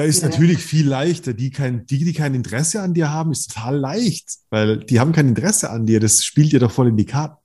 Da 0.00 0.06
ist 0.06 0.22
ja. 0.22 0.30
natürlich 0.30 0.64
viel 0.64 0.88
leichter. 0.88 1.34
Die, 1.34 1.50
kein, 1.50 1.84
die, 1.84 2.02
die 2.06 2.14
kein 2.14 2.34
Interesse 2.34 2.80
an 2.80 2.94
dir 2.94 3.10
haben, 3.10 3.32
ist 3.32 3.52
total 3.52 3.76
leicht, 3.76 4.38
weil 4.48 4.78
die 4.78 4.98
haben 4.98 5.12
kein 5.12 5.28
Interesse 5.28 5.68
an 5.68 5.84
dir. 5.84 6.00
Das 6.00 6.24
spielt 6.24 6.52
dir 6.52 6.58
doch 6.58 6.72
voll 6.72 6.88
in 6.88 6.96
die 6.96 7.04
Karten. 7.04 7.36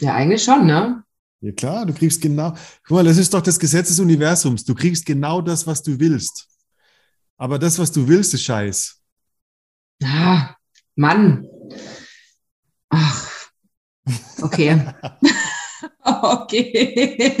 Ja, 0.00 0.14
eigentlich 0.14 0.44
schon, 0.44 0.66
ne? 0.66 1.02
Ja 1.40 1.50
klar, 1.50 1.84
du 1.84 1.92
kriegst 1.92 2.22
genau, 2.22 2.54
guck 2.86 2.98
mal, 2.98 3.02
das 3.02 3.18
ist 3.18 3.34
doch 3.34 3.40
das 3.40 3.58
Gesetz 3.58 3.88
des 3.88 3.98
Universums. 3.98 4.64
Du 4.64 4.76
kriegst 4.76 5.04
genau 5.04 5.40
das, 5.42 5.66
was 5.66 5.82
du 5.82 5.98
willst. 5.98 6.46
Aber 7.36 7.58
das, 7.58 7.80
was 7.80 7.90
du 7.90 8.06
willst, 8.06 8.34
ist 8.34 8.44
scheiß. 8.44 9.02
Ah, 10.04 10.54
Mann. 10.94 11.44
Ach, 12.88 13.50
okay. 14.42 14.80
okay. 16.04 17.36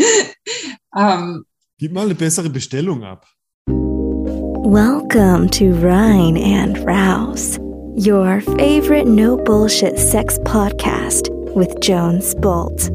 ähm. 0.96 1.44
Gib 1.76 1.90
mal 1.90 2.04
eine 2.04 2.14
bessere 2.14 2.48
Bestellung 2.50 3.02
ab. 3.02 3.26
Welcome 3.66 5.48
to 5.50 5.72
Rhine 5.72 6.36
and 6.36 6.78
Rouse, 6.86 7.58
your 7.96 8.40
favorite 8.56 9.08
no 9.08 9.36
bullshit 9.36 9.98
sex 9.98 10.38
podcast 10.44 11.30
with 11.56 11.74
Jones 11.80 12.36
Bolt. 12.36 12.92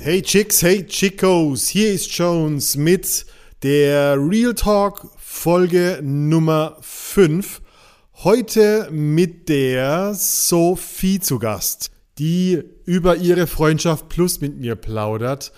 Hey 0.00 0.22
Chicks, 0.22 0.62
hey 0.62 0.82
Chicos, 0.86 1.68
hier 1.68 1.92
ist 1.92 2.10
Jones 2.16 2.74
mit 2.74 3.26
der 3.62 4.16
Real 4.16 4.54
Talk 4.54 5.10
Folge 5.18 6.00
Nummer 6.02 6.78
5. 6.80 7.61
Heute 8.24 8.88
mit 8.92 9.48
der 9.48 10.14
Sophie 10.14 11.18
zu 11.18 11.40
Gast, 11.40 11.90
die 12.20 12.62
über 12.84 13.16
ihre 13.16 13.48
Freundschaft 13.48 14.08
Plus 14.08 14.40
mit 14.40 14.60
mir 14.60 14.76
plaudert, 14.76 15.50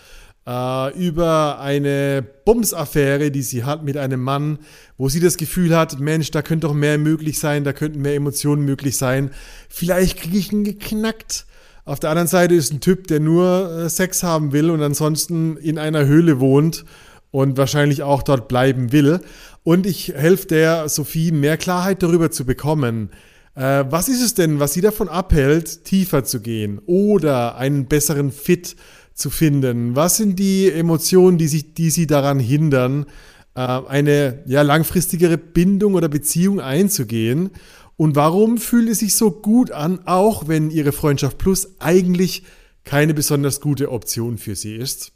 äh, 0.47 0.99
über 0.99 1.61
eine 1.61 2.25
Bumsaffäre, 2.47 3.31
die 3.31 3.43
sie 3.43 3.65
hat 3.65 3.85
mit 3.85 3.99
einem 3.99 4.23
Mann, 4.23 4.61
wo 4.97 5.11
sie 5.11 5.21
das 5.21 5.37
Gefühl 5.37 5.77
hat, 5.77 6.01
Mensch, 6.01 6.31
da 6.31 6.41
könnte 6.41 6.67
doch 6.67 6.73
mehr 6.73 6.97
möglich 6.97 7.39
sein, 7.39 7.65
da 7.65 7.75
könnten 7.75 8.01
mehr 8.01 8.15
Emotionen 8.15 8.65
möglich 8.65 8.97
sein. 8.97 9.31
Vielleicht 9.69 10.21
kriege 10.21 10.39
ich 10.39 10.51
ihn 10.51 10.65
geknackt. 10.65 11.45
Auf 11.85 12.01
der 12.01 12.09
anderen 12.09 12.29
Seite 12.29 12.55
ist 12.55 12.73
ein 12.73 12.81
Typ, 12.81 13.09
der 13.09 13.21
nur 13.21 13.73
äh, 13.73 13.91
Sex 13.91 14.23
haben 14.23 14.53
will 14.53 14.71
und 14.71 14.81
ansonsten 14.81 15.59
in 15.59 15.79
einer 15.79 16.07
Höhle 16.07 16.41
wohnt 16.41 16.87
und 17.35 17.59
wahrscheinlich 17.59 18.05
auch 18.05 18.23
dort 18.23 18.47
bleiben 18.47 18.93
will. 18.93 19.21
Und 19.65 19.87
ich 19.87 20.09
helfe 20.09 20.47
der 20.47 20.89
Sophie, 20.91 21.33
mehr 21.33 21.57
Klarheit 21.57 22.03
darüber 22.03 22.31
zu 22.31 22.45
bekommen. 22.45 23.09
Äh, 23.55 23.85
was 23.89 24.09
ist 24.09 24.23
es 24.23 24.35
denn, 24.35 24.61
was 24.61 24.75
sie 24.75 24.83
davon 24.83 25.09
abhält, 25.09 25.85
tiefer 25.85 26.23
zu 26.23 26.41
gehen 26.41 26.81
oder 26.85 27.57
einen 27.57 27.87
besseren 27.87 28.31
Fit 28.31 28.77
zu 29.15 29.31
finden? 29.31 29.97
Was 29.97 30.19
sind 30.19 30.39
die 30.39 30.71
Emotionen, 30.71 31.39
die, 31.39 31.49
sich, 31.49 31.73
die 31.73 31.89
sie 31.89 32.07
daran 32.07 32.39
hindern, 32.39 33.07
äh, 33.55 33.61
eine 33.61 34.43
ja, 34.47 34.61
langfristigere 34.61 35.39
Bindung 35.39 35.95
oder 35.95 36.09
Beziehung 36.09 36.61
einzugehen? 36.61 37.51
Und 37.97 38.17
warum 38.17 38.59
fühlt 38.59 38.91
es 38.91 38.99
sich 38.99 39.15
so 39.15 39.31
gut 39.31 39.71
an, 39.71 40.01
auch 40.05 40.47
wenn 40.47 40.71
Ihre 40.71 40.93
Freundschaft 40.93 41.39
Plus 41.39 41.77
eigentlich 41.79 42.43
keine 42.83 43.15
besonders 43.15 43.63
gute 43.63 43.91
Option 43.91 44.37
für 44.37 44.57
Sie 44.57 44.75
ist? 44.75 45.13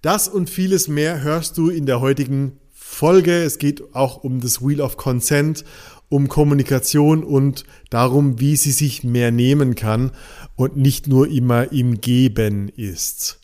Das 0.00 0.28
und 0.28 0.48
vieles 0.48 0.88
mehr 0.88 1.22
hörst 1.22 1.58
du 1.58 1.68
in 1.68 1.84
der 1.84 2.00
heutigen 2.00 2.60
Folge. 2.94 3.42
Es 3.42 3.58
geht 3.58 3.94
auch 3.94 4.24
um 4.24 4.40
das 4.40 4.62
Wheel 4.62 4.80
of 4.80 4.96
Consent, 4.96 5.64
um 6.08 6.28
Kommunikation 6.28 7.24
und 7.24 7.64
darum, 7.90 8.40
wie 8.40 8.56
sie 8.56 8.72
sich 8.72 9.04
mehr 9.04 9.30
nehmen 9.30 9.74
kann 9.74 10.12
und 10.56 10.76
nicht 10.76 11.08
nur 11.08 11.28
immer 11.28 11.72
im 11.72 12.00
Geben 12.00 12.68
ist. 12.68 13.40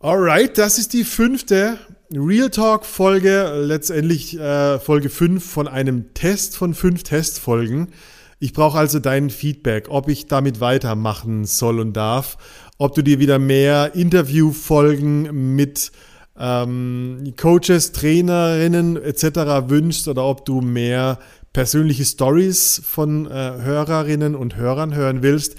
Alright, 0.00 0.58
das 0.58 0.78
ist 0.78 0.92
die 0.92 1.04
fünfte 1.04 1.78
Real 2.12 2.50
Talk 2.50 2.84
Folge, 2.84 3.52
letztendlich 3.64 4.38
äh, 4.38 4.78
Folge 4.78 5.08
5 5.08 5.44
von 5.44 5.68
einem 5.68 6.14
Test 6.14 6.56
von 6.56 6.74
fünf 6.74 7.02
Testfolgen. 7.02 7.88
Ich 8.40 8.52
brauche 8.52 8.78
also 8.78 8.98
dein 8.98 9.30
Feedback, 9.30 9.88
ob 9.88 10.08
ich 10.08 10.26
damit 10.26 10.60
weitermachen 10.60 11.44
soll 11.44 11.80
und 11.80 11.92
darf, 11.94 12.38
ob 12.78 12.94
du 12.94 13.02
dir 13.02 13.18
wieder 13.18 13.38
mehr 13.38 13.94
Interviewfolgen 13.94 15.54
mit 15.54 15.90
ähm, 16.38 17.34
Coaches, 17.36 17.92
Trainerinnen 17.92 18.96
etc. 18.96 19.68
wünschst 19.68 20.08
oder 20.08 20.24
ob 20.24 20.44
du 20.44 20.60
mehr 20.60 21.18
persönliche 21.52 22.04
Stories 22.04 22.80
von 22.84 23.26
äh, 23.26 23.30
Hörerinnen 23.30 24.34
und 24.34 24.56
Hörern 24.56 24.94
hören 24.94 25.22
willst. 25.22 25.56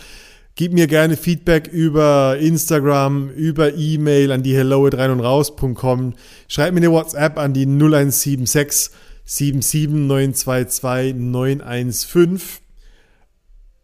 Gib 0.56 0.74
mir 0.74 0.88
gerne 0.88 1.16
Feedback 1.16 1.68
über 1.68 2.38
Instagram, 2.40 3.30
über 3.30 3.76
E-Mail 3.76 4.32
an 4.32 4.44
die 4.44 4.56
hello 4.56 4.86
at 4.86 4.96
rein 4.96 5.12
und 5.12 5.22
raus.com. 5.22 6.16
Schreib 6.48 6.74
mir 6.74 6.80
eine 6.80 6.92
WhatsApp 6.92 7.38
an 7.38 7.54
die 7.54 7.66
0176 7.66 8.92
77922 9.26 11.16
915 11.16 12.40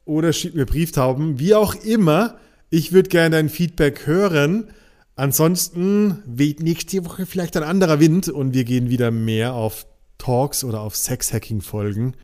oder 0.05 0.33
schick 0.33 0.55
mir 0.55 0.65
Brieftauben. 0.65 1.39
Wie 1.39 1.53
auch 1.53 1.75
immer, 1.75 2.37
ich 2.69 2.91
würde 2.91 3.09
gerne 3.09 3.37
dein 3.37 3.49
Feedback 3.49 4.05
hören. 4.05 4.67
Ansonsten 5.15 6.21
weht 6.25 6.61
nächste 6.61 7.05
Woche 7.05 7.25
vielleicht 7.25 7.55
ein 7.55 7.63
anderer 7.63 8.01
Wind 8.01 8.27
und 8.27 8.53
wir 8.53 8.65
gehen 8.65 8.89
wieder 8.89 9.11
mehr 9.11 9.53
auf 9.53 9.87
Talks 10.17 10.65
oder 10.65 10.81
auf 10.81 10.95
Sexhacking-Folgen. 10.95 12.15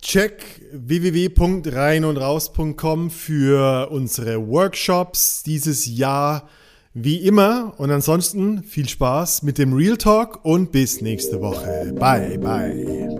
Check 0.00 0.62
www.reinundraus.com 0.72 3.10
für 3.10 3.90
unsere 3.90 4.48
Workshops 4.48 5.42
dieses 5.42 5.84
Jahr 5.86 6.48
wie 6.94 7.18
immer. 7.18 7.74
Und 7.78 7.90
ansonsten 7.90 8.62
viel 8.62 8.88
Spaß 8.88 9.42
mit 9.42 9.58
dem 9.58 9.74
Real 9.74 9.98
Talk 9.98 10.42
und 10.44 10.72
bis 10.72 11.02
nächste 11.02 11.40
Woche. 11.40 11.92
Bye, 11.98 12.38
bye. 12.38 13.10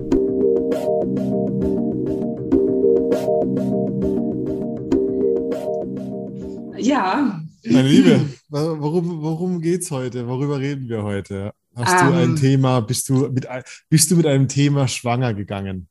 Ja. 6.78 7.43
Meine 7.66 7.88
Liebe, 7.88 8.28
worum, 8.48 9.22
worum 9.22 9.62
es 9.62 9.90
heute? 9.90 10.26
Worüber 10.28 10.58
reden 10.58 10.88
wir 10.88 11.02
heute? 11.02 11.52
Hast 11.74 12.02
um, 12.02 12.08
du 12.08 12.14
ein 12.14 12.30
ähm. 12.30 12.36
Thema? 12.36 12.80
Bist 12.80 13.08
du, 13.08 13.28
mit, 13.28 13.46
bist 13.88 14.10
du 14.10 14.16
mit 14.16 14.26
einem 14.26 14.48
Thema 14.48 14.86
schwanger 14.86 15.32
gegangen? 15.32 15.88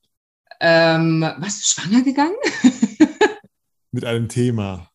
Ähm, 0.59 1.21
was, 1.39 1.65
schwanger 1.65 2.03
gegangen? 2.03 2.35
Mit 3.91 4.05
einem 4.05 4.27
Thema. 4.27 4.89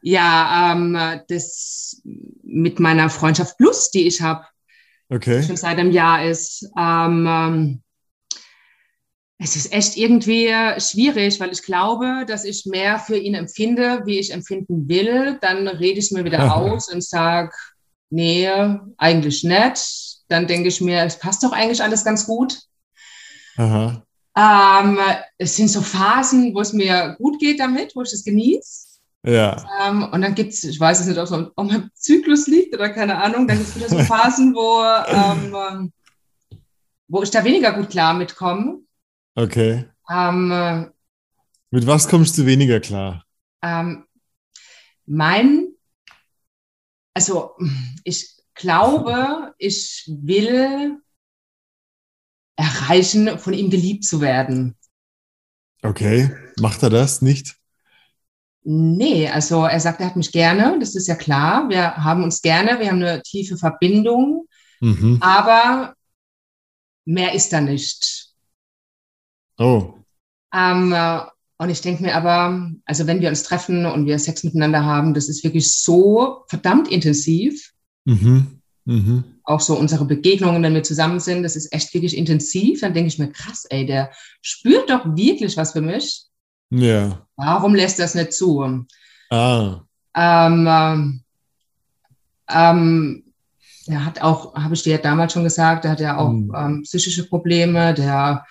Ja, 0.00 0.72
ähm, 0.72 1.20
das 1.28 2.00
mit 2.42 2.80
meiner 2.80 3.10
Freundschaft 3.10 3.58
Plus, 3.58 3.90
die 3.90 4.06
ich 4.06 4.22
habe. 4.22 4.46
Okay. 5.10 5.40
Die 5.40 5.46
schon 5.46 5.56
seit 5.56 5.78
einem 5.78 5.90
Jahr 5.90 6.24
ist. 6.24 6.66
Ähm, 6.78 7.26
ähm, 7.28 7.82
es 9.42 9.56
ist 9.56 9.72
echt 9.72 9.96
irgendwie 9.96 10.52
schwierig, 10.78 11.40
weil 11.40 11.52
ich 11.52 11.62
glaube, 11.62 12.24
dass 12.26 12.44
ich 12.44 12.66
mehr 12.66 12.98
für 12.98 13.16
ihn 13.16 13.34
empfinde, 13.34 14.02
wie 14.04 14.18
ich 14.18 14.32
empfinden 14.32 14.88
will. 14.88 15.38
Dann 15.40 15.66
rede 15.66 15.98
ich 15.98 16.12
mir 16.12 16.24
wieder 16.24 16.54
aus 16.56 16.92
und 16.92 17.02
sage, 17.02 17.50
nee, 18.10 18.48
eigentlich 18.96 19.42
nicht. 19.42 20.20
Dann 20.28 20.46
denke 20.46 20.68
ich 20.68 20.80
mir, 20.80 21.04
es 21.04 21.18
passt 21.18 21.42
doch 21.42 21.52
eigentlich 21.52 21.82
alles 21.82 22.04
ganz 22.04 22.26
gut. 22.26 22.58
Aha. 23.56 24.02
Ähm, 24.36 24.98
es 25.36 25.56
sind 25.56 25.68
so 25.68 25.82
Phasen, 25.82 26.54
wo 26.54 26.60
es 26.60 26.72
mir 26.72 27.16
gut 27.18 27.38
geht 27.38 27.60
damit, 27.60 27.94
wo 27.94 28.02
ich 28.02 28.12
es 28.12 28.24
genieße. 28.24 28.92
Ja. 29.24 29.64
Ähm, 29.86 30.04
und 30.10 30.22
dann 30.22 30.34
gibt 30.34 30.52
es, 30.52 30.64
ich 30.64 30.80
weiß 30.80 31.00
es 31.00 31.06
nicht, 31.06 31.18
ob 31.18 31.24
es 31.24 31.32
an 31.32 31.50
meinem 31.56 31.90
Zyklus 31.94 32.46
liegt 32.46 32.74
oder 32.74 32.88
keine 32.90 33.18
Ahnung, 33.18 33.46
dann 33.46 33.58
gibt 33.58 33.68
es 33.68 33.76
wieder 33.76 33.88
so 33.88 33.98
Phasen, 34.14 34.54
wo, 34.54 34.82
ähm, 35.06 35.92
wo 37.08 37.22
ich 37.22 37.30
da 37.30 37.44
weniger 37.44 37.72
gut 37.72 37.90
klar 37.90 38.14
mitkomme. 38.14 38.80
Okay. 39.34 39.86
Ähm, 40.10 40.92
Mit 41.70 41.86
was 41.86 42.08
kommst 42.08 42.36
du 42.36 42.46
weniger 42.46 42.80
klar? 42.80 43.24
Ähm, 43.62 44.04
mein, 45.06 45.68
also 47.14 47.56
ich 48.04 48.36
glaube, 48.54 49.54
ich 49.58 50.04
will 50.06 50.98
erreichen, 52.56 53.38
von 53.38 53.54
ihm 53.54 53.70
geliebt 53.70 54.04
zu 54.04 54.20
werden. 54.20 54.76
Okay, 55.82 56.30
macht 56.60 56.82
er 56.82 56.90
das 56.90 57.22
nicht? 57.22 57.56
Nee, 58.64 59.28
also 59.28 59.64
er 59.64 59.80
sagt, 59.80 60.00
er 60.00 60.06
hat 60.06 60.16
mich 60.16 60.30
gerne, 60.30 60.78
das 60.78 60.94
ist 60.94 61.08
ja 61.08 61.16
klar. 61.16 61.68
Wir 61.68 61.96
haben 61.96 62.22
uns 62.22 62.42
gerne, 62.42 62.78
wir 62.78 62.88
haben 62.88 63.02
eine 63.02 63.20
tiefe 63.22 63.56
Verbindung, 63.56 64.46
mhm. 64.80 65.18
aber 65.20 65.94
mehr 67.04 67.34
ist 67.34 67.52
da 67.52 67.60
nicht. 67.60 68.21
Oh. 69.62 69.94
Ähm, 70.54 70.94
und 71.58 71.70
ich 71.70 71.80
denke 71.80 72.02
mir 72.02 72.16
aber, 72.16 72.70
also 72.84 73.06
wenn 73.06 73.20
wir 73.20 73.28
uns 73.28 73.44
treffen 73.44 73.86
und 73.86 74.06
wir 74.06 74.18
Sex 74.18 74.42
miteinander 74.42 74.84
haben, 74.84 75.14
das 75.14 75.28
ist 75.28 75.44
wirklich 75.44 75.72
so 75.72 76.42
verdammt 76.48 76.88
intensiv. 76.90 77.72
Mhm. 78.04 78.60
Mhm. 78.84 79.24
Auch 79.44 79.60
so 79.60 79.78
unsere 79.78 80.04
Begegnungen, 80.04 80.62
wenn 80.62 80.74
wir 80.74 80.82
zusammen 80.82 81.20
sind, 81.20 81.44
das 81.44 81.54
ist 81.54 81.72
echt 81.72 81.94
wirklich 81.94 82.16
intensiv. 82.16 82.80
Dann 82.80 82.94
denke 82.94 83.08
ich 83.08 83.18
mir, 83.18 83.30
krass, 83.30 83.64
ey, 83.70 83.86
der 83.86 84.10
spürt 84.40 84.90
doch 84.90 85.04
wirklich 85.16 85.56
was 85.56 85.72
für 85.72 85.80
mich. 85.80 86.24
Ja. 86.70 87.26
Warum 87.36 87.74
lässt 87.76 88.00
das 88.00 88.16
nicht 88.16 88.32
zu? 88.32 88.84
Ah. 89.30 89.82
Ähm, 90.16 90.66
ähm, 90.68 91.20
ähm, 92.50 93.24
der 93.86 94.04
hat 94.04 94.20
auch, 94.20 94.54
habe 94.54 94.74
ich 94.74 94.82
dir 94.82 94.96
ja 94.96 94.98
damals 94.98 95.32
schon 95.32 95.44
gesagt, 95.44 95.84
der 95.84 95.92
hat 95.92 96.00
ja 96.00 96.16
auch 96.16 96.30
Hm. 96.30 96.52
ähm, 96.56 96.82
psychische 96.82 97.28
Probleme, 97.28 97.94
der 97.94 98.44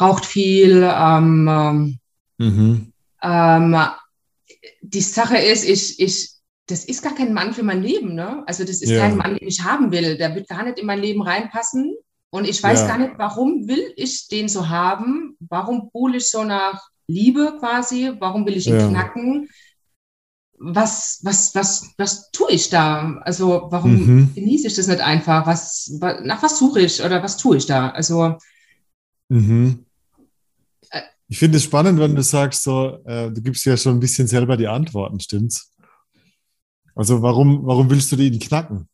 raucht 0.00 0.24
viel. 0.26 0.82
Ähm, 0.82 1.48
ähm, 1.48 1.98
Mhm. 2.38 2.92
ähm, 3.22 3.76
die 4.82 5.00
Sache 5.00 5.36
ist, 5.38 5.64
ich, 5.68 6.00
ich, 6.00 6.30
das 6.66 6.84
ist 6.84 7.02
gar 7.02 7.14
kein 7.14 7.32
Mann 7.34 7.52
für 7.54 7.62
mein 7.62 7.82
Leben, 7.82 8.14
ne? 8.14 8.42
Also 8.46 8.64
das 8.64 8.80
ist 8.82 8.90
Ja. 8.90 9.00
kein 9.00 9.16
Mann, 9.16 9.36
den 9.36 9.46
ich 9.48 9.62
haben 9.62 9.92
will. 9.92 10.16
Der 10.16 10.34
wird 10.34 10.48
gar 10.48 10.64
nicht 10.64 10.78
in 10.78 10.86
mein 10.86 11.00
Leben 11.00 11.22
reinpassen. 11.22 11.94
Und 12.30 12.48
ich 12.48 12.62
weiß 12.62 12.80
Ja. 12.80 12.86
gar 12.88 12.98
nicht, 12.98 13.12
warum 13.18 13.68
will 13.68 13.92
ich 13.96 14.28
den 14.28 14.48
so 14.48 14.68
haben? 14.68 15.36
Warum 15.40 15.90
buhle 15.92 16.16
ich 16.16 16.30
so 16.30 16.44
nach 16.44 16.80
Liebe 17.06 17.56
quasi? 17.58 18.12
Warum 18.18 18.46
will 18.46 18.56
ich 18.56 18.66
ihn 18.66 18.78
Ja. 18.78 18.88
knacken? 18.88 19.48
Was, 20.58 21.20
was, 21.24 21.54
was, 21.56 21.90
was 21.98 22.30
tue 22.30 22.52
ich 22.52 22.70
da? 22.70 23.20
Also 23.24 23.66
warum 23.70 23.94
Mhm. 23.96 24.34
genieße 24.34 24.68
ich 24.68 24.74
das 24.74 24.86
nicht 24.86 25.00
einfach? 25.00 25.44
Was, 25.46 25.96
wa- 26.00 26.20
nach 26.22 26.42
was 26.42 26.58
suche 26.58 26.80
ich 26.80 27.02
oder 27.02 27.22
was 27.22 27.36
tue 27.36 27.56
ich 27.56 27.66
da? 27.66 27.90
Also 27.90 28.36
Mhm. 29.28 29.86
Ich 31.28 31.38
finde 31.38 31.56
es 31.56 31.64
spannend, 31.64 31.98
wenn 31.98 32.14
du 32.14 32.22
sagst, 32.22 32.62
so, 32.62 33.02
äh, 33.06 33.30
du 33.30 33.40
gibst 33.40 33.64
ja 33.64 33.76
schon 33.76 33.96
ein 33.96 34.00
bisschen 34.00 34.28
selber 34.28 34.56
die 34.56 34.68
Antworten, 34.68 35.18
stimmt's? 35.18 35.72
Also 36.94 37.22
warum, 37.22 37.64
warum 37.64 37.88
willst 37.88 38.12
du 38.12 38.16
den 38.16 38.38
knacken? 38.38 38.88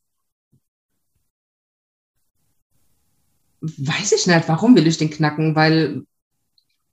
weiß 3.60 4.12
ich 4.12 4.26
nicht, 4.26 4.48
warum 4.48 4.76
will 4.76 4.86
ich 4.86 4.98
den 4.98 5.10
knacken? 5.10 5.54
Weil, 5.54 6.02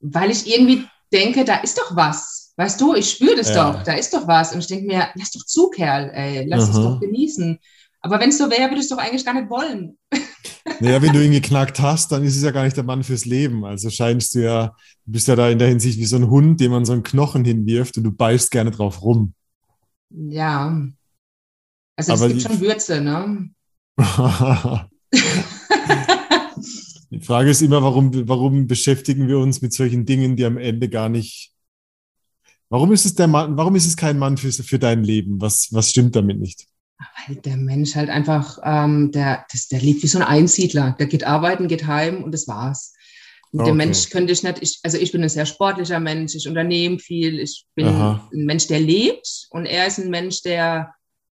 weil 0.00 0.30
ich 0.30 0.46
irgendwie 0.46 0.84
denke, 1.12 1.44
da 1.44 1.56
ist 1.56 1.78
doch 1.78 1.94
was. 1.96 2.52
Weißt 2.56 2.80
du, 2.80 2.94
ich 2.94 3.10
spüre 3.10 3.36
das 3.36 3.50
Ja. 3.50 3.72
doch, 3.72 3.82
da 3.82 3.94
ist 3.94 4.14
doch 4.14 4.26
was. 4.26 4.52
Und 4.52 4.60
ich 4.60 4.66
denke 4.66 4.86
mir, 4.86 5.08
lass 5.14 5.30
doch 5.32 5.44
zu, 5.44 5.68
Kerl, 5.70 6.10
ey, 6.14 6.46
lass 6.48 6.68
es 6.68 6.76
Aha. 6.76 6.90
doch 6.90 7.00
genießen. 7.00 7.58
Aber 8.00 8.20
wenn 8.20 8.30
es 8.30 8.38
so 8.38 8.50
wäre, 8.50 8.70
würde 8.70 8.76
ich 8.76 8.82
es 8.82 8.88
doch 8.88 8.98
eigentlich 8.98 9.24
gar 9.24 9.34
nicht 9.34 9.50
wollen. 9.50 9.98
Naja, 10.80 11.00
wenn 11.00 11.12
du 11.12 11.24
ihn 11.24 11.32
geknackt 11.32 11.80
hast, 11.80 12.12
dann 12.12 12.22
ist 12.24 12.36
es 12.36 12.42
ja 12.42 12.50
gar 12.50 12.64
nicht 12.64 12.76
der 12.76 12.84
Mann 12.84 13.02
fürs 13.02 13.24
Leben. 13.24 13.64
Also 13.64 13.88
scheinst 13.90 14.34
du 14.34 14.42
ja, 14.42 14.76
du 15.04 15.12
bist 15.12 15.28
ja 15.28 15.36
da 15.36 15.48
in 15.48 15.58
der 15.58 15.68
Hinsicht 15.68 15.98
wie 15.98 16.04
so 16.04 16.16
ein 16.16 16.28
Hund, 16.28 16.60
dem 16.60 16.72
man 16.72 16.84
so 16.84 16.92
einen 16.92 17.02
Knochen 17.02 17.44
hinwirft 17.44 17.96
und 17.96 18.04
du 18.04 18.12
beißt 18.12 18.50
gerne 18.50 18.70
drauf 18.70 19.02
rum. 19.02 19.32
Ja. 20.10 20.86
Also 21.96 22.12
es 22.12 22.28
gibt 22.28 22.42
schon 22.42 22.60
Würze, 22.60 23.00
ne? 23.00 23.50
Die 27.10 27.20
Frage 27.20 27.50
ist 27.50 27.62
immer, 27.62 27.82
warum, 27.82 28.28
warum 28.28 28.66
beschäftigen 28.66 29.28
wir 29.28 29.38
uns 29.38 29.62
mit 29.62 29.72
solchen 29.72 30.04
Dingen, 30.04 30.36
die 30.36 30.44
am 30.44 30.58
Ende 30.58 30.88
gar 30.88 31.08
nicht. 31.08 31.52
Warum 32.68 32.92
ist 32.92 33.06
es 33.06 33.14
der 33.14 33.28
Mann, 33.28 33.56
warum 33.56 33.76
ist 33.76 33.86
es 33.86 33.96
kein 33.96 34.18
Mann 34.18 34.36
für, 34.36 34.52
für 34.52 34.78
dein 34.78 35.04
Leben? 35.04 35.40
Was, 35.40 35.68
was 35.72 35.90
stimmt 35.90 36.16
damit 36.16 36.38
nicht? 36.38 36.66
Weil 37.26 37.36
der 37.36 37.56
Mensch 37.56 37.94
halt 37.94 38.08
einfach, 38.08 38.58
ähm, 38.64 39.12
der, 39.12 39.44
das, 39.52 39.68
der 39.68 39.80
lebt 39.80 40.02
wie 40.02 40.06
so 40.06 40.18
ein 40.18 40.24
Einsiedler. 40.24 40.96
Der 40.98 41.06
geht 41.06 41.24
arbeiten, 41.24 41.68
geht 41.68 41.86
heim 41.86 42.22
und 42.24 42.32
das 42.32 42.48
war's. 42.48 42.94
Und 43.52 43.60
Okay. 43.60 43.66
Der 43.68 43.74
Mensch 43.74 44.10
könnte 44.10 44.32
ich 44.32 44.42
nicht, 44.42 44.62
ich, 44.62 44.80
also 44.82 44.98
ich 44.98 45.12
bin 45.12 45.22
ein 45.22 45.28
sehr 45.28 45.46
sportlicher 45.46 46.00
Mensch, 46.00 46.34
ich 46.34 46.48
unternehme 46.48 46.98
viel, 46.98 47.38
ich 47.38 47.66
bin 47.74 47.86
Aha. 47.86 48.28
ein 48.32 48.44
Mensch, 48.44 48.66
der 48.66 48.80
lebt 48.80 49.46
und 49.50 49.66
er 49.66 49.86
ist 49.86 49.98
ein 49.98 50.10
Mensch, 50.10 50.42
der 50.42 50.94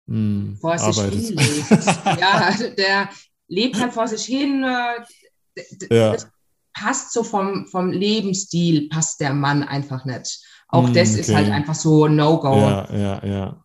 Hm, 0.08 0.56
vor 0.60 0.78
sich 0.78 0.96
arbeitet. 0.98 1.20
hin 1.20 1.36
lebt. 1.36 2.20
ja, 2.20 2.54
der 2.78 3.08
lebt 3.48 3.80
halt 3.80 3.92
vor 3.92 4.06
sich 4.08 4.24
hin. 4.24 4.62
äh, 4.64 5.64
Ja. 5.94 6.12
Das 6.12 6.28
passt 6.74 7.12
so 7.12 7.24
vom, 7.24 7.66
vom 7.66 7.90
Lebensstil, 7.90 8.88
passt 8.88 9.20
der 9.20 9.32
Mann 9.34 9.62
einfach 9.62 10.04
nicht. 10.04 10.38
Auch 10.68 10.86
Hm, 10.86 10.94
das 10.94 11.14
ist 11.14 11.28
okay. 11.30 11.36
halt 11.36 11.50
einfach 11.50 11.74
so 11.74 12.06
No-Go. 12.08 12.56
Ja, 12.56 12.88
ja, 12.94 13.24
ja. 13.26 13.64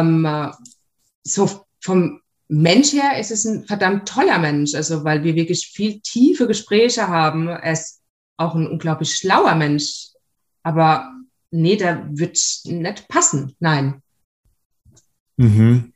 Ähm, 0.00 0.24
äh, 0.24 0.50
so 1.24 1.64
vom 1.80 2.20
Mensch 2.48 2.92
her 2.92 3.18
ist 3.18 3.30
es 3.30 3.44
ein 3.44 3.64
verdammt 3.64 4.06
toller 4.08 4.38
Mensch, 4.38 4.74
also 4.74 5.04
weil 5.04 5.24
wir 5.24 5.34
wirklich 5.34 5.68
viel 5.68 6.00
tiefe 6.00 6.46
Gespräche 6.46 7.08
haben. 7.08 7.48
Er 7.48 7.72
ist 7.72 8.02
auch 8.36 8.54
ein 8.54 8.66
unglaublich 8.66 9.14
schlauer 9.14 9.54
Mensch, 9.54 10.08
aber 10.62 11.10
nee, 11.50 11.76
der 11.76 12.06
wird 12.10 12.38
nicht 12.64 13.08
passen. 13.08 13.56
Nein. 13.58 14.02
Mhm. 15.36 15.92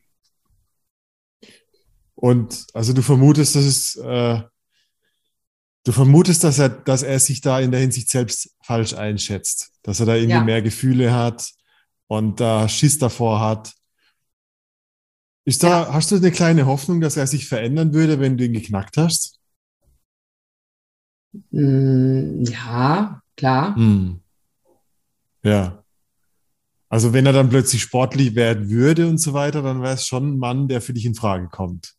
Und 2.14 2.66
also 2.72 2.92
du 2.92 3.02
vermutest, 3.02 3.54
dass 3.56 3.64
es, 3.64 3.96
äh, 3.96 4.40
du 5.84 5.92
vermutest, 5.92 6.42
dass 6.44 6.58
er, 6.58 6.70
dass 6.70 7.02
er 7.02 7.20
sich 7.20 7.42
da 7.42 7.60
in 7.60 7.70
der 7.70 7.80
Hinsicht 7.80 8.10
selbst 8.10 8.54
falsch 8.62 8.94
einschätzt, 8.94 9.72
dass 9.82 10.00
er 10.00 10.06
da 10.06 10.14
irgendwie 10.14 10.32
Ja. 10.32 10.44
mehr 10.44 10.62
Gefühle 10.62 11.14
hat 11.14 11.52
und 12.06 12.40
da 12.40 12.68
Schiss 12.68 12.98
davor 12.98 13.40
hat. 13.40 13.74
Ist 15.46 15.62
da, 15.62 15.92
hast 15.92 16.10
du 16.10 16.16
eine 16.16 16.32
kleine 16.32 16.66
Hoffnung, 16.66 17.00
dass 17.00 17.16
er 17.16 17.26
sich 17.28 17.48
verändern 17.48 17.94
würde, 17.94 18.18
wenn 18.18 18.36
du 18.36 18.44
ihn 18.44 18.52
geknackt 18.52 18.96
hast? 18.96 19.38
Mm, 21.50 22.42
Ja, 22.44 23.22
klar. 23.36 23.76
Hm. 23.76 24.20
Ja. 25.44 25.84
Also 26.88 27.12
wenn 27.12 27.26
er 27.26 27.32
dann 27.32 27.48
plötzlich 27.48 27.82
sportlich 27.82 28.34
werden 28.34 28.70
würde 28.70 29.08
und 29.08 29.18
so 29.18 29.34
weiter, 29.34 29.62
dann 29.62 29.82
wäre 29.82 29.94
es 29.94 30.04
schon 30.06 30.32
ein 30.34 30.38
Mann, 30.38 30.66
der 30.66 30.80
für 30.80 30.92
dich 30.92 31.04
in 31.04 31.14
Frage 31.14 31.48
kommt. 31.48 31.94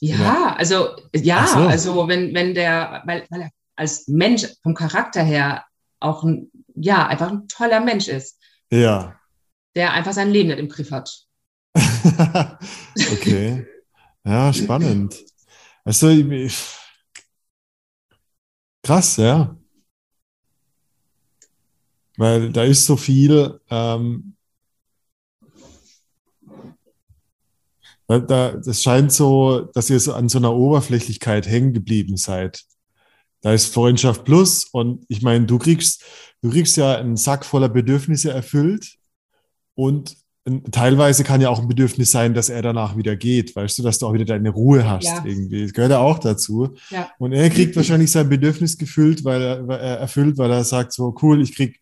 Ja, 0.00 0.54
also 0.56 0.96
ja, 1.14 1.46
so. 1.46 1.58
also 1.58 2.08
wenn, 2.08 2.34
wenn 2.34 2.54
der, 2.54 3.02
weil, 3.04 3.26
weil 3.28 3.42
er 3.42 3.50
als 3.76 4.08
Mensch 4.08 4.46
vom 4.62 4.74
Charakter 4.74 5.22
her 5.22 5.64
auch 5.98 6.24
ein, 6.24 6.50
ja, 6.74 7.06
einfach 7.06 7.30
ein 7.30 7.48
toller 7.48 7.80
Mensch 7.80 8.08
ist, 8.08 8.38
Ja. 8.70 9.18
der 9.76 9.92
einfach 9.92 10.14
sein 10.14 10.30
Leben 10.30 10.48
nicht 10.48 10.58
im 10.58 10.68
Griff 10.70 10.90
hat. 10.90 11.26
okay. 13.12 13.66
Ja, 14.24 14.52
spannend. 14.52 15.24
Also, 15.84 16.08
krass, 18.82 19.16
ja. 19.16 19.56
Weil 22.16 22.52
da 22.52 22.64
ist 22.64 22.84
so 22.84 22.96
viel, 22.96 23.60
ähm, 23.70 24.36
weil 28.06 28.22
da, 28.26 28.52
das 28.52 28.82
scheint 28.82 29.12
so, 29.12 29.60
dass 29.72 29.88
ihr 29.88 30.00
so 30.00 30.12
an 30.12 30.28
so 30.28 30.38
einer 30.38 30.54
Oberflächlichkeit 30.54 31.46
hängen 31.46 31.72
geblieben 31.72 32.16
seid. 32.16 32.64
Da 33.40 33.54
ist 33.54 33.72
Freundschaft 33.72 34.24
plus 34.24 34.64
und 34.64 35.06
ich 35.08 35.22
meine, 35.22 35.46
du 35.46 35.58
kriegst, 35.58 36.04
du 36.42 36.50
kriegst 36.50 36.76
ja 36.76 36.96
einen 36.96 37.16
Sack 37.16 37.44
voller 37.46 37.70
Bedürfnisse 37.70 38.32
erfüllt 38.32 38.98
und 39.74 40.16
teilweise 40.70 41.24
kann 41.24 41.40
ja 41.40 41.48
auch 41.50 41.60
ein 41.60 41.68
Bedürfnis 41.68 42.10
sein, 42.10 42.34
dass 42.34 42.48
er 42.48 42.62
danach 42.62 42.96
wieder 42.96 43.16
geht, 43.16 43.54
weißt 43.56 43.78
du, 43.78 43.82
dass 43.82 43.98
du 43.98 44.06
auch 44.06 44.12
wieder 44.12 44.24
deine 44.24 44.50
Ruhe 44.50 44.88
hast 44.88 45.06
Ja. 45.06 45.24
irgendwie. 45.24 45.62
Das 45.62 45.72
gehört 45.72 45.92
ja 45.92 45.98
auch 45.98 46.18
dazu. 46.18 46.74
Ja. 46.90 47.10
Und 47.18 47.32
er 47.32 47.50
kriegt 47.50 47.76
wahrscheinlich 47.76 48.10
sein 48.10 48.28
Bedürfnis 48.28 48.78
gefüllt, 48.78 49.24
weil 49.24 49.42
er, 49.42 49.68
weil 49.68 49.80
er 49.80 49.96
erfüllt, 49.98 50.38
weil 50.38 50.50
er 50.50 50.64
sagt 50.64 50.92
so, 50.92 51.14
cool, 51.22 51.40
ich 51.42 51.54
krieg, 51.54 51.80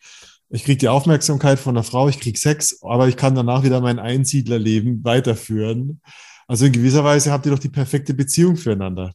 ich 0.50 0.64
krieg 0.64 0.78
die 0.78 0.88
Aufmerksamkeit 0.88 1.58
von 1.58 1.75
der 1.75 1.84
Frau, 1.84 2.08
ich 2.08 2.20
krieg 2.20 2.38
Sex, 2.38 2.80
aber 2.82 3.08
ich 3.08 3.16
kann 3.16 3.34
danach 3.34 3.62
wieder 3.62 3.80
mein 3.80 3.98
Einsiedlerleben 3.98 5.04
weiterführen. 5.04 6.00
Also 6.46 6.64
in 6.64 6.72
gewisser 6.72 7.04
Weise 7.04 7.30
habt 7.30 7.44
ihr 7.46 7.52
doch 7.52 7.58
die 7.58 7.68
perfekte 7.68 8.14
Beziehung 8.14 8.56
füreinander. 8.56 9.12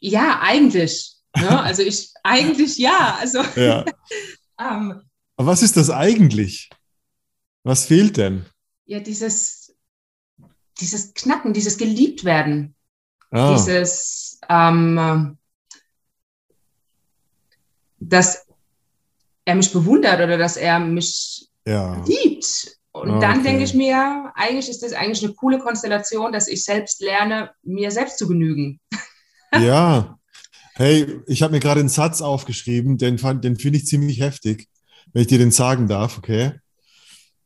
Ja, 0.00 0.40
eigentlich. 0.42 1.16
Ne? 1.36 1.48
Also 1.64 1.82
ich, 1.82 2.10
eigentlich 2.22 2.78
ja. 2.78 3.16
Also 3.20 3.40
Ja. 3.56 3.84
ähm, 4.60 5.00
Aber 5.36 5.46
was 5.48 5.62
ist 5.62 5.76
das 5.76 5.90
eigentlich? 5.90 6.68
Was 7.64 7.86
fehlt 7.86 8.16
denn? 8.18 8.44
ja, 8.86 9.00
dieses, 9.00 9.74
dieses 10.78 11.14
Knacken, 11.14 11.52
dieses 11.54 11.78
Geliebtwerden, 11.78 12.74
Ah, 13.30 13.54
dieses, 13.54 14.38
ähm, 14.48 15.38
dass 17.98 18.46
er 19.46 19.54
mich 19.54 19.72
bewundert 19.72 20.20
oder 20.20 20.36
dass 20.38 20.56
er 20.56 20.78
mich 20.78 21.48
ja. 21.66 22.04
liebt. 22.04 22.78
Und 22.92 23.10
Ah, 23.10 23.20
dann 23.20 23.40
okay. 23.40 23.42
denke 23.48 23.64
ich 23.64 23.74
mir, 23.74 24.30
eigentlich 24.36 24.68
ist 24.68 24.82
das 24.82 24.92
eigentlich 24.92 25.24
eine 25.24 25.34
coole 25.34 25.58
Konstellation, 25.58 26.32
dass 26.32 26.46
ich 26.48 26.62
selbst 26.62 27.00
lerne, 27.00 27.50
mir 27.62 27.90
selbst 27.90 28.18
zu 28.18 28.28
genügen. 28.28 28.80
Ja. 29.56 30.18
Hey, 30.74 31.20
ich 31.28 31.42
habe 31.42 31.52
mir 31.52 31.60
gerade 31.60 31.78
einen 31.78 31.88
Satz 31.88 32.20
aufgeschrieben, 32.20 32.98
den, 32.98 33.18
fand- 33.18 33.44
den 33.44 33.56
finde 33.56 33.78
ich 33.78 33.86
ziemlich 33.86 34.18
heftig, 34.20 34.68
wenn 35.12 35.22
ich 35.22 35.28
dir 35.28 35.38
den 35.38 35.52
sagen 35.52 35.86
darf, 35.86 36.18
okay? 36.18 36.54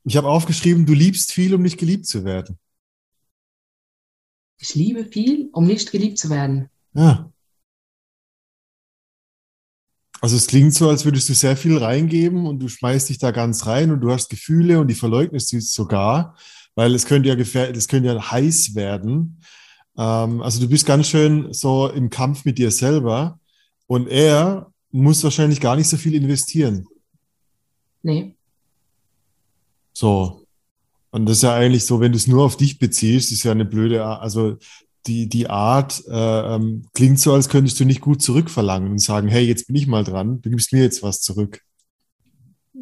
Ich 0.08 0.16
habe 0.16 0.28
aufgeschrieben, 0.28 0.86
du 0.86 0.94
liebst 0.94 1.32
viel, 1.32 1.54
um 1.54 1.60
nicht 1.60 1.76
geliebt 1.76 2.06
zu 2.06 2.24
werden. 2.24 2.58
Ich 4.58 4.74
liebe 4.74 5.04
viel, 5.04 5.50
um 5.52 5.66
nicht 5.66 5.92
geliebt 5.92 6.16
zu 6.16 6.30
werden. 6.30 6.70
Ja. 6.94 7.30
Also 10.22 10.36
es 10.36 10.46
klingt 10.46 10.72
so, 10.72 10.88
als 10.88 11.04
würdest 11.04 11.28
du 11.28 11.34
sehr 11.34 11.58
viel 11.58 11.76
reingeben 11.76 12.46
und 12.46 12.58
du 12.58 12.68
schmeißt 12.68 13.10
dich 13.10 13.18
da 13.18 13.32
ganz 13.32 13.66
rein 13.66 13.90
und 13.90 14.00
du 14.00 14.10
hast 14.10 14.30
Gefühle 14.30 14.80
und 14.80 14.88
die 14.88 14.94
verleugnest 14.94 15.48
sie 15.48 15.60
sogar, 15.60 16.38
weil 16.74 16.94
es 16.94 17.04
könnte 17.04 17.28
ja 17.28 17.34
gefähr 17.34 17.70
es 17.70 17.86
könnte 17.86 18.08
ja 18.08 18.30
heiß 18.30 18.74
werden. 18.74 19.42
Ähm, 19.98 20.40
also 20.40 20.58
du 20.58 20.70
bist 20.70 20.86
ganz 20.86 21.06
schön 21.06 21.52
so 21.52 21.86
im 21.86 22.08
Kampf 22.08 22.46
mit 22.46 22.56
dir 22.56 22.70
selber 22.70 23.38
und 23.86 24.08
er 24.08 24.72
musst 24.90 25.22
wahrscheinlich 25.22 25.60
gar 25.60 25.76
nicht 25.76 25.88
so 25.88 25.98
viel 25.98 26.14
investieren. 26.14 26.86
Nee. 28.02 28.37
So. 29.98 30.46
Und 31.10 31.26
das 31.26 31.38
ist 31.38 31.42
ja 31.42 31.54
eigentlich 31.54 31.84
so, 31.84 31.98
wenn 31.98 32.12
du 32.12 32.18
es 32.18 32.28
nur 32.28 32.44
auf 32.44 32.56
dich 32.56 32.78
beziehst, 32.78 33.32
ist 33.32 33.42
ja 33.42 33.50
eine 33.50 33.64
blöde, 33.64 34.04
Art. 34.04 34.22
also 34.22 34.56
die, 35.08 35.28
die 35.28 35.50
Art 35.50 36.04
äh, 36.06 36.54
ähm, 36.54 36.86
klingt 36.94 37.18
so, 37.18 37.32
als 37.32 37.48
könntest 37.48 37.80
du 37.80 37.84
nicht 37.84 38.00
gut 38.00 38.22
zurückverlangen 38.22 38.92
und 38.92 39.00
sagen, 39.00 39.26
hey, 39.26 39.44
jetzt 39.44 39.66
bin 39.66 39.74
ich 39.74 39.88
mal 39.88 40.04
dran, 40.04 40.40
du 40.40 40.50
gibst 40.50 40.72
mir 40.72 40.82
jetzt 40.82 41.02
was 41.02 41.20
zurück. 41.20 41.64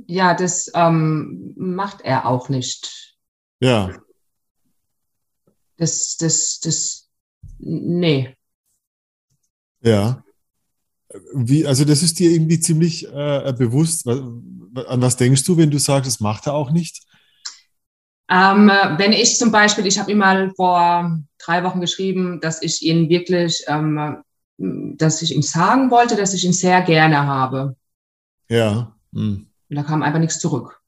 Ja, 0.06 0.34
das 0.34 0.70
ähm, 0.74 1.54
macht 1.56 2.02
er 2.02 2.26
auch 2.26 2.50
nicht. 2.50 3.16
Ja. 3.60 3.96
Das, 5.78 6.18
das, 6.18 6.60
das, 6.60 7.08
nee. 7.58 8.36
Ja. 9.80 10.22
Wie, 11.34 11.66
also 11.66 11.84
das 11.84 12.02
ist 12.02 12.18
dir 12.18 12.30
irgendwie 12.30 12.60
ziemlich 12.60 13.06
äh, 13.06 13.54
bewusst. 13.56 14.06
An 14.08 15.02
was 15.02 15.16
denkst 15.16 15.44
du, 15.44 15.56
wenn 15.56 15.70
du 15.70 15.78
sagst, 15.78 16.06
das 16.06 16.20
macht 16.20 16.46
er 16.46 16.54
auch 16.54 16.70
nicht? 16.70 17.02
Ähm, 18.28 18.70
wenn 18.96 19.12
ich 19.12 19.38
zum 19.38 19.52
Beispiel, 19.52 19.86
ich 19.86 19.98
habe 19.98 20.10
ihm 20.10 20.18
mal 20.18 20.50
vor 20.56 21.18
drei 21.38 21.62
Wochen 21.62 21.80
geschrieben, 21.80 22.40
dass 22.40 22.60
ich 22.60 22.82
ihn 22.82 23.08
wirklich, 23.08 23.64
ähm, 23.68 24.22
dass 24.58 25.22
ich 25.22 25.34
ihm 25.34 25.42
sagen 25.42 25.90
wollte, 25.90 26.16
dass 26.16 26.34
ich 26.34 26.44
ihn 26.44 26.52
sehr 26.52 26.82
gerne 26.82 27.26
habe. 27.26 27.76
Ja. 28.48 28.96
Hm. 29.12 29.46
Und 29.68 29.76
da 29.76 29.82
kam 29.82 30.02
einfach 30.02 30.18
nichts 30.18 30.40
zurück. 30.40 30.80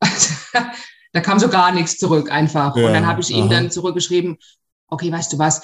da 1.12 1.20
kam 1.20 1.38
so 1.38 1.48
gar 1.48 1.72
nichts 1.72 1.98
zurück 1.98 2.30
einfach. 2.30 2.76
Ja, 2.76 2.86
und 2.86 2.92
dann 2.92 3.06
habe 3.06 3.20
ich 3.20 3.30
ihm 3.30 3.48
dann 3.48 3.70
zurückgeschrieben, 3.70 4.38
okay, 4.88 5.12
weißt 5.12 5.32
du 5.32 5.38
was? 5.38 5.62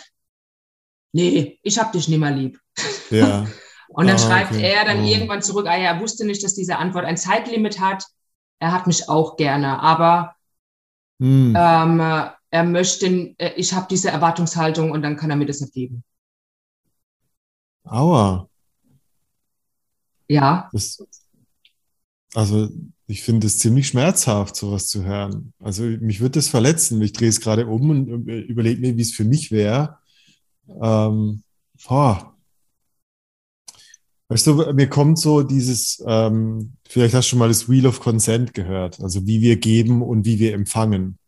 Nee, 1.12 1.59
ich 1.62 1.78
hab 1.78 1.93
dich 1.93 2.09
nicht 2.09 2.19
mehr 2.19 2.31
lieb. 2.31 2.61
Ja. 3.11 3.47
und 3.89 4.07
dann 4.07 4.17
ah, 4.17 4.19
schreibt 4.19 4.53
okay. 4.53 4.63
er 4.63 4.85
dann 4.85 5.05
oh. 5.05 5.07
irgendwann 5.07 5.43
zurück, 5.43 5.67
ah 5.67 5.77
ja, 5.77 5.95
er 5.95 6.01
wusste 6.01 6.25
nicht, 6.25 6.43
dass 6.43 6.55
diese 6.55 6.79
Antwort 6.79 7.05
ein 7.05 7.17
Zeitlimit 7.17 7.81
hat. 7.81 8.05
Er 8.59 8.73
hat 8.73 8.87
mich 8.87 9.09
auch 9.09 9.37
gerne, 9.37 9.81
aber 9.81 10.35
hm. 11.21 11.55
ähm, 11.57 12.01
er 12.51 12.65
möchte, 12.65 13.07
äh, 13.39 13.53
ich 13.57 13.73
habe 13.75 13.87
diese 13.91 14.11
Erwartungshaltung 14.11 14.91
und 14.91 15.03
dann 15.03 15.17
kann 15.17 15.31
er 15.31 15.37
mir 15.37 15.47
das 15.47 15.61
nicht 15.61 15.75
geben. 15.75 16.03
Aua. 17.85 18.49
Ja. 20.29 20.69
Das, 20.73 21.05
also 22.35 22.69
ich 23.07 23.23
finde 23.23 23.47
es 23.47 23.59
ziemlich 23.59 23.89
schmerzhaft, 23.89 24.57
sowas 24.57 24.89
zu 24.89 25.05
hören. 25.05 25.53
Also 25.61 25.85
mich 25.85 26.21
wird 26.21 26.37
das 26.37 26.49
verletzen. 26.49 27.01
Ich 27.03 27.13
drehe 27.13 27.29
es 27.29 27.41
gerade 27.41 27.67
um 27.67 27.91
und 27.91 28.29
äh, 28.29 28.41
überlege 28.41 28.81
mir, 28.81 28.97
wie 28.97 29.03
es 29.03 29.13
für 29.13 29.25
mich 29.25 29.53
wäre. 29.53 29.99
Ähm, 30.69 31.43
boah. 31.87 32.36
Weißt 34.28 34.47
du, 34.47 34.73
mir 34.73 34.88
kommt 34.88 35.18
so 35.18 35.42
dieses, 35.42 36.02
ähm, 36.06 36.73
vielleicht 36.88 37.14
hast 37.14 37.26
du 37.26 37.30
schon 37.30 37.38
mal 37.38 37.49
das 37.49 37.68
Wheel 37.68 37.87
of 37.87 38.00
Consent 38.00 38.54
gehört, 38.54 39.00
also 39.00 39.25
wie 39.26 39.40
wir 39.40 39.56
geben 39.56 40.02
und 40.02 40.25
wie 40.25 40.40
wir 40.40 40.52
empfangen. 40.52 41.18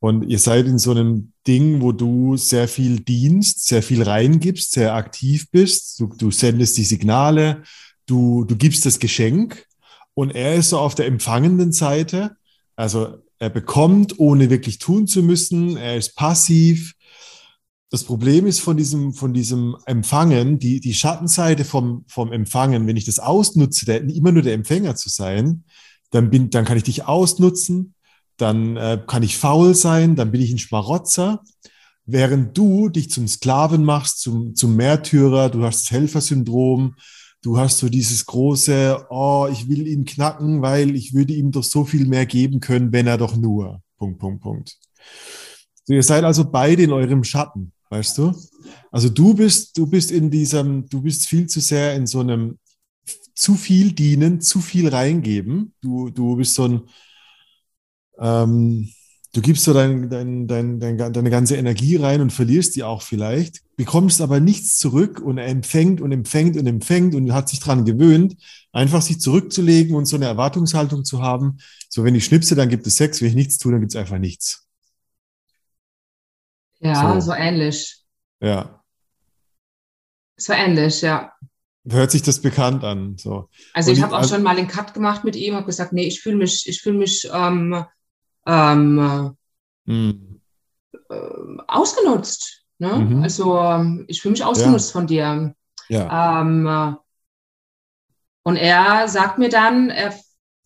Und 0.00 0.24
ihr 0.28 0.38
seid 0.38 0.66
in 0.66 0.78
so 0.78 0.90
einem 0.90 1.32
Ding, 1.46 1.82
wo 1.82 1.92
du 1.92 2.36
sehr 2.36 2.66
viel 2.68 3.00
dienst, 3.00 3.66
sehr 3.66 3.82
viel 3.82 4.02
reingibst, 4.02 4.72
sehr 4.72 4.94
aktiv 4.94 5.50
bist. 5.50 6.00
Du, 6.00 6.06
du 6.16 6.30
sendest 6.30 6.78
die 6.78 6.84
Signale, 6.84 7.62
du, 8.06 8.44
du 8.44 8.56
gibst 8.56 8.86
das 8.86 8.98
Geschenk 8.98 9.66
und 10.14 10.30
er 10.30 10.54
ist 10.56 10.70
so 10.70 10.78
auf 10.78 10.94
der 10.94 11.06
empfangenden 11.06 11.72
Seite. 11.72 12.36
Also 12.76 13.18
er 13.38 13.50
bekommt, 13.50 14.18
ohne 14.18 14.50
wirklich 14.50 14.78
tun 14.78 15.06
zu 15.06 15.22
müssen. 15.22 15.76
Er 15.76 15.96
ist 15.96 16.16
passiv. 16.16 16.94
Das 17.90 18.04
Problem 18.04 18.46
ist 18.46 18.60
von 18.60 18.76
diesem, 18.76 19.12
von 19.12 19.34
diesem 19.34 19.76
Empfangen, 19.84 20.58
die, 20.58 20.80
die 20.80 20.94
Schattenseite 20.94 21.64
vom, 21.64 22.04
vom 22.06 22.32
Empfangen, 22.32 22.86
wenn 22.86 22.96
ich 22.96 23.04
das 23.04 23.18
ausnutze, 23.18 23.84
der, 23.84 24.02
immer 24.02 24.32
nur 24.32 24.42
der 24.42 24.54
Empfänger 24.54 24.94
zu 24.94 25.08
sein, 25.08 25.64
dann, 26.10 26.30
bin, 26.30 26.50
dann 26.50 26.64
kann 26.64 26.76
ich 26.76 26.84
dich 26.84 27.06
ausnutzen, 27.06 27.94
dann 28.36 28.76
äh, 28.76 29.02
kann 29.06 29.22
ich 29.22 29.36
faul 29.36 29.74
sein, 29.74 30.14
dann 30.14 30.30
bin 30.30 30.40
ich 30.40 30.52
ein 30.52 30.58
Schmarotzer. 30.58 31.42
Während 32.06 32.56
du 32.56 32.88
dich 32.88 33.10
zum 33.10 33.28
Sklaven 33.28 33.84
machst, 33.84 34.20
zum, 34.20 34.54
zum 34.54 34.76
Märtyrer, 34.76 35.50
du 35.50 35.64
hast 35.64 35.84
das 35.84 35.90
Helfersyndrom, 35.90 36.94
Du 37.42 37.56
hast 37.56 37.78
so 37.78 37.88
dieses 37.88 38.26
große, 38.26 39.06
oh, 39.08 39.48
ich 39.50 39.66
will 39.66 39.86
ihn 39.86 40.04
knacken, 40.04 40.60
weil 40.60 40.94
ich 40.94 41.14
würde 41.14 41.32
ihm 41.32 41.50
doch 41.50 41.64
so 41.64 41.86
viel 41.86 42.06
mehr 42.06 42.26
geben 42.26 42.60
können, 42.60 42.92
wenn 42.92 43.06
er 43.06 43.16
doch 43.16 43.34
nur. 43.34 43.82
Punkt, 43.96 44.18
Punkt, 44.18 44.42
Punkt. 44.42 44.78
So, 45.84 45.94
ihr 45.94 46.02
seid 46.02 46.24
also 46.24 46.50
beide 46.50 46.82
in 46.82 46.92
eurem 46.92 47.24
Schatten, 47.24 47.72
weißt 47.90 48.18
du? 48.18 48.34
Also 48.90 49.08
du 49.08 49.34
bist, 49.34 49.76
du 49.76 49.86
bist 49.86 50.10
in 50.10 50.30
diesem, 50.30 50.88
du 50.88 51.02
bist 51.02 51.26
viel 51.26 51.46
zu 51.46 51.60
sehr 51.60 51.94
in 51.94 52.06
so 52.06 52.20
einem 52.20 52.58
zu 53.34 53.54
viel 53.54 53.92
dienen, 53.92 54.40
zu 54.40 54.60
viel 54.60 54.88
reingeben. 54.88 55.74
Du, 55.80 56.10
du 56.10 56.36
bist 56.36 56.54
so 56.54 56.64
ein, 56.64 56.82
ähm, 58.18 58.90
Du 59.32 59.40
gibst 59.42 59.62
so 59.62 59.72
dein, 59.72 60.10
dein, 60.10 60.48
dein, 60.48 60.80
deine 60.80 61.30
ganze 61.30 61.54
Energie 61.54 61.94
rein 61.94 62.20
und 62.20 62.32
verlierst 62.32 62.74
die 62.74 62.82
auch 62.82 63.02
vielleicht, 63.02 63.62
bekommst 63.76 64.20
aber 64.20 64.40
nichts 64.40 64.76
zurück 64.76 65.20
und 65.20 65.38
empfängt 65.38 66.00
und 66.00 66.10
empfängt 66.10 66.56
und 66.56 66.66
empfängt 66.66 67.14
und 67.14 67.32
hat 67.32 67.48
sich 67.48 67.60
daran 67.60 67.84
gewöhnt, 67.84 68.36
einfach 68.72 69.02
sich 69.02 69.20
zurückzulegen 69.20 69.94
und 69.94 70.06
so 70.06 70.16
eine 70.16 70.24
Erwartungshaltung 70.24 71.04
zu 71.04 71.22
haben. 71.22 71.58
So, 71.88 72.02
wenn 72.02 72.16
ich 72.16 72.24
schnipse, 72.24 72.56
dann 72.56 72.68
gibt 72.68 72.88
es 72.88 72.96
Sex, 72.96 73.20
wenn 73.20 73.28
ich 73.28 73.36
nichts 73.36 73.58
tue, 73.58 73.70
dann 73.70 73.80
gibt 73.80 73.92
es 73.92 74.00
einfach 74.00 74.18
nichts. 74.18 74.66
Ja, 76.80 77.14
so, 77.14 77.20
so 77.20 77.32
ähnlich. 77.32 78.02
Ja. 78.40 78.82
So 80.36 80.52
ähnlich, 80.52 81.02
ja. 81.02 81.32
Hört 81.88 82.10
sich 82.10 82.22
das 82.22 82.40
bekannt 82.40 82.84
an. 82.84 83.16
So. 83.16 83.48
Also 83.72 83.90
ich 83.90 84.02
habe 84.02 84.14
auch 84.14 84.18
also, 84.18 84.34
schon 84.34 84.42
mal 84.42 84.56
einen 84.56 84.68
Cut 84.68 84.92
gemacht 84.94 85.24
mit 85.24 85.36
ihm, 85.36 85.54
habe 85.54 85.66
gesagt, 85.66 85.92
nee, 85.92 86.06
ich 86.06 86.20
fühle 86.20 86.36
mich, 86.36 86.68
ich 86.68 86.82
fühle 86.82 86.98
mich 86.98 87.28
ähm, 87.32 87.84
ähm, 88.46 89.36
mhm. 89.84 90.40
äh, 90.92 91.62
ausgenutzt. 91.66 92.64
Ne? 92.78 92.96
Mhm. 92.96 93.22
Also 93.22 93.58
ähm, 93.58 94.04
ich 94.08 94.20
fühle 94.20 94.32
mich 94.32 94.44
ausgenutzt 94.44 94.90
ja. 94.90 94.92
von 94.92 95.06
dir. 95.06 95.54
Ja. 95.88 96.40
Ähm, 96.40 96.66
äh, 96.66 96.94
und 98.42 98.56
er 98.56 99.08
sagt 99.08 99.38
mir 99.38 99.48
dann, 99.48 99.90
er, 99.90 100.14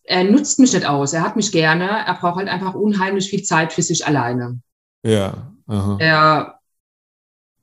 er 0.03 0.23
nutzt 0.23 0.59
mich 0.59 0.73
nicht 0.73 0.85
aus, 0.85 1.13
er 1.13 1.23
hat 1.23 1.35
mich 1.35 1.51
gerne, 1.51 1.87
er 2.05 2.13
braucht 2.15 2.37
halt 2.37 2.47
einfach 2.47 2.73
unheimlich 2.73 3.29
viel 3.29 3.43
Zeit 3.43 3.73
für 3.73 3.81
sich 3.81 4.05
alleine. 4.05 4.61
Ja. 5.03 5.54
Aha. 5.67 5.97
Er 5.99 6.59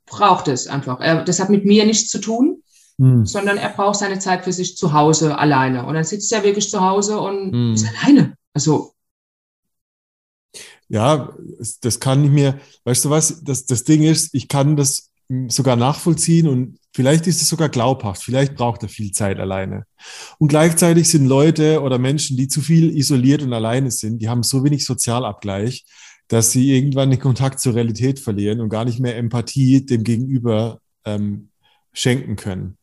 braucht 0.07 0.49
es 0.49 0.67
einfach. 0.67 1.01
Er, 1.01 1.25
das 1.25 1.41
hat 1.41 1.51
mit 1.51 1.65
mir 1.65 1.85
nichts 1.87 2.09
zu 2.09 2.21
tun, 2.21 2.63
hm. 2.99 3.25
sondern 3.27 3.57
er 3.57 3.71
braucht 3.71 3.99
seine 3.99 4.19
Zeit 4.19 4.45
für 4.45 4.53
sich 4.53 4.77
zu 4.77 4.93
Hause 4.93 5.39
alleine. 5.39 5.87
Und 5.87 5.95
dann 5.95 6.05
sitzt 6.05 6.33
er 6.33 6.43
wirklich 6.43 6.71
zu 6.71 6.81
Hause 6.81 7.21
und 7.21 7.53
hm. 7.53 7.75
ist 7.75 7.87
alleine. 7.87 8.35
Also 8.55 8.93
ja, 10.93 11.33
das 11.81 12.01
kann 12.01 12.23
ich 12.23 12.31
mir, 12.31 12.61
weißt 12.85 13.07
du 13.07 13.11
was, 13.11 13.43
das, 13.43 13.65
das 13.65 13.85
Ding 13.85 14.03
ist, 14.03 14.35
ich 14.35 14.47
kann 14.47 14.77
das 14.77 15.11
sogar 15.49 15.77
nachvollziehen 15.77 16.47
und 16.47 16.79
vielleicht 16.93 17.27
ist 17.27 17.41
es 17.41 17.49
sogar 17.49 17.71
glaubhaft, 17.71 18.23
vielleicht 18.23 18.55
braucht 18.55 18.83
er 18.83 18.91
viel 18.91 19.13
Zeit 19.13 19.39
alleine. 19.39 19.87
Und 20.39 20.49
gleichzeitig 20.49 21.09
sind 21.09 21.27
Leute 21.27 21.81
oder 21.81 21.99
Menschen, 21.99 22.37
die 22.37 22.49
zu 22.49 22.61
viel 22.61 22.95
isoliert 22.95 23.43
und 23.43 23.55
alleine 23.55 23.91
sind, 23.91 24.19
die 24.19 24.29
haben 24.29 24.43
so 24.43 24.65
wenig 24.65 24.85
Sozialabgleich, 24.85 25.87
dass 26.29 26.51
sie 26.51 26.77
irgendwann 26.77 27.11
den 27.11 27.21
Kontakt 27.21 27.61
zur 27.61 27.75
Realität 27.75 28.19
verlieren 28.19 28.61
und 28.61 28.69
gar 28.69 28.85
nicht 28.85 29.01
mehr 29.01 29.17
Empathie 29.17 29.85
dem 29.85 30.05
Gegenüber 30.05 30.81
ähm, 31.05 31.49
schenken 31.93 32.37
können. 32.37 32.77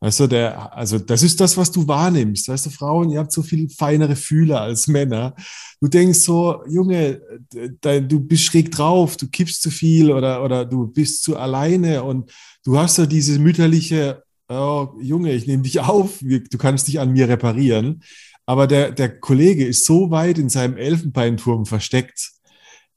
Weißt 0.00 0.20
du, 0.20 0.26
der, 0.26 0.76
also 0.76 0.98
das 0.98 1.22
ist 1.22 1.40
das, 1.40 1.56
was 1.56 1.70
du 1.72 1.88
wahrnimmst. 1.88 2.48
Weißt 2.48 2.66
du, 2.66 2.70
Frauen, 2.70 3.10
ihr 3.10 3.18
habt 3.18 3.32
so 3.32 3.42
viel 3.42 3.70
feinere 3.70 4.14
Fühler 4.14 4.60
als 4.60 4.88
Männer. 4.88 5.34
Du 5.80 5.88
denkst 5.88 6.18
so, 6.18 6.62
Junge, 6.68 7.22
du 7.50 8.20
bist 8.20 8.44
schräg 8.44 8.70
drauf, 8.70 9.16
du 9.16 9.28
kippst 9.28 9.62
zu 9.62 9.70
viel 9.70 10.12
oder, 10.12 10.44
oder 10.44 10.66
du 10.66 10.86
bist 10.86 11.22
zu 11.22 11.38
alleine 11.38 12.04
und 12.04 12.30
du 12.64 12.78
hast 12.78 12.96
so 12.96 13.06
diese 13.06 13.38
mütterliche, 13.38 14.22
oh, 14.50 14.88
Junge, 15.00 15.32
ich 15.32 15.46
nehme 15.46 15.62
dich 15.62 15.80
auf, 15.80 16.18
du 16.20 16.58
kannst 16.58 16.88
dich 16.88 17.00
an 17.00 17.12
mir 17.12 17.28
reparieren. 17.28 18.02
Aber 18.44 18.66
der, 18.66 18.92
der 18.92 19.18
Kollege 19.18 19.66
ist 19.66 19.86
so 19.86 20.10
weit 20.10 20.38
in 20.38 20.50
seinem 20.50 20.76
Elfenbeinturm 20.76 21.64
versteckt, 21.64 22.32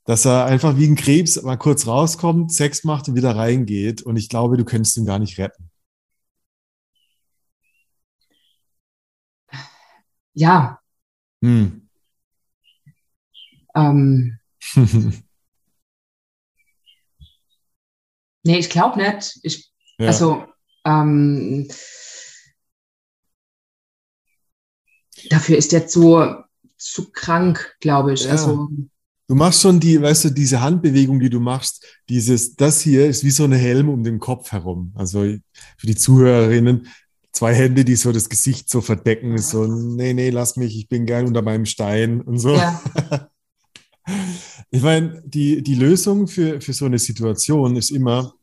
dass 0.09 0.25
er 0.25 0.45
einfach 0.45 0.75
wie 0.75 0.87
ein 0.87 0.95
Krebs 0.95 1.39
mal 1.43 1.55
kurz 1.55 1.85
rauskommt, 1.85 2.51
Sex 2.51 2.83
macht 2.83 3.07
und 3.07 3.15
wieder 3.15 3.35
reingeht. 3.35 4.01
Und 4.01 4.15
ich 4.17 4.27
glaube, 4.27 4.57
du 4.57 4.65
könntest 4.65 4.97
ihn 4.97 5.05
gar 5.05 5.19
nicht 5.19 5.37
retten. 5.37 5.69
ja. 10.33 10.81
Hm. 11.43 11.87
Ähm, 13.75 14.39
nee, 18.43 18.57
ich 18.57 18.71
glaube 18.71 18.97
nicht. 18.97 19.39
Ich, 19.43 19.71
ja. 19.99 20.07
Also, 20.07 20.43
ähm, 20.85 21.67
dafür 25.29 25.55
ist 25.55 25.71
er 25.71 25.85
zu, 25.85 26.33
zu 26.77 27.11
krank, 27.11 27.77
glaube 27.79 28.13
ich. 28.13 28.23
Ja. 28.23 28.31
Also, 28.31 28.69
Du 29.29 29.35
machst 29.35 29.61
schon 29.61 29.79
die, 29.79 30.01
weißt 30.01 30.25
du, 30.25 30.29
diese 30.31 30.59
Handbewegung, 30.59 31.19
die 31.19 31.29
du 31.29 31.39
machst, 31.39 31.85
dieses, 32.09 32.55
das 32.55 32.81
hier 32.81 33.07
ist 33.07 33.23
wie 33.23 33.29
so 33.29 33.43
ein 33.43 33.51
Helm 33.51 33.87
um 33.87 34.03
den 34.03 34.17
Kopf 34.17 34.51
herum. 34.51 34.91
Also 34.95 35.19
für 35.77 35.85
die 35.85 35.95
Zuhörerinnen, 35.95 36.87
zwei 37.31 37.53
Hände, 37.53 37.85
die 37.85 37.95
so 37.95 38.11
das 38.11 38.27
Gesicht 38.27 38.71
so 38.71 38.81
verdecken, 38.81 39.37
so, 39.37 39.67
nee, 39.67 40.13
nee, 40.13 40.31
lass 40.31 40.57
mich, 40.57 40.75
ich 40.75 40.89
bin 40.89 41.05
gern 41.05 41.27
unter 41.27 41.43
meinem 41.43 41.67
Stein 41.67 42.21
und 42.21 42.39
so. 42.39 42.55
Ja. 42.55 42.81
Ich 44.71 44.81
meine, 44.83 45.21
die, 45.25 45.63
die 45.63 45.75
Lösung 45.75 46.27
für, 46.27 46.61
für 46.61 46.73
so 46.73 46.85
eine 46.85 46.99
Situation 46.99 47.75
ist 47.75 47.89
immer 47.89 48.33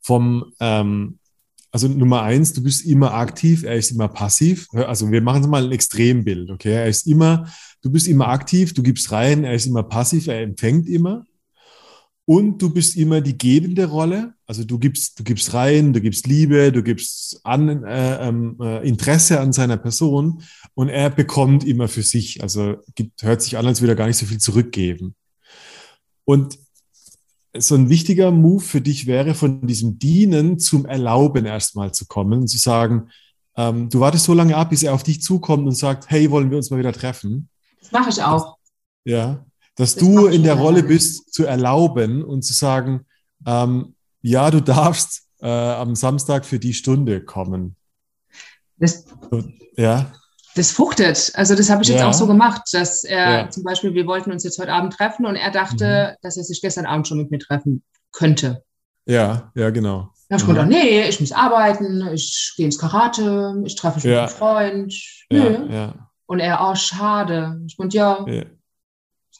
vom, 0.00 0.52
ähm, 0.58 1.18
also 1.72 1.88
Nummer 1.88 2.22
eins, 2.22 2.52
du 2.52 2.62
bist 2.62 2.84
immer 2.84 3.14
aktiv, 3.14 3.64
er 3.64 3.76
ist 3.76 3.90
immer 3.90 4.08
passiv. 4.08 4.68
Also 4.74 5.10
wir 5.10 5.22
machen 5.22 5.48
mal 5.48 5.64
ein 5.64 5.72
Extrembild, 5.72 6.50
okay? 6.50 6.74
Er 6.74 6.86
ist 6.86 7.06
immer, 7.06 7.50
du 7.80 7.90
bist 7.90 8.06
immer 8.08 8.28
aktiv, 8.28 8.74
du 8.74 8.82
gibst 8.82 9.10
rein, 9.10 9.44
er 9.44 9.54
ist 9.54 9.66
immer 9.66 9.82
passiv, 9.82 10.26
er 10.28 10.42
empfängt 10.42 10.86
immer. 10.86 11.24
Und 12.26 12.60
du 12.60 12.70
bist 12.70 12.96
immer 12.96 13.22
die 13.22 13.36
gebende 13.36 13.86
Rolle. 13.86 14.34
Also 14.46 14.64
du 14.64 14.78
gibst, 14.78 15.18
du 15.18 15.24
gibst 15.24 15.54
rein, 15.54 15.94
du 15.94 16.00
gibst 16.02 16.26
Liebe, 16.26 16.70
du 16.72 16.82
gibst 16.82 17.40
an, 17.42 17.84
äh, 17.84 18.28
ähm, 18.28 18.58
äh, 18.60 18.86
Interesse 18.86 19.40
an 19.40 19.54
seiner 19.54 19.78
Person 19.78 20.42
und 20.74 20.90
er 20.90 21.08
bekommt 21.08 21.64
immer 21.64 21.88
für 21.88 22.02
sich. 22.02 22.42
Also 22.42 22.76
gibt, 22.94 23.22
hört 23.22 23.40
sich 23.40 23.56
an, 23.56 23.66
als 23.66 23.80
würde 23.80 23.94
er 23.94 23.96
gar 23.96 24.06
nicht 24.06 24.18
so 24.18 24.26
viel 24.26 24.38
zurückgeben. 24.38 25.14
Und 26.24 26.58
so 27.56 27.74
ein 27.74 27.88
wichtiger 27.88 28.30
Move 28.30 28.62
für 28.62 28.80
dich 28.80 29.06
wäre, 29.06 29.34
von 29.34 29.66
diesem 29.66 29.98
Dienen 29.98 30.58
zum 30.58 30.86
Erlauben 30.86 31.44
erstmal 31.44 31.92
zu 31.92 32.06
kommen 32.06 32.40
und 32.40 32.48
zu 32.48 32.58
sagen, 32.58 33.10
ähm, 33.56 33.90
du 33.90 34.00
wartest 34.00 34.24
so 34.24 34.32
lange 34.32 34.56
ab, 34.56 34.70
bis 34.70 34.82
er 34.82 34.94
auf 34.94 35.02
dich 35.02 35.22
zukommt 35.22 35.66
und 35.66 35.74
sagt, 35.74 36.08
hey, 36.10 36.30
wollen 36.30 36.50
wir 36.50 36.56
uns 36.56 36.70
mal 36.70 36.78
wieder 36.78 36.92
treffen? 36.92 37.48
Das 37.80 37.92
mache 37.92 38.10
ich 38.10 38.22
auch. 38.22 38.56
Ja, 39.04 39.44
dass 39.76 39.94
das 39.94 40.02
du 40.02 40.26
in 40.26 40.42
der 40.42 40.54
Rolle 40.54 40.82
bist, 40.82 41.32
zu 41.32 41.44
erlauben 41.44 42.22
und 42.22 42.42
zu 42.42 42.54
sagen, 42.54 43.06
ähm, 43.46 43.94
ja, 44.22 44.50
du 44.50 44.60
darfst 44.60 45.28
äh, 45.40 45.48
am 45.48 45.94
Samstag 45.94 46.46
für 46.46 46.58
die 46.58 46.72
Stunde 46.72 47.22
kommen. 47.22 47.76
Das, 48.78 49.04
ja. 49.76 50.12
Das 50.54 50.70
fruchtet. 50.70 51.32
Also 51.34 51.54
das 51.54 51.70
habe 51.70 51.82
ich 51.82 51.88
ja. 51.88 51.94
jetzt 51.94 52.04
auch 52.04 52.12
so 52.12 52.26
gemacht, 52.26 52.62
dass 52.72 53.04
er 53.04 53.30
ja. 53.30 53.50
zum 53.50 53.62
Beispiel, 53.62 53.94
wir 53.94 54.06
wollten 54.06 54.30
uns 54.32 54.44
jetzt 54.44 54.58
heute 54.58 54.72
Abend 54.72 54.92
treffen 54.92 55.24
und 55.24 55.36
er 55.36 55.50
dachte, 55.50 56.12
mhm. 56.12 56.16
dass 56.22 56.36
er 56.36 56.44
sich 56.44 56.60
gestern 56.60 56.86
Abend 56.86 57.08
schon 57.08 57.18
mit 57.18 57.30
mir 57.30 57.38
treffen 57.38 57.82
könnte. 58.12 58.62
Ja, 59.06 59.50
ja, 59.54 59.70
genau. 59.70 60.12
Da 60.28 60.36
habe 60.36 60.42
ich 60.42 60.48
gedacht, 60.48 60.68
nee, 60.68 61.08
ich 61.08 61.20
muss 61.20 61.32
arbeiten, 61.32 62.06
ich 62.12 62.54
gehe 62.56 62.66
ins 62.66 62.78
Karate, 62.78 63.62
ich 63.64 63.76
treffe 63.76 63.96
mich 63.96 64.04
ja. 64.04 64.10
mit 64.10 64.18
einem 64.20 64.28
Freund. 64.28 64.94
Nö. 65.30 65.72
Ja, 65.72 66.10
Und 66.26 66.40
er, 66.40 66.60
oh, 66.62 66.74
schade. 66.74 67.60
Ich 67.66 67.78
meinte, 67.78 67.96
ja, 67.96 68.24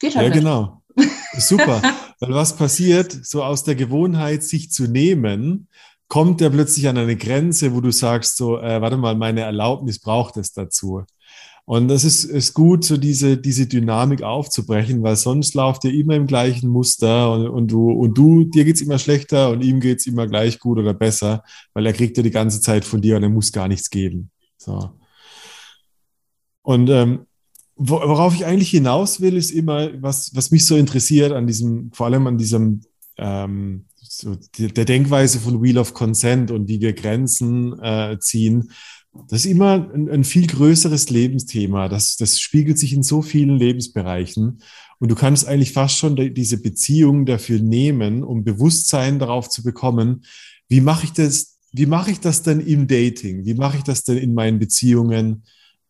Geht 0.02 0.16
halt 0.16 0.26
ja, 0.26 0.30
nicht. 0.30 0.40
genau. 0.40 0.82
Super. 1.38 1.80
Weil 2.18 2.34
was 2.34 2.56
passiert, 2.56 3.16
so 3.24 3.44
aus 3.44 3.62
der 3.62 3.76
Gewohnheit, 3.76 4.42
sich 4.42 4.72
zu 4.72 4.88
nehmen, 4.88 5.68
kommt 6.12 6.42
er 6.42 6.50
plötzlich 6.50 6.86
an 6.88 6.98
eine 6.98 7.16
Grenze, 7.16 7.74
wo 7.74 7.80
du 7.80 7.90
sagst, 7.90 8.36
so, 8.36 8.58
äh, 8.58 8.82
warte 8.82 8.98
mal, 8.98 9.14
meine 9.14 9.40
Erlaubnis 9.40 9.98
braucht 9.98 10.36
es 10.36 10.52
dazu. 10.52 11.04
Und 11.64 11.88
das 11.88 12.04
ist, 12.04 12.24
ist 12.24 12.52
gut, 12.52 12.84
so 12.84 12.98
diese, 12.98 13.38
diese 13.38 13.66
Dynamik 13.66 14.22
aufzubrechen, 14.22 15.02
weil 15.02 15.16
sonst 15.16 15.54
lauft 15.54 15.84
ihr 15.84 15.94
immer 15.94 16.14
im 16.14 16.26
gleichen 16.26 16.68
Muster 16.68 17.32
und, 17.32 17.48
und 17.48 17.70
du, 17.70 17.90
und 17.92 18.12
du, 18.12 18.44
dir 18.44 18.66
geht's 18.66 18.82
immer 18.82 18.98
schlechter 18.98 19.48
und 19.48 19.64
ihm 19.64 19.80
geht's 19.80 20.06
immer 20.06 20.26
gleich 20.26 20.58
gut 20.58 20.78
oder 20.78 20.92
besser, 20.92 21.44
weil 21.72 21.86
er 21.86 21.94
kriegt 21.94 22.18
ja 22.18 22.22
die 22.22 22.30
ganze 22.30 22.60
Zeit 22.60 22.84
von 22.84 23.00
dir 23.00 23.16
und 23.16 23.22
er 23.22 23.30
muss 23.30 23.50
gar 23.50 23.68
nichts 23.68 23.88
geben. 23.88 24.30
So. 24.58 24.90
Und 26.60 26.90
ähm, 26.90 27.20
worauf 27.74 28.34
ich 28.34 28.44
eigentlich 28.44 28.70
hinaus 28.70 29.22
will, 29.22 29.38
ist 29.38 29.50
immer, 29.50 29.88
was, 30.02 30.36
was 30.36 30.50
mich 30.50 30.66
so 30.66 30.76
interessiert 30.76 31.32
an 31.32 31.46
diesem, 31.46 31.90
vor 31.94 32.04
allem 32.04 32.26
an 32.26 32.36
diesem, 32.36 32.82
ähm, 33.16 33.86
so 34.22 34.36
der 34.58 34.84
Denkweise 34.84 35.38
von 35.38 35.62
Wheel 35.62 35.78
of 35.78 35.94
Consent 35.94 36.50
und 36.50 36.68
wie 36.68 36.80
wir 36.80 36.92
Grenzen 36.92 37.78
äh, 37.80 38.18
ziehen. 38.20 38.70
Das 39.28 39.44
ist 39.44 39.50
immer 39.50 39.90
ein, 39.92 40.08
ein, 40.08 40.24
viel 40.24 40.46
größeres 40.46 41.10
Lebensthema. 41.10 41.88
Das, 41.88 42.16
das 42.16 42.40
spiegelt 42.40 42.78
sich 42.78 42.94
in 42.94 43.02
so 43.02 43.20
vielen 43.20 43.56
Lebensbereichen. 43.56 44.62
Und 44.98 45.10
du 45.10 45.14
kannst 45.14 45.46
eigentlich 45.46 45.72
fast 45.72 45.98
schon 45.98 46.16
diese 46.34 46.62
Beziehung 46.62 47.26
dafür 47.26 47.58
nehmen, 47.58 48.24
um 48.24 48.44
Bewusstsein 48.44 49.18
darauf 49.18 49.48
zu 49.50 49.62
bekommen, 49.62 50.24
wie 50.68 50.80
mache 50.80 51.04
ich 51.04 51.12
das, 51.12 51.58
wie 51.72 51.86
mache 51.86 52.12
ich 52.12 52.20
das 52.20 52.42
denn 52.42 52.60
im 52.60 52.86
Dating? 52.86 53.44
Wie 53.44 53.54
mache 53.54 53.78
ich 53.78 53.82
das 53.82 54.04
denn 54.04 54.16
in 54.16 54.32
meinen 54.32 54.58
Beziehungen? 54.58 55.42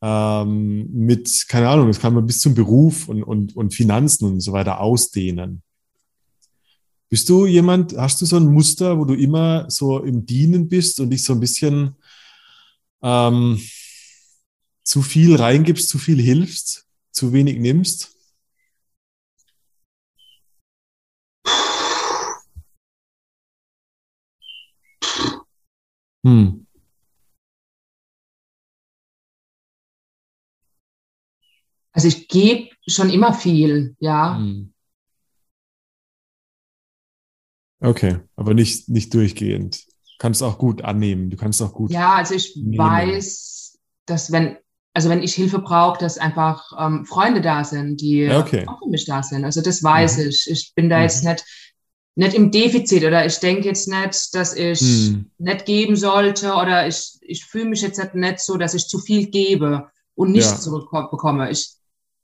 ähm, 0.02 0.88
mit, 0.92 1.46
keine 1.48 1.68
Ahnung, 1.68 1.86
das 1.86 2.00
kann 2.00 2.12
man 2.12 2.26
bis 2.26 2.40
zum 2.40 2.54
Beruf 2.54 3.08
und, 3.08 3.22
und, 3.22 3.56
und 3.56 3.72
Finanzen 3.72 4.26
und 4.26 4.40
so 4.40 4.52
weiter 4.52 4.80
ausdehnen. 4.80 5.62
Bist 7.12 7.28
du 7.28 7.44
jemand, 7.44 7.94
hast 7.98 8.22
du 8.22 8.24
so 8.24 8.36
ein 8.36 8.46
Muster, 8.46 8.98
wo 8.98 9.04
du 9.04 9.12
immer 9.12 9.70
so 9.70 9.98
im 10.02 10.24
Dienen 10.24 10.70
bist 10.70 10.98
und 10.98 11.10
dich 11.10 11.22
so 11.22 11.34
ein 11.34 11.40
bisschen 11.40 11.94
ähm, 13.02 13.60
zu 14.82 15.02
viel 15.02 15.36
reingibst, 15.36 15.90
zu 15.90 15.98
viel 15.98 16.18
hilfst, 16.18 16.86
zu 17.10 17.34
wenig 17.34 17.58
nimmst? 17.58 18.16
Hm. 26.24 26.66
Also 31.92 32.08
ich 32.08 32.26
gebe 32.28 32.70
schon 32.86 33.10
immer 33.10 33.34
viel, 33.34 33.96
ja. 34.00 34.38
Hm. 34.38 34.72
Okay, 37.82 38.20
aber 38.36 38.54
nicht, 38.54 38.88
nicht 38.88 39.12
durchgehend. 39.12 39.84
Du 39.84 40.18
kannst 40.18 40.42
auch 40.42 40.58
gut 40.58 40.82
annehmen. 40.82 41.30
Du 41.30 41.36
kannst 41.36 41.60
auch 41.60 41.72
gut. 41.72 41.90
Ja, 41.90 42.14
also 42.14 42.34
ich 42.34 42.56
nehmen. 42.56 42.78
weiß, 42.78 43.78
dass 44.06 44.30
wenn, 44.30 44.56
also 44.94 45.08
wenn 45.08 45.22
ich 45.22 45.34
Hilfe 45.34 45.58
brauche, 45.58 45.98
dass 45.98 46.18
einfach 46.18 46.64
ähm, 46.78 47.04
Freunde 47.04 47.40
da 47.40 47.64
sind, 47.64 48.00
die 48.00 48.30
okay. 48.30 48.66
auch 48.68 48.78
für 48.78 48.88
mich 48.88 49.04
da 49.04 49.22
sind. 49.22 49.44
Also 49.44 49.62
das 49.62 49.82
weiß 49.82 50.18
mhm. 50.18 50.28
ich. 50.28 50.48
Ich 50.48 50.72
bin 50.74 50.88
da 50.88 50.98
mhm. 50.98 51.02
jetzt 51.02 51.24
nicht, 51.24 51.44
nicht 52.14 52.34
im 52.34 52.50
Defizit 52.52 53.04
oder 53.04 53.26
ich 53.26 53.38
denke 53.38 53.66
jetzt 53.66 53.88
nicht, 53.88 54.34
dass 54.34 54.54
ich 54.54 54.80
mhm. 54.80 55.30
nicht 55.38 55.66
geben 55.66 55.96
sollte 55.96 56.52
oder 56.52 56.86
ich, 56.86 57.18
ich 57.22 57.44
fühle 57.44 57.70
mich 57.70 57.82
jetzt 57.82 58.00
nicht 58.14 58.38
so, 58.38 58.56
dass 58.56 58.74
ich 58.74 58.86
zu 58.86 58.98
viel 58.98 59.26
gebe 59.26 59.88
und 60.14 60.30
nichts 60.30 60.50
ja. 60.50 60.58
zurückbekomme. 60.58 61.50
Ich 61.50 61.72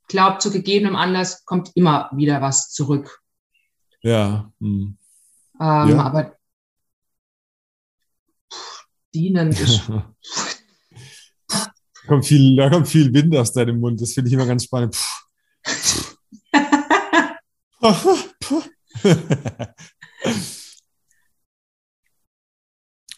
glaube, 0.07 0.39
zu 0.39 0.53
gegebenem 0.53 0.95
Anlass 0.95 1.45
kommt 1.45 1.73
immer 1.75 2.11
wieder 2.15 2.41
was 2.41 2.71
zurück. 2.71 3.23
Ja. 4.03 4.53
Hm. 4.61 4.98
Ähm, 5.61 5.89
ja. 5.89 6.01
Aber 6.01 6.37
dienen 9.15 9.51
ist. 9.51 9.87
kommt 12.07 12.27
viel, 12.27 12.57
da 12.57 12.71
kommt 12.71 12.89
viel 12.89 13.13
Wind 13.13 13.37
aus 13.37 13.53
deinem 13.53 13.79
Mund. 13.81 14.01
Das 14.01 14.15
finde 14.15 14.29
ich 14.29 14.35
immer 14.35 14.47
ganz 14.47 14.65
spannend. 14.65 14.97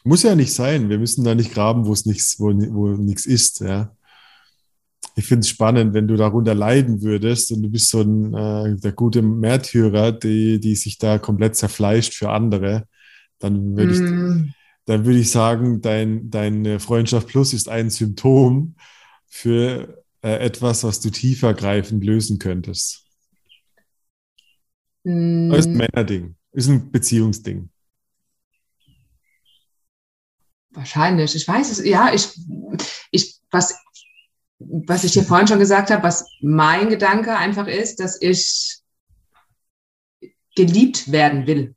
Muss 0.03 0.23
ja 0.23 0.35
nicht 0.35 0.55
sein. 0.55 0.89
Wir 0.89 0.99
müssen 0.99 1.25
da 1.25 1.35
nicht 1.35 1.53
graben, 1.53 1.85
wo 1.87 1.93
es 1.93 2.07
nichts, 2.07 2.41
wo, 2.41 2.47
wo 2.49 2.89
nichts 2.89 3.27
ist. 3.27 3.61
Ja 3.61 3.95
ich 5.17 5.27
finde 5.27 5.41
es 5.41 5.49
spannend, 5.49 5.95
wenn 5.95 6.09
du 6.09 6.17
darunter 6.17 6.55
leiden 6.55 7.03
würdest 7.03 7.53
und 7.53 7.63
du 7.63 7.71
bist 7.71 7.89
so 7.89 8.01
ein 8.01 8.35
äh, 8.35 8.77
der 8.77 8.93
gute 8.93 9.23
Märtyrer, 9.23 10.13
die, 10.13 10.61
die 10.61 10.77
sich 10.77 10.99
da 10.99 11.19
komplett 11.19 11.57
zerfleischt 11.57 12.15
für 12.15 12.31
andere, 12.31 12.87
dann 13.39 13.77
würde 13.77 13.93
mm. 13.93 14.45
ich, 14.47 14.55
dann 14.87 15.05
würde 15.05 15.19
ich 15.19 15.31
sagen, 15.31 15.81
dein, 15.81 16.31
deine 16.31 16.81
Freundschaft 16.81 17.29
Plus 17.29 17.53
ist 17.53 17.69
ein 17.69 17.91
Symptom 17.91 18.77
für 19.27 20.03
äh, 20.23 20.37
etwas, 20.39 20.85
was 20.85 21.01
du 21.01 21.11
tiefergreifend 21.11 22.05
lösen 22.05 22.39
könntest. 22.39 23.05
Mm. 25.05 25.51
Das 25.51 25.61
ist 25.61 25.67
ein 25.67 25.77
Männerding, 25.77 26.37
ist 26.53 26.69
ein 26.69 26.91
Beziehungsding. 26.91 27.71
Wahrscheinlich. 30.73 31.35
Ich 31.35 31.47
weiß 31.49 31.73
es, 31.73 31.85
ja, 31.85 32.13
ich, 32.15 32.29
ich, 33.11 33.41
was 33.51 33.75
was 34.61 35.05
ich 35.05 35.13
dir 35.13 35.25
vorhin 35.25 35.49
schon 35.49 35.59
gesagt 35.59 35.91
habe, 35.91 36.03
was 36.03 36.27
mein 36.41 36.89
Gedanke 36.89 37.35
einfach 37.37 37.67
ist, 37.67 37.99
dass 37.99 38.21
ich 38.21 38.79
geliebt 40.55 41.11
werden 41.11 41.47
will. 41.47 41.75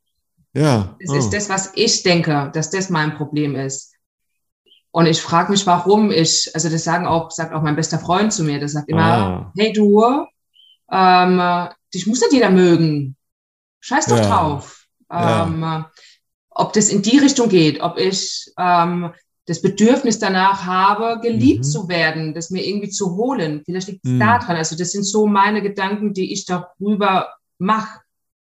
Ja. 0.52 0.96
Es 1.00 1.10
oh. 1.10 1.14
ist 1.14 1.30
das, 1.30 1.48
was 1.48 1.72
ich 1.74 2.02
denke, 2.02 2.50
dass 2.52 2.70
das 2.70 2.90
mein 2.90 3.16
Problem 3.16 3.56
ist. 3.56 3.94
Und 4.90 5.06
ich 5.06 5.20
frage 5.20 5.50
mich, 5.50 5.66
warum 5.66 6.12
ich, 6.12 6.50
also 6.54 6.68
das 6.68 6.84
sagen 6.84 7.06
auch, 7.06 7.30
sagt 7.30 7.52
auch 7.52 7.62
mein 7.62 7.74
bester 7.74 7.98
Freund 7.98 8.32
zu 8.32 8.44
mir, 8.44 8.60
der 8.60 8.68
sagt 8.68 8.88
immer, 8.88 9.02
ah. 9.02 9.52
hey 9.56 9.72
du, 9.72 10.26
ähm, 10.92 11.68
dich 11.92 12.06
muss 12.06 12.20
nicht 12.20 12.32
jeder 12.32 12.50
mögen. 12.50 13.16
Scheiß 13.80 14.06
doch 14.06 14.18
ja. 14.18 14.28
drauf. 14.28 14.86
Ähm, 15.10 15.60
ja. 15.60 15.90
Ob 16.50 16.72
das 16.74 16.90
in 16.90 17.02
die 17.02 17.18
Richtung 17.18 17.48
geht, 17.48 17.80
ob 17.80 17.98
ich 17.98 18.52
ähm, 18.56 19.12
das 19.46 19.60
Bedürfnis 19.60 20.18
danach 20.18 20.64
habe, 20.64 21.20
geliebt 21.20 21.64
mhm. 21.64 21.68
zu 21.68 21.88
werden, 21.88 22.34
das 22.34 22.50
mir 22.50 22.66
irgendwie 22.66 22.88
zu 22.88 23.16
holen. 23.16 23.62
Vielleicht 23.64 23.88
liegt 23.88 24.04
es 24.04 24.12
mhm. 24.12 24.20
daran. 24.20 24.56
Also 24.56 24.76
das 24.76 24.92
sind 24.92 25.04
so 25.04 25.26
meine 25.26 25.60
Gedanken, 25.60 26.14
die 26.14 26.32
ich 26.32 26.46
darüber 26.46 27.28
mache. 27.58 28.00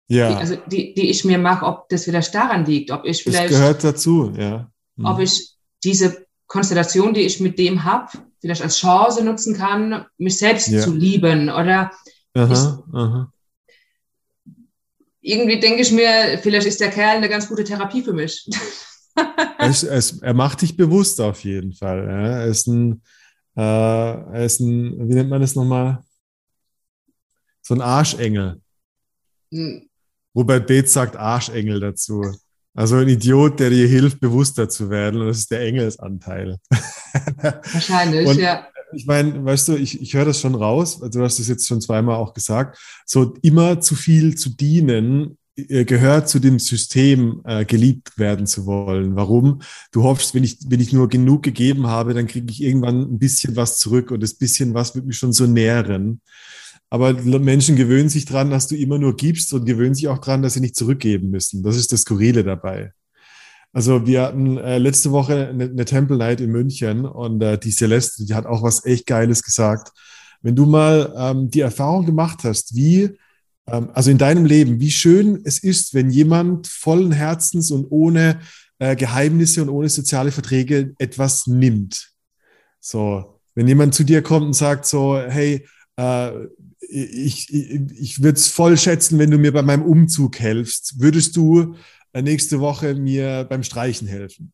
Ja. 0.08 0.30
Die, 0.30 0.36
also 0.36 0.56
die, 0.66 0.94
die 0.94 1.10
ich 1.10 1.24
mir 1.24 1.38
mache, 1.38 1.66
ob 1.66 1.88
das 1.88 2.04
vielleicht 2.04 2.32
daran 2.34 2.64
liegt, 2.64 2.92
ob 2.92 3.04
ich 3.04 3.24
vielleicht. 3.24 3.50
Das 3.50 3.58
gehört 3.58 3.84
dazu, 3.84 4.32
ja. 4.36 4.70
Mhm. 4.94 5.04
Ob 5.04 5.18
ich 5.18 5.54
diese 5.82 6.24
Konstellation, 6.46 7.12
die 7.12 7.22
ich 7.22 7.40
mit 7.40 7.58
dem 7.58 7.82
habe, 7.82 8.12
vielleicht 8.40 8.62
als 8.62 8.78
Chance 8.78 9.24
nutzen 9.24 9.56
kann, 9.56 10.06
mich 10.18 10.38
selbst 10.38 10.68
ja. 10.68 10.80
zu 10.80 10.94
lieben. 10.94 11.50
Oder 11.50 11.90
aha, 12.34 12.52
ich, 12.52 12.94
aha. 12.94 13.32
irgendwie 15.20 15.58
denke 15.58 15.82
ich 15.82 15.90
mir, 15.90 16.38
vielleicht 16.40 16.68
ist 16.68 16.80
der 16.80 16.90
Kerl 16.90 17.16
eine 17.16 17.28
ganz 17.28 17.48
gute 17.48 17.64
Therapie 17.64 18.02
für 18.02 18.12
mich. 18.12 18.48
es, 19.58 19.82
es, 19.82 20.22
er 20.22 20.34
macht 20.34 20.62
dich 20.62 20.76
bewusst 20.76 21.20
auf 21.20 21.44
jeden 21.44 21.72
Fall. 21.72 22.04
Ja. 22.04 22.26
Er, 22.40 22.46
ist 22.46 22.66
ein, 22.66 23.02
äh, 23.56 23.60
er 23.60 24.44
ist 24.44 24.60
ein, 24.60 25.08
wie 25.08 25.14
nennt 25.14 25.30
man 25.30 25.40
das 25.40 25.54
nochmal? 25.54 26.02
So 27.62 27.74
ein 27.74 27.80
Arschengel. 27.80 28.60
Hm. 29.52 29.88
Robert 30.34 30.66
Beetz 30.66 30.92
sagt 30.92 31.16
Arschengel 31.16 31.80
dazu. 31.80 32.22
Also 32.74 32.96
ein 32.96 33.08
Idiot, 33.08 33.58
der 33.58 33.70
dir 33.70 33.88
hilft, 33.88 34.20
bewusster 34.20 34.68
zu 34.68 34.90
werden. 34.90 35.22
Und 35.22 35.28
das 35.28 35.38
ist 35.38 35.50
der 35.50 35.62
Engelsanteil. 35.62 36.58
Wahrscheinlich, 37.72 38.28
und 38.28 38.38
ja. 38.38 38.68
Ich 38.92 39.06
meine, 39.06 39.44
weißt 39.44 39.68
du, 39.68 39.76
ich, 39.76 40.00
ich 40.00 40.14
höre 40.14 40.26
das 40.26 40.40
schon 40.40 40.54
raus, 40.54 41.02
also 41.02 41.18
du 41.18 41.24
hast 41.24 41.40
es 41.40 41.48
jetzt 41.48 41.66
schon 41.66 41.80
zweimal 41.80 42.16
auch 42.16 42.32
gesagt, 42.34 42.78
so 43.04 43.34
immer 43.42 43.80
zu 43.80 43.96
viel 43.96 44.36
zu 44.36 44.50
dienen, 44.50 45.38
gehört 45.56 46.28
zu 46.28 46.38
dem 46.38 46.58
System, 46.58 47.40
äh, 47.44 47.64
geliebt 47.64 48.18
werden 48.18 48.46
zu 48.46 48.66
wollen. 48.66 49.16
Warum? 49.16 49.62
Du 49.90 50.02
hoffst, 50.02 50.34
wenn 50.34 50.44
ich, 50.44 50.58
wenn 50.68 50.80
ich 50.80 50.92
nur 50.92 51.08
genug 51.08 51.42
gegeben 51.42 51.86
habe, 51.86 52.12
dann 52.12 52.26
kriege 52.26 52.50
ich 52.50 52.62
irgendwann 52.62 53.00
ein 53.02 53.18
bisschen 53.18 53.56
was 53.56 53.78
zurück 53.78 54.10
und 54.10 54.22
das 54.22 54.34
bisschen 54.34 54.74
was 54.74 54.94
wird 54.94 55.06
mich 55.06 55.16
schon 55.16 55.32
so 55.32 55.46
nähren. 55.46 56.20
Aber 56.90 57.14
Menschen 57.14 57.74
gewöhnen 57.74 58.08
sich 58.08 58.26
dran, 58.26 58.50
dass 58.50 58.68
du 58.68 58.76
immer 58.76 58.98
nur 58.98 59.16
gibst 59.16 59.52
und 59.52 59.64
gewöhnen 59.64 59.94
sich 59.94 60.08
auch 60.08 60.18
dran, 60.18 60.42
dass 60.42 60.54
sie 60.54 60.60
nicht 60.60 60.76
zurückgeben 60.76 61.30
müssen. 61.30 61.62
Das 61.62 61.76
ist 61.76 61.92
das 61.92 62.02
Skurrile 62.02 62.44
dabei. 62.44 62.92
Also 63.72 64.06
wir 64.06 64.22
hatten 64.22 64.56
äh, 64.58 64.78
letzte 64.78 65.10
Woche 65.10 65.48
eine, 65.48 65.64
eine, 65.64 65.84
Temple 65.84 66.16
Night 66.16 66.40
in 66.40 66.50
München 66.50 67.04
und 67.04 67.42
äh, 67.42 67.58
die 67.58 67.72
Celeste, 67.72 68.24
die 68.24 68.34
hat 68.34 68.46
auch 68.46 68.62
was 68.62 68.84
echt 68.84 69.06
Geiles 69.06 69.42
gesagt. 69.42 69.92
Wenn 70.42 70.54
du 70.54 70.64
mal 70.64 71.12
ähm, 71.18 71.50
die 71.50 71.60
Erfahrung 71.60 72.06
gemacht 72.06 72.44
hast, 72.44 72.74
wie, 72.74 73.18
also 73.66 74.10
in 74.10 74.18
deinem 74.18 74.44
Leben, 74.44 74.80
wie 74.80 74.90
schön 74.90 75.40
es 75.44 75.58
ist, 75.58 75.92
wenn 75.92 76.10
jemand 76.10 76.68
vollen 76.68 77.12
Herzens 77.12 77.70
und 77.70 77.86
ohne 77.90 78.40
äh, 78.78 78.94
Geheimnisse 78.94 79.62
und 79.62 79.68
ohne 79.68 79.88
soziale 79.88 80.30
Verträge 80.30 80.94
etwas 80.98 81.46
nimmt. 81.46 82.12
So, 82.80 83.40
wenn 83.54 83.66
jemand 83.66 83.94
zu 83.94 84.04
dir 84.04 84.22
kommt 84.22 84.46
und 84.46 84.52
sagt 84.52 84.86
so, 84.86 85.18
hey, 85.18 85.66
äh, 85.96 86.30
ich, 86.80 87.52
ich, 87.52 87.80
ich 87.98 88.22
würde 88.22 88.38
es 88.38 88.46
voll 88.48 88.76
schätzen, 88.76 89.18
wenn 89.18 89.30
du 89.30 89.38
mir 89.38 89.52
bei 89.52 89.62
meinem 89.62 89.82
Umzug 89.82 90.38
helfst. 90.38 91.00
Würdest 91.00 91.36
du 91.36 91.74
äh, 92.12 92.22
nächste 92.22 92.60
Woche 92.60 92.94
mir 92.94 93.44
beim 93.48 93.64
Streichen 93.64 94.06
helfen? 94.06 94.52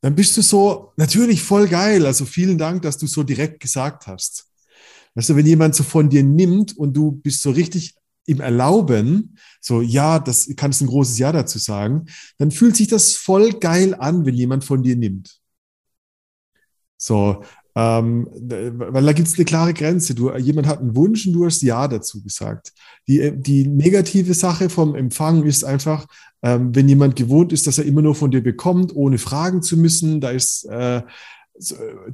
Dann 0.00 0.14
bist 0.14 0.36
du 0.36 0.42
so, 0.42 0.92
natürlich 0.96 1.42
voll 1.42 1.68
geil. 1.68 2.06
Also 2.06 2.24
vielen 2.24 2.58
Dank, 2.58 2.82
dass 2.82 2.98
du 2.98 3.06
so 3.06 3.22
direkt 3.22 3.60
gesagt 3.60 4.06
hast. 4.06 4.46
Weißt 5.14 5.28
du, 5.28 5.36
wenn 5.36 5.46
jemand 5.46 5.74
so 5.74 5.84
von 5.84 6.08
dir 6.08 6.22
nimmt 6.22 6.76
und 6.76 6.94
du 6.94 7.12
bist 7.12 7.42
so 7.42 7.50
richtig 7.50 7.94
im 8.26 8.40
Erlauben, 8.40 9.36
so, 9.60 9.80
ja, 9.80 10.18
das 10.18 10.48
kannst 10.56 10.80
ein 10.80 10.86
großes 10.86 11.18
Ja 11.18 11.32
dazu 11.32 11.58
sagen, 11.58 12.06
dann 12.38 12.50
fühlt 12.50 12.76
sich 12.76 12.88
das 12.88 13.14
voll 13.14 13.52
geil 13.52 13.94
an, 13.98 14.24
wenn 14.24 14.34
jemand 14.34 14.64
von 14.64 14.82
dir 14.82 14.96
nimmt. 14.96 15.40
So, 16.96 17.42
ähm, 17.74 18.28
weil 18.32 19.04
da 19.04 19.12
gibt 19.12 19.28
es 19.28 19.36
eine 19.36 19.44
klare 19.44 19.72
Grenze. 19.72 20.14
Du, 20.14 20.34
jemand 20.36 20.66
hat 20.66 20.80
einen 20.80 20.96
Wunsch 20.96 21.26
und 21.26 21.32
du 21.32 21.46
hast 21.46 21.62
Ja 21.62 21.88
dazu 21.88 22.22
gesagt. 22.22 22.72
Die, 23.06 23.32
die 23.34 23.66
negative 23.66 24.34
Sache 24.34 24.68
vom 24.68 24.94
Empfang 24.94 25.44
ist 25.44 25.64
einfach, 25.64 26.06
ähm, 26.42 26.74
wenn 26.74 26.88
jemand 26.88 27.16
gewohnt 27.16 27.52
ist, 27.52 27.66
dass 27.66 27.78
er 27.78 27.84
immer 27.84 28.02
nur 28.02 28.14
von 28.14 28.30
dir 28.30 28.42
bekommt, 28.42 28.94
ohne 28.94 29.18
fragen 29.18 29.62
zu 29.62 29.76
müssen, 29.76 30.20
da 30.20 30.30
ist, 30.30 30.64
äh, 30.64 31.02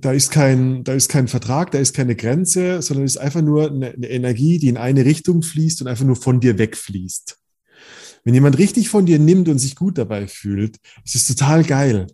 da 0.01 0.13
ist, 0.13 0.31
kein, 0.31 0.83
da 0.83 0.93
ist 0.95 1.09
kein 1.09 1.29
Vertrag, 1.29 1.71
da 1.71 1.79
ist 1.79 1.95
keine 1.95 2.17
Grenze, 2.17 2.83
sondern 2.83 3.05
es 3.05 3.17
ist 3.17 3.21
einfach 3.21 3.43
nur 3.43 3.71
eine, 3.71 3.95
Energie, 3.95 4.59
die 4.59 4.69
in 4.69 4.77
eine 4.77 5.05
Richtung 5.05 5.43
fließt 5.43 5.83
und 5.83 5.89
einfach 5.89 6.05
nur 6.05 6.17
von 6.17 6.41
dir 6.41 6.59
wegfließt. 6.59 7.39
Wenn 8.25 8.35
jemand 8.35 8.59
richtig 8.59 8.89
von 8.89 9.07
dir 9.07 9.19
nimmt 9.19 9.49
und 9.49 9.59
sich 9.59 9.77
gut 9.77 9.99
dabei 9.99 10.27
fühlt, 10.27 10.79
ist 11.05 11.15
es 11.15 11.27
total 11.27 11.63
geil. 11.63 12.09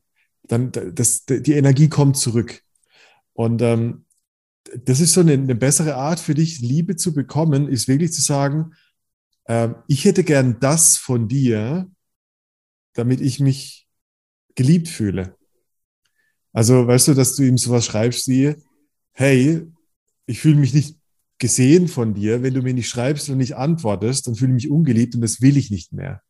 Dann, 0.47 0.73
das, 0.73 1.25
die 1.25 1.53
Energie 1.53 1.89
kommt 1.89 2.19
zurück. 2.19 2.63
Und 3.33 3.63
ähm, 3.63 4.05
das 4.85 5.01
ist 5.01 5.15
so 5.15 5.21
eine, 5.21 5.33
eine, 5.33 5.55
bessere 5.55 5.97
Art 5.97 6.21
für 6.21 6.35
dich, 6.35 6.61
Liebe 6.61 6.97
zu 6.97 7.15
bekommen, 7.15 7.69
ist 7.69 7.89
wirklich 7.89 8.13
zu 8.13 8.21
sagen, 8.21 8.75
äh, 9.45 9.71
ich 9.89 10.05
hätte 10.05 10.23
gern 10.25 10.59
das 10.61 10.99
von 10.99 11.29
dir, 11.29 11.91
damit 12.93 13.21
ich 13.21 13.41
mich 13.41 13.89
geliebt 14.55 14.89
fühle. 14.89 15.37
Also, 16.53 16.87
weißt 16.87 17.09
du, 17.09 17.15
dass 17.15 17.35
du 17.35 17.43
ihm 17.45 17.59
sowas 17.59 17.87
schreibst 17.87 18.29
wie, 18.29 18.55
hey, 19.13 19.67
ich 20.27 20.41
fühle 20.41 20.57
mich 20.57 20.75
nicht 20.75 20.97
gesehen 21.39 21.89
von 21.89 22.15
dir. 22.15 22.43
Wenn 22.43 22.55
du 22.55 22.63
mir 22.63 22.75
nicht 22.75 22.89
schreibst 22.89 23.29
und 23.29 23.39
nicht 23.39 23.57
antwortest, 23.57 24.27
dann 24.27 24.35
fühle 24.35 24.53
ich 24.53 24.65
mich 24.65 24.71
ungeliebt 24.71 25.15
und 25.15 25.23
das 25.23 25.41
will 25.41 25.57
ich 25.57 25.71
nicht 25.71 25.93
mehr. 25.93 26.23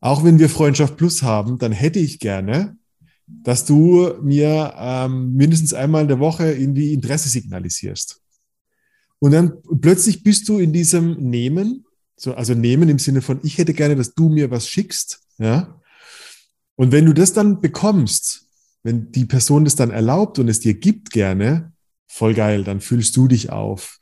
Auch 0.00 0.24
wenn 0.24 0.38
wir 0.38 0.48
Freundschaft 0.48 0.96
Plus 0.96 1.22
haben, 1.22 1.58
dann 1.58 1.72
hätte 1.72 1.98
ich 1.98 2.18
gerne, 2.18 2.76
dass 3.26 3.64
du 3.64 4.14
mir 4.22 4.74
ähm, 4.76 5.34
mindestens 5.34 5.74
einmal 5.74 6.02
in 6.02 6.08
der 6.08 6.18
Woche 6.18 6.52
irgendwie 6.52 6.92
Interesse 6.92 7.28
signalisierst. 7.28 8.20
Und 9.20 9.32
dann 9.32 9.52
plötzlich 9.80 10.22
bist 10.22 10.48
du 10.48 10.58
in 10.58 10.72
diesem 10.72 11.12
Nehmen, 11.14 11.84
so, 12.16 12.34
also 12.34 12.54
Nehmen 12.54 12.88
im 12.88 12.98
Sinne 12.98 13.22
von, 13.22 13.40
ich 13.42 13.58
hätte 13.58 13.74
gerne, 13.74 13.96
dass 13.96 14.14
du 14.14 14.28
mir 14.28 14.50
was 14.50 14.68
schickst, 14.68 15.20
ja. 15.38 15.80
Und 16.76 16.92
wenn 16.92 17.06
du 17.06 17.12
das 17.12 17.32
dann 17.32 17.60
bekommst, 17.60 18.47
wenn 18.88 19.12
die 19.12 19.26
Person 19.26 19.64
das 19.64 19.76
dann 19.76 19.90
erlaubt 19.90 20.38
und 20.38 20.48
es 20.48 20.60
dir 20.60 20.74
gibt 20.74 21.10
gerne, 21.10 21.72
voll 22.06 22.34
geil, 22.34 22.64
dann 22.64 22.80
fühlst 22.80 23.16
du 23.16 23.28
dich 23.28 23.50
auf. 23.50 23.98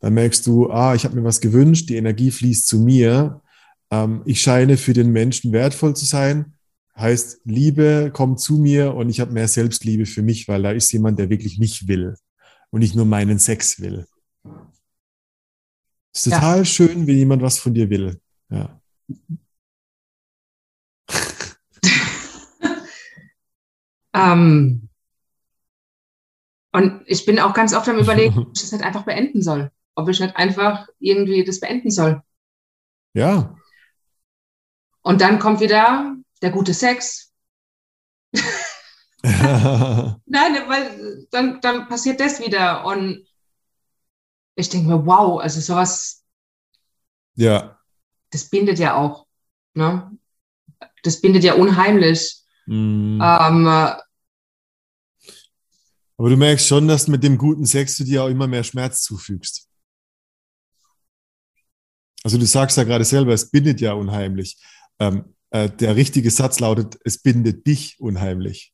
Dann 0.00 0.14
merkst 0.14 0.46
du, 0.46 0.70
ah, 0.70 0.94
ich 0.94 1.04
habe 1.04 1.14
mir 1.14 1.24
was 1.24 1.40
gewünscht, 1.40 1.88
die 1.88 1.96
Energie 1.96 2.30
fließt 2.30 2.66
zu 2.66 2.80
mir, 2.80 3.42
ähm, 3.90 4.22
ich 4.24 4.40
scheine 4.40 4.76
für 4.76 4.94
den 4.94 5.10
Menschen 5.10 5.52
wertvoll 5.52 5.94
zu 5.94 6.06
sein 6.06 6.54
Heißt, 7.00 7.40
Liebe 7.44 8.10
kommt 8.12 8.40
zu 8.40 8.58
mir 8.58 8.94
und 8.94 9.08
ich 9.08 9.20
habe 9.20 9.32
mehr 9.32 9.48
Selbstliebe 9.48 10.04
für 10.04 10.20
mich, 10.20 10.48
weil 10.48 10.62
da 10.62 10.70
ist 10.70 10.92
jemand, 10.92 11.18
der 11.18 11.30
wirklich 11.30 11.58
mich 11.58 11.88
will 11.88 12.14
und 12.68 12.80
nicht 12.80 12.94
nur 12.94 13.06
meinen 13.06 13.38
Sex 13.38 13.80
will. 13.80 14.06
Es 16.12 16.26
ist 16.26 16.34
total 16.34 16.58
ja. 16.58 16.64
schön, 16.66 17.06
wenn 17.06 17.16
jemand 17.16 17.40
was 17.40 17.58
von 17.58 17.72
dir 17.72 17.88
will. 17.88 18.20
Ja. 18.50 18.82
Ähm, 24.14 24.88
und 26.72 27.02
ich 27.06 27.26
bin 27.26 27.40
auch 27.40 27.52
ganz 27.52 27.74
oft 27.74 27.88
am 27.88 27.98
überlegen, 27.98 28.38
ob 28.38 28.52
ich 28.54 28.62
das 28.62 28.72
nicht 28.72 28.84
einfach 28.84 29.04
beenden 29.04 29.42
soll. 29.42 29.70
Ob 29.94 30.08
ich 30.08 30.20
nicht 30.20 30.36
einfach 30.36 30.88
irgendwie 30.98 31.44
das 31.44 31.60
beenden 31.60 31.90
soll. 31.90 32.22
Ja. 33.12 33.56
Und 35.02 35.20
dann 35.20 35.38
kommt 35.38 35.60
wieder 35.60 36.14
der 36.42 36.50
gute 36.50 36.74
Sex. 36.74 37.32
Nein, 39.22 40.16
weil 40.26 41.26
dann, 41.30 41.60
dann 41.60 41.88
passiert 41.88 42.20
das 42.20 42.40
wieder. 42.40 42.86
Und 42.86 43.26
ich 44.54 44.68
denke 44.70 44.88
mir, 44.88 45.06
wow, 45.06 45.40
also 45.40 45.60
sowas. 45.60 46.24
Ja. 47.34 47.78
Das 48.30 48.48
bindet 48.48 48.78
ja 48.78 48.94
auch. 48.94 49.26
Ne? 49.74 50.10
Das 51.02 51.20
bindet 51.20 51.44
ja 51.44 51.54
unheimlich. 51.54 52.39
Mm. 52.70 53.20
Ähm, 53.20 53.66
aber 56.16 56.30
du 56.30 56.36
merkst 56.36 56.68
schon, 56.68 56.86
dass 56.86 57.08
mit 57.08 57.24
dem 57.24 57.36
guten 57.36 57.66
Sex 57.66 57.96
du 57.96 58.04
dir 58.04 58.22
auch 58.22 58.28
immer 58.28 58.46
mehr 58.46 58.62
Schmerz 58.62 59.02
zufügst. 59.02 59.66
Also 62.22 62.38
du 62.38 62.46
sagst 62.46 62.76
ja 62.76 62.84
gerade 62.84 63.04
selber, 63.04 63.32
es 63.32 63.50
bindet 63.50 63.80
ja 63.80 63.94
unheimlich. 63.94 64.56
Ähm, 65.00 65.34
äh, 65.50 65.68
der 65.68 65.96
richtige 65.96 66.30
Satz 66.30 66.60
lautet, 66.60 66.96
es 67.04 67.18
bindet 67.18 67.66
dich 67.66 67.98
unheimlich. 67.98 68.72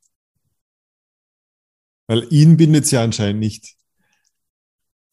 Weil 2.06 2.26
ihn 2.30 2.58
bindet 2.58 2.84
es 2.84 2.90
ja 2.90 3.02
anscheinend 3.02 3.40
nicht. 3.40 3.76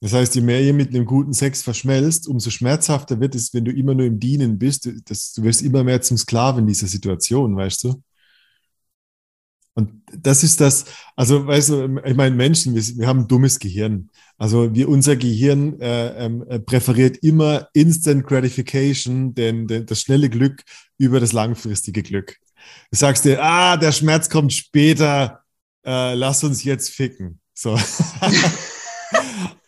Das 0.02 0.12
heißt, 0.12 0.36
je 0.36 0.42
mehr 0.42 0.62
ihr 0.62 0.74
mit 0.74 0.90
einem 0.90 1.06
guten 1.06 1.32
Sex 1.32 1.62
verschmelzt, 1.62 2.28
umso 2.28 2.50
schmerzhafter 2.50 3.22
wird 3.22 3.36
es, 3.36 3.54
wenn 3.54 3.64
du 3.64 3.72
immer 3.72 3.94
nur 3.96 4.08
im 4.08 4.20
Dienen 4.20 4.60
bist. 4.60 4.90
Das, 5.06 5.32
du 5.32 5.44
wirst 5.44 5.62
immer 5.62 5.86
mehr 5.86 6.02
zum 6.02 6.18
Sklaven 6.18 6.68
dieser 6.68 6.88
Situation, 6.88 7.56
weißt 7.56 7.86
du? 7.86 8.04
Und 9.76 10.04
das 10.12 10.44
ist 10.44 10.62
das, 10.62 10.86
also 11.16 11.48
weißt 11.48 11.70
du, 11.70 12.02
ich 12.06 12.16
meine, 12.16 12.36
Menschen, 12.36 12.76
wir, 12.76 12.82
wir 12.82 13.08
haben 13.08 13.22
ein 13.22 13.28
dummes 13.28 13.58
Gehirn. 13.60 14.10
Also 14.38 14.74
wir, 14.74 14.88
unser 14.88 15.16
Gehirn 15.16 15.80
äh, 15.80 16.26
äh, 16.28 16.60
präferiert 16.60 17.18
immer 17.18 17.68
Instant 17.74 18.26
Gratification, 18.26 19.34
denn, 19.34 19.68
denn 19.68 19.86
das 19.86 20.02
schnelle 20.02 20.30
Glück 20.30 20.64
über 20.98 21.20
das 21.20 21.34
langfristige 21.34 22.04
Glück. 22.04 22.38
Du 22.92 22.98
sagst 22.98 23.26
dir, 23.26 23.44
ah, 23.44 23.78
der 23.78 23.92
Schmerz 23.92 24.30
kommt 24.30 24.54
später, 24.54 25.44
äh, 25.86 26.14
lass 26.14 26.44
uns 26.44 26.64
jetzt 26.64 26.90
ficken. 26.90 27.40
So. 27.54 27.78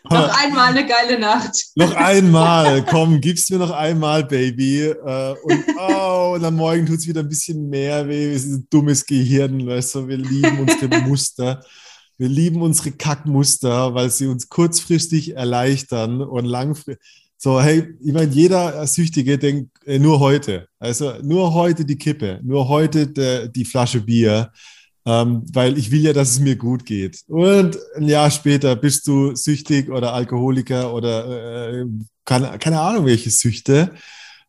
noch 0.09 0.43
einmal 0.43 0.69
eine 0.69 0.85
geile 0.85 1.19
Nacht. 1.19 1.65
Noch 1.75 1.93
einmal, 1.95 2.85
komm, 2.85 3.21
gib's 3.21 3.49
mir 3.49 3.57
noch 3.57 3.71
einmal, 3.71 4.25
Baby. 4.25 4.83
Äh, 4.83 5.35
und, 5.43 5.65
oh, 5.77 6.33
und 6.35 6.43
am 6.43 6.55
Morgen 6.55 6.85
tut 6.85 6.97
es 6.97 7.07
wieder 7.07 7.21
ein 7.21 7.29
bisschen 7.29 7.69
mehr 7.69 8.07
weh. 8.07 8.31
Wir 8.31 8.39
sind 8.39 8.53
ein 8.53 8.67
dummes 8.69 9.05
Gehirn, 9.05 9.65
weißt 9.65 9.95
du, 9.95 10.07
wir 10.07 10.17
lieben 10.17 10.59
unsere 10.59 11.01
Muster. 11.07 11.63
Wir 12.17 12.29
lieben 12.29 12.61
unsere 12.61 12.91
Kackmuster, 12.91 13.93
weil 13.93 14.09
sie 14.09 14.27
uns 14.27 14.47
kurzfristig 14.47 15.35
erleichtern 15.35 16.21
und 16.21 16.45
langfristig. 16.45 16.99
So, 17.37 17.61
hey, 17.61 17.93
ich 18.03 18.13
meine, 18.13 18.31
jeder 18.31 18.87
Süchtige 18.87 19.37
denkt 19.37 19.69
äh, 19.85 19.99
nur 19.99 20.19
heute. 20.19 20.67
Also 20.79 21.13
nur 21.21 21.53
heute 21.53 21.85
die 21.85 21.97
Kippe, 21.97 22.39
nur 22.43 22.67
heute 22.69 23.07
de, 23.07 23.49
die 23.49 23.65
Flasche 23.65 24.01
Bier 24.01 24.51
ähm, 25.05 25.43
weil 25.53 25.77
ich 25.77 25.91
will 25.91 26.01
ja, 26.01 26.13
dass 26.13 26.31
es 26.31 26.39
mir 26.39 26.55
gut 26.55 26.85
geht. 26.85 27.23
Und 27.27 27.77
ein 27.95 28.07
Jahr 28.07 28.31
später 28.31 28.75
bist 28.75 29.07
du 29.07 29.35
süchtig 29.35 29.89
oder 29.89 30.13
Alkoholiker 30.13 30.93
oder 30.93 31.79
äh, 31.81 31.85
keine, 32.25 32.57
keine 32.57 32.79
Ahnung, 32.79 33.05
welche 33.05 33.29
Süchte. 33.29 33.93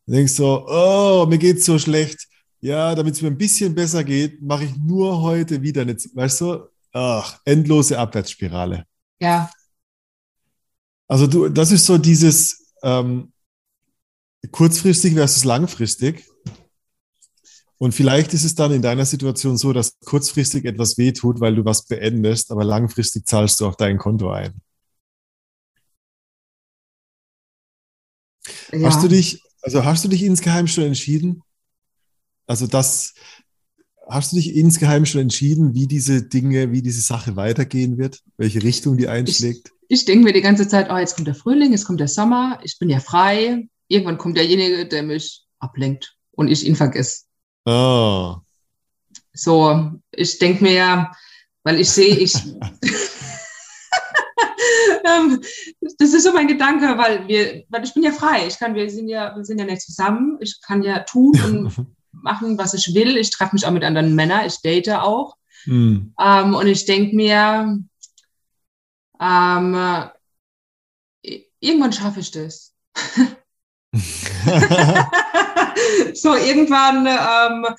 Du 0.05 0.13
denkst 0.13 0.33
so, 0.33 0.65
oh, 0.67 1.25
mir 1.27 1.37
geht's 1.37 1.65
so 1.65 1.77
schlecht. 1.77 2.27
Ja, 2.59 2.95
damit 2.95 3.13
es 3.13 3.21
mir 3.21 3.27
ein 3.27 3.37
bisschen 3.37 3.75
besser 3.75 4.03
geht, 4.03 4.41
mache 4.41 4.63
ich 4.63 4.75
nur 4.77 5.21
heute 5.21 5.61
wieder 5.61 5.83
eine, 5.83 5.95
weißt 5.95 6.41
du, 6.41 6.63
ach, 6.91 7.39
endlose 7.45 7.99
Abwärtsspirale. 7.99 8.85
Ja. 9.19 9.51
Also 11.07 11.27
du, 11.27 11.49
das 11.49 11.71
ist 11.71 11.85
so 11.85 11.99
dieses 11.99 12.73
ähm, 12.81 13.31
kurzfristig 14.51 15.13
versus 15.13 15.43
langfristig. 15.43 16.25
Und 17.79 17.93
vielleicht 17.93 18.33
ist 18.33 18.43
es 18.43 18.55
dann 18.55 18.71
in 18.71 18.81
deiner 18.81 19.05
Situation 19.05 19.57
so, 19.57 19.71
dass 19.71 19.99
kurzfristig 19.99 20.65
etwas 20.65 20.97
wehtut, 20.97 21.39
weil 21.39 21.55
du 21.55 21.63
was 21.63 21.85
beendest, 21.85 22.51
aber 22.51 22.63
langfristig 22.63 23.25
zahlst 23.25 23.59
du 23.61 23.67
auf 23.67 23.75
dein 23.75 23.97
Konto 23.97 24.31
ein. 24.31 24.61
Ja. 28.71 28.87
Hast 28.87 29.03
du 29.03 29.07
dich, 29.07 29.41
also 29.61 29.85
hast 29.85 30.03
du 30.03 30.07
dich 30.07 30.23
insgeheim 30.23 30.67
schon 30.67 30.85
entschieden? 30.85 31.43
Also 32.47 32.65
das, 32.65 33.13
hast 34.09 34.31
du 34.31 34.37
dich 34.37 34.55
insgeheim 34.55 35.05
schon 35.05 35.21
entschieden, 35.21 35.75
wie 35.75 35.87
diese 35.87 36.23
Dinge, 36.23 36.71
wie 36.71 36.81
diese 36.81 37.01
Sache 37.01 37.35
weitergehen 37.35 37.97
wird? 37.97 38.21
Welche 38.37 38.63
Richtung 38.63 38.97
die 38.97 39.07
einschlägt? 39.07 39.71
Ich, 39.87 39.99
ich 39.99 40.05
denke 40.05 40.23
mir 40.23 40.33
die 40.33 40.41
ganze 40.41 40.67
Zeit, 40.67 40.89
oh, 40.89 40.97
jetzt 40.97 41.15
kommt 41.15 41.27
der 41.27 41.35
Frühling, 41.35 41.71
jetzt 41.71 41.85
kommt 41.85 41.99
der 41.99 42.07
Sommer, 42.07 42.59
ich 42.63 42.79
bin 42.79 42.89
ja 42.89 42.99
frei. 42.99 43.67
Irgendwann 43.87 44.17
kommt 44.17 44.37
derjenige, 44.37 44.87
der 44.87 45.03
mich 45.03 45.45
ablenkt 45.59 46.15
und 46.31 46.47
ich 46.47 46.65
ihn 46.65 46.75
vergesse. 46.75 47.26
Oh. 47.67 48.37
So, 49.33 49.91
ich 50.11 50.39
denke 50.39 50.63
mir, 50.63 51.11
weil 51.63 51.79
ich 51.81 51.89
sehe, 51.89 52.15
ich. 52.15 52.33
Ähm, 55.03 55.41
das 55.99 56.13
ist 56.13 56.23
so 56.23 56.33
mein 56.33 56.47
Gedanke, 56.47 56.97
weil 56.97 57.27
wir, 57.27 57.63
weil 57.69 57.83
ich 57.83 57.93
bin 57.93 58.03
ja 58.03 58.11
frei. 58.11 58.45
Ich 58.47 58.57
kann, 58.59 58.75
wir 58.75 58.89
sind 58.89 59.07
ja, 59.07 59.33
wir 59.35 59.45
sind 59.45 59.59
ja 59.59 59.65
nicht 59.65 59.81
zusammen. 59.81 60.37
Ich 60.41 60.59
kann 60.61 60.83
ja 60.83 60.99
tun 60.99 61.39
und 61.45 61.87
machen, 62.11 62.57
was 62.57 62.73
ich 62.73 62.93
will. 62.93 63.15
Ich 63.17 63.29
treffe 63.31 63.55
mich 63.55 63.65
auch 63.65 63.71
mit 63.71 63.83
anderen 63.83 64.15
Männern. 64.15 64.45
Ich 64.45 64.61
date 64.61 64.89
auch. 64.89 65.37
Mm. 65.65 66.13
Ähm, 66.19 66.55
und 66.55 66.67
ich 66.67 66.85
denke 66.85 67.15
mir, 67.15 67.79
ähm, 69.21 70.09
irgendwann 71.59 71.93
schaffe 71.93 72.19
ich 72.19 72.31
das. 72.31 72.73
so 76.13 76.35
irgendwann 76.35 77.07
ähm, 77.07 77.75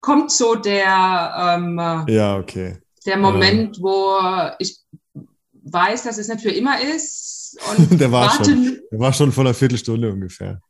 kommt 0.00 0.30
so 0.30 0.54
der, 0.54 1.56
ähm, 1.58 1.78
ja, 2.08 2.36
okay. 2.36 2.78
der 3.06 3.16
Moment, 3.16 3.76
ja. 3.76 3.82
wo 3.82 4.54
ich 4.58 4.78
weiß, 5.72 6.04
dass 6.04 6.18
es 6.18 6.28
nicht 6.28 6.40
für 6.40 6.50
immer 6.50 6.80
ist. 6.80 7.58
Und 7.76 8.00
der, 8.00 8.12
war 8.12 8.44
schon, 8.44 8.78
der 8.90 8.98
war 8.98 9.12
schon 9.12 9.32
vor 9.32 9.44
einer 9.44 9.54
Viertelstunde 9.54 10.12
ungefähr. 10.12 10.60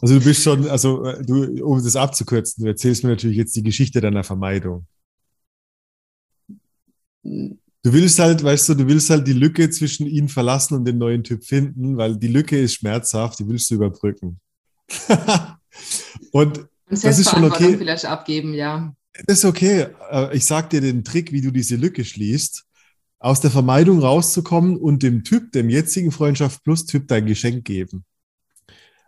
Also 0.00 0.18
du 0.18 0.24
bist 0.24 0.42
schon, 0.42 0.68
also 0.68 1.04
äh, 1.04 1.22
du, 1.24 1.64
um 1.64 1.82
das 1.82 1.96
abzukürzen, 1.96 2.64
du 2.64 2.70
erzählst 2.70 3.04
mir 3.04 3.10
natürlich 3.10 3.36
jetzt 3.36 3.56
die 3.56 3.62
Geschichte 3.62 4.00
deiner 4.00 4.24
Vermeidung. 4.24 4.86
Du 7.84 7.92
willst 7.92 8.18
halt, 8.18 8.42
weißt 8.42 8.70
du, 8.70 8.74
du 8.76 8.88
willst 8.88 9.10
halt 9.10 9.28
die 9.28 9.34
Lücke 9.34 9.68
zwischen 9.68 10.06
ihnen 10.06 10.30
verlassen 10.30 10.74
und 10.74 10.86
den 10.86 10.96
neuen 10.96 11.22
Typ 11.22 11.44
finden, 11.44 11.98
weil 11.98 12.16
die 12.16 12.28
Lücke 12.28 12.58
ist 12.58 12.76
schmerzhaft, 12.76 13.38
die 13.38 13.46
willst 13.46 13.70
du 13.70 13.74
überbrücken. 13.74 14.40
und 16.32 16.66
das 16.88 17.18
ist 17.18 17.28
schon 17.28 17.44
okay. 17.44 17.76
vielleicht 17.76 18.06
abgeben, 18.06 18.54
ja. 18.54 18.94
Das 19.26 19.38
ist 19.38 19.44
okay. 19.44 19.88
Ich 20.32 20.46
sag 20.46 20.70
dir 20.70 20.80
den 20.80 21.04
Trick, 21.04 21.30
wie 21.30 21.42
du 21.42 21.50
diese 21.50 21.76
Lücke 21.76 22.06
schließt, 22.06 22.64
aus 23.18 23.42
der 23.42 23.50
Vermeidung 23.50 23.98
rauszukommen 23.98 24.78
und 24.78 25.02
dem 25.02 25.22
Typ, 25.22 25.52
dem 25.52 25.68
jetzigen 25.68 26.10
Freundschaft 26.10 26.64
Plus 26.64 26.86
Typ, 26.86 27.06
dein 27.08 27.26
Geschenk 27.26 27.66
geben. 27.66 28.06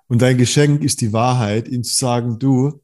Und 0.06 0.20
dein 0.20 0.36
Geschenk 0.36 0.84
ist 0.84 1.00
die 1.00 1.14
Wahrheit, 1.14 1.66
ihm 1.66 1.82
zu 1.82 1.94
sagen, 1.94 2.38
du, 2.38 2.82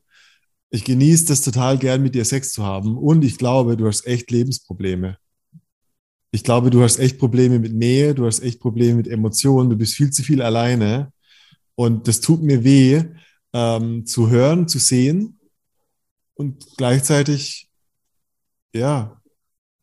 ich 0.70 0.84
genieße 0.84 1.26
das 1.26 1.42
total 1.42 1.76
gern, 1.76 2.02
mit 2.02 2.14
dir 2.14 2.24
Sex 2.24 2.50
zu 2.54 2.64
haben 2.64 2.96
und 2.96 3.26
ich 3.26 3.36
glaube, 3.36 3.76
du 3.76 3.86
hast 3.86 4.06
echt 4.06 4.30
Lebensprobleme 4.30 5.18
ich 6.32 6.42
glaube, 6.42 6.70
du 6.70 6.82
hast 6.82 6.98
echt 6.98 7.18
Probleme 7.18 7.58
mit 7.58 7.74
Nähe, 7.74 8.14
du 8.14 8.26
hast 8.26 8.40
echt 8.40 8.58
Probleme 8.58 8.96
mit 8.96 9.08
Emotionen, 9.08 9.68
du 9.68 9.76
bist 9.76 9.94
viel 9.94 10.10
zu 10.10 10.22
viel 10.22 10.40
alleine. 10.40 11.12
Und 11.74 12.08
das 12.08 12.20
tut 12.20 12.42
mir 12.42 12.64
weh, 12.64 13.04
ähm, 13.52 14.06
zu 14.06 14.30
hören, 14.30 14.66
zu 14.66 14.78
sehen. 14.78 15.38
Und 16.34 16.66
gleichzeitig, 16.78 17.68
ja, 18.74 19.20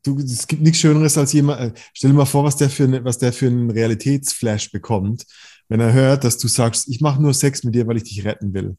du, 0.03 0.17
es 0.17 0.47
gibt 0.47 0.63
nichts 0.63 0.79
Schöneres 0.79 1.19
als 1.19 1.33
jemand, 1.33 1.61
äh, 1.61 1.73
stell 1.93 2.09
dir 2.09 2.17
mal 2.17 2.25
vor, 2.25 2.43
was 2.43 2.57
der 2.57 2.71
für, 2.71 3.03
was 3.05 3.19
der 3.19 3.31
für 3.31 3.47
einen 3.47 3.69
Realitätsflash 3.69 4.71
bekommt, 4.71 5.25
wenn 5.67 5.79
er 5.79 5.93
hört, 5.93 6.23
dass 6.23 6.39
du 6.39 6.47
sagst, 6.47 6.89
ich 6.89 6.99
mache 6.99 7.21
nur 7.21 7.35
Sex 7.35 7.63
mit 7.63 7.75
dir, 7.75 7.85
weil 7.85 7.97
ich 7.97 8.03
dich 8.03 8.25
retten 8.25 8.55
will. 8.55 8.75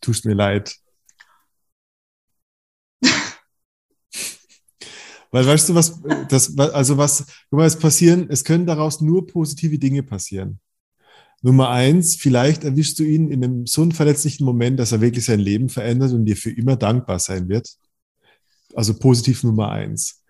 Tust 0.00 0.24
mir 0.24 0.34
leid. 0.34 0.76
Weil 5.30 5.46
weißt 5.46 5.68
du, 5.68 5.74
was, 5.74 6.00
das, 6.28 6.56
also 6.58 6.96
was, 6.96 7.26
guck 7.50 7.58
mal, 7.58 7.66
es 7.66 7.78
passieren, 7.78 8.26
es 8.30 8.44
können 8.44 8.66
daraus 8.66 9.00
nur 9.00 9.26
positive 9.26 9.78
Dinge 9.78 10.02
passieren. 10.02 10.58
Nummer 11.42 11.68
eins, 11.70 12.16
vielleicht 12.16 12.64
erwischst 12.64 12.98
du 12.98 13.04
ihn 13.04 13.30
in 13.30 13.44
einem 13.44 13.66
so 13.66 13.82
einen 13.82 13.92
verletzlichen 13.92 14.44
Moment, 14.44 14.78
dass 14.80 14.92
er 14.92 15.00
wirklich 15.00 15.24
sein 15.24 15.38
Leben 15.38 15.68
verändert 15.68 16.12
und 16.12 16.24
dir 16.24 16.36
für 16.36 16.50
immer 16.50 16.76
dankbar 16.76 17.18
sein 17.18 17.48
wird. 17.48 17.68
Also 18.74 18.94
positiv 18.94 19.44
Nummer 19.44 19.70
eins. 19.70 20.24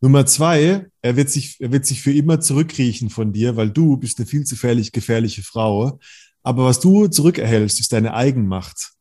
Nummer 0.00 0.26
zwei, 0.26 0.86
er 1.02 1.16
wird 1.16 1.30
sich, 1.30 1.60
er 1.60 1.72
wird 1.72 1.84
sich 1.86 2.02
für 2.02 2.12
immer 2.12 2.40
zurückriechen 2.40 3.10
von 3.10 3.32
dir, 3.32 3.56
weil 3.56 3.70
du 3.70 3.96
bist 3.98 4.18
eine 4.18 4.26
viel 4.26 4.44
zu 4.44 4.54
gefährlich, 4.54 4.92
gefährliche 4.92 5.42
Frau. 5.42 5.98
Aber 6.42 6.64
was 6.64 6.80
du 6.80 7.06
zurückerhältst, 7.06 7.78
ist 7.78 7.92
deine 7.92 8.14
Eigenmacht 8.14 8.92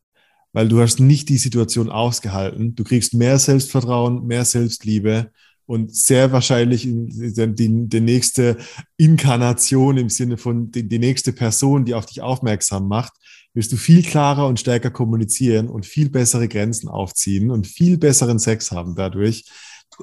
weil 0.54 0.68
du 0.68 0.82
hast 0.82 1.00
nicht 1.00 1.30
die 1.30 1.38
Situation 1.38 1.90
ausgehalten. 1.90 2.76
Du 2.76 2.84
kriegst 2.84 3.14
mehr 3.14 3.38
Selbstvertrauen, 3.38 4.26
mehr 4.26 4.46
Selbstliebe 4.46 5.32
und 5.66 5.96
sehr 5.96 6.32
wahrscheinlich 6.32 6.84
die, 6.84 7.88
die, 7.88 8.02
nächste 8.02 8.58
Inkarnation 8.98 9.98
im 9.98 10.10
Sinne 10.10 10.38
von 10.38 10.72
die, 10.72 10.88
die 10.88 10.98
nächste 10.98 11.32
Person, 11.32 11.86
die 11.86 11.94
auf 11.94 12.08
dich 12.08 12.22
aufmerksam 12.22 12.88
macht, 12.88 13.14
wirst 13.54 13.72
du 13.72 13.78
viel 13.78 14.02
klarer 14.02 14.48
und 14.48 14.60
stärker 14.60 14.90
kommunizieren 14.90 15.70
und 15.70 15.86
viel 15.86 16.10
bessere 16.10 16.48
Grenzen 16.48 16.88
aufziehen 16.88 17.52
und 17.52 17.68
viel 17.68 17.98
besseren 18.00 18.40
Sex 18.40 18.72
haben 18.72 18.96
dadurch. 18.96 19.46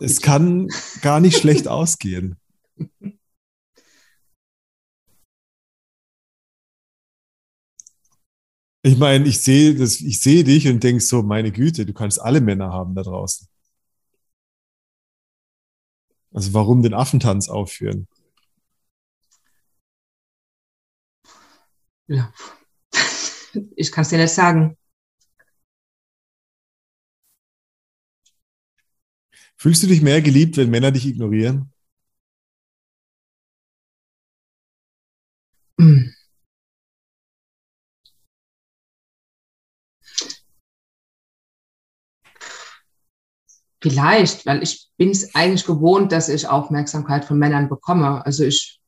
Es 0.01 0.21
kann 0.21 0.69
gar 1.03 1.21
nicht 1.21 1.39
schlecht 1.39 1.67
ausgehen. 1.67 2.37
Ich 8.87 8.97
meine, 8.97 9.27
ich 9.27 9.41
sehe 9.41 9.75
das, 9.75 10.01
ich 10.01 10.21
sehe 10.21 10.45
dich 10.45 10.69
und 10.69 10.85
denke 10.85 11.01
so, 11.03 11.21
meine 11.25 11.51
Güte, 11.51 11.85
du 11.85 11.93
kannst 11.93 12.21
alle 12.23 12.41
Männer 12.41 12.71
haben 12.73 12.95
da 12.95 13.03
draußen. 13.03 13.49
Also 16.33 16.53
warum 16.55 16.83
den 16.83 16.95
Affentanz 16.95 17.49
aufführen? 17.49 18.07
Ja, 22.07 22.33
ich 23.75 23.91
kann 23.91 24.03
es 24.03 24.11
dir 24.11 24.19
nicht 24.19 24.33
sagen. 24.33 24.77
Fühlst 29.57 29.83
du 29.83 29.89
dich 29.89 30.01
mehr 30.01 30.23
geliebt, 30.23 30.57
wenn 30.57 30.71
Männer 30.71 30.93
dich 30.93 31.07
ignorieren? 31.07 31.73
Mm. 35.81 36.16
Vielleicht, 43.89 44.47
weil 44.47 44.65
ich 44.65 44.89
bin 44.97 45.11
es 45.11 45.33
eigentlich 45.37 45.65
gewohnt, 45.65 46.11
dass 46.11 46.29
ich 46.29 46.49
Aufmerksamkeit 46.49 47.25
von 47.25 47.39
Männern 47.39 47.69
bekomme. 47.69 48.27
Also 48.27 48.43
ich 48.43 48.81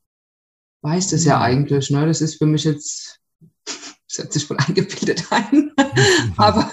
weiß 0.81 1.11
das 1.11 1.23
ja 1.23 1.37
mhm. 1.37 1.43
eigentlich. 1.43 1.89
Ne? 1.89 2.05
Das 2.05 2.19
ist 2.19 2.35
für 2.35 2.45
mich 2.45 2.65
jetzt, 2.65 3.21
das 3.65 4.17
hört 4.17 4.33
sich 4.33 4.45
voll 4.45 4.57
eingebildet 4.67 5.23
ein. 5.29 5.71
Aber 6.35 6.69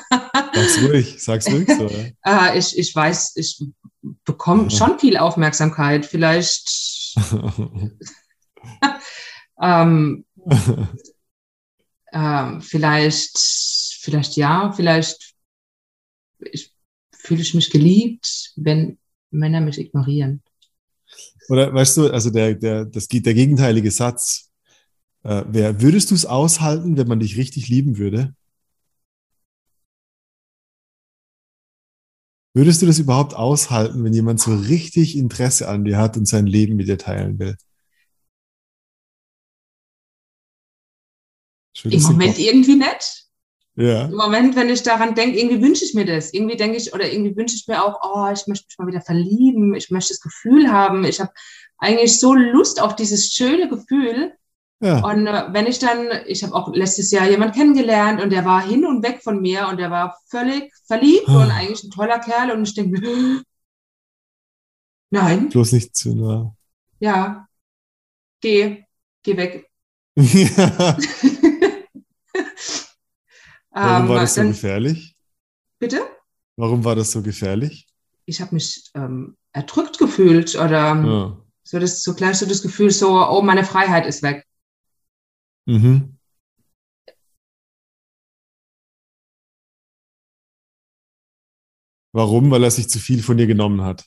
sag's 0.53 0.83
ruhig, 0.83 1.23
sag's 1.23 1.49
ruhig 1.49 1.69
so. 1.69 1.87
äh, 2.25 2.59
ich, 2.59 2.77
ich 2.77 2.97
weiß, 2.97 3.37
ich 3.37 3.65
bekomme 4.25 4.73
schon 4.73 4.99
viel 4.99 5.19
Aufmerksamkeit. 5.19 6.05
Vielleicht 6.05 7.15
ähm, 9.63 10.25
ähm, 12.13 12.61
vielleicht, 12.61 13.39
vielleicht 14.01 14.35
ja, 14.35 14.73
vielleicht 14.73 15.37
ich, 16.41 16.76
fühle 17.27 17.43
ich 17.43 17.55
mich 17.55 17.71
geliebt, 17.71 18.53
wenn 18.57 18.99
Männer 19.31 19.61
mich 19.61 19.79
ignorieren. 19.79 20.43
Oder 21.49 21.73
weißt 21.73 21.97
du, 21.97 22.11
also 22.11 22.31
der, 22.31 22.55
der, 22.55 22.85
das, 22.85 23.09
der 23.09 23.35
gegenteilige 23.35 23.91
Satz 23.91 24.51
äh, 25.23 25.45
wäre, 25.49 25.81
würdest 25.81 26.11
du 26.11 26.15
es 26.15 26.27
aushalten, 26.27 26.97
wenn 26.97 27.09
man 27.09 27.21
dich 27.21 27.37
richtig 27.37 27.69
lieben 27.69 27.99
würde? 27.99 28.35
Würdest 32.55 32.81
du 32.81 32.87
das 32.87 32.99
überhaupt 32.99 33.35
aushalten, 33.35 34.03
wenn 34.03 34.15
jemand 34.15 34.41
so 34.41 34.55
richtig 34.55 35.17
Interesse 35.17 35.69
an 35.69 35.85
dir 35.85 35.99
hat 35.99 36.17
und 36.17 36.27
sein 36.27 36.47
Leben 36.47 36.77
mit 36.77 36.89
dir 36.89 36.97
teilen 36.97 37.39
will? 37.39 37.57
Im 41.85 42.01
Moment 42.01 42.39
irgendwie 42.39 42.77
nicht. 42.77 43.26
Ja. 43.77 44.07
Im 44.07 44.15
Moment, 44.15 44.57
wenn 44.57 44.71
ich 44.71 44.83
daran 44.83 45.15
denke, 45.15 45.39
irgendwie 45.39 45.61
wünsche 45.61 45.85
ich 45.85 45.93
mir 45.93 46.07
das. 46.07 46.33
Irgendwie 46.33 46.57
denke 46.57 46.79
ich, 46.79 46.95
oder 46.95 47.11
irgendwie 47.11 47.37
wünsche 47.37 47.57
ich 47.57 47.69
mir 47.69 47.85
auch, 47.85 48.01
oh, 48.03 48.33
ich 48.33 48.47
möchte 48.47 48.67
mich 48.69 48.79
mal 48.79 48.87
wieder 48.87 49.03
verlieben, 49.03 49.75
ich 49.75 49.91
möchte 49.91 50.15
das 50.15 50.21
Gefühl 50.21 50.73
haben. 50.73 51.05
Ich 51.05 51.21
habe 51.21 51.31
eigentlich 51.77 52.19
so 52.19 52.35
Lust 52.35 52.81
auf 52.81 52.97
dieses 52.97 53.35
schöne 53.35 53.69
Gefühl. 53.69 54.33
Ja. 54.81 55.05
Und 55.05 55.27
äh, 55.27 55.53
wenn 55.53 55.67
ich 55.67 55.79
dann, 55.79 56.09
ich 56.27 56.43
habe 56.43 56.55
auch 56.55 56.75
letztes 56.75 57.11
Jahr 57.11 57.29
jemanden 57.29 57.55
kennengelernt 57.55 58.23
und 58.23 58.31
der 58.31 58.47
war 58.47 58.63
hin 58.63 58.87
und 58.87 59.03
weg 59.03 59.23
von 59.23 59.41
mir 59.41 59.69
und 59.69 59.79
der 59.79 59.91
war 59.91 60.19
völlig 60.29 60.73
verliebt 60.87 61.29
hm. 61.29 61.37
und 61.37 61.51
eigentlich 61.51 61.85
ein 61.85 61.91
toller 61.91 62.19
Kerl 62.19 62.53
und 62.53 62.67
ich 62.67 62.75
denke 62.75 63.01
mir, 63.01 63.43
nein. 65.11 65.51
Bloß 65.51 65.73
nicht 65.73 65.95
zu 65.95 66.15
nah. 66.15 66.57
Ja, 66.99 67.47
geh, 68.41 68.85
geh 69.23 69.37
weg. 69.37 69.71
Ja. 70.17 70.97
Warum 73.77 74.05
ähm, 74.05 74.09
war 74.09 74.21
das 74.21 74.35
so 74.35 74.43
gefährlich? 74.43 75.17
Bitte? 75.79 76.01
Warum 76.57 76.83
war 76.85 76.97
das 76.97 77.11
so 77.11 77.21
gefährlich? 77.21 77.87
Ich 78.25 78.41
habe 78.41 78.55
mich 78.55 78.91
ähm, 78.95 79.37
erdrückt 79.53 79.99
gefühlt 79.99 80.55
oder 80.55 80.95
ja. 80.95 81.37
so, 81.63 81.79
das, 81.79 82.03
so 82.03 82.15
gleich 82.15 82.39
so 82.39 82.47
das 82.47 82.63
Gefühl, 82.63 82.91
so, 82.91 83.11
oh, 83.29 83.43
meine 83.43 83.65
Freiheit 83.65 84.07
ist 84.07 84.23
weg. 84.23 84.47
Mhm. 85.67 86.17
Warum? 92.13 92.51
Weil 92.51 92.65
er 92.65 92.71
sich 92.71 92.89
zu 92.89 92.99
viel 92.99 93.23
von 93.23 93.37
dir 93.37 93.47
genommen 93.47 93.83
hat. 93.83 94.07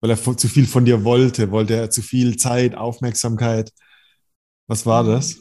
Weil 0.00 0.10
er 0.10 0.36
zu 0.36 0.48
viel 0.48 0.66
von 0.66 0.84
dir 0.84 1.04
wollte. 1.04 1.52
Wollte 1.52 1.76
er 1.76 1.90
zu 1.90 2.02
viel 2.02 2.36
Zeit, 2.36 2.74
Aufmerksamkeit. 2.74 3.70
Was 4.66 4.86
war 4.86 5.04
mhm. 5.04 5.08
das? 5.08 5.40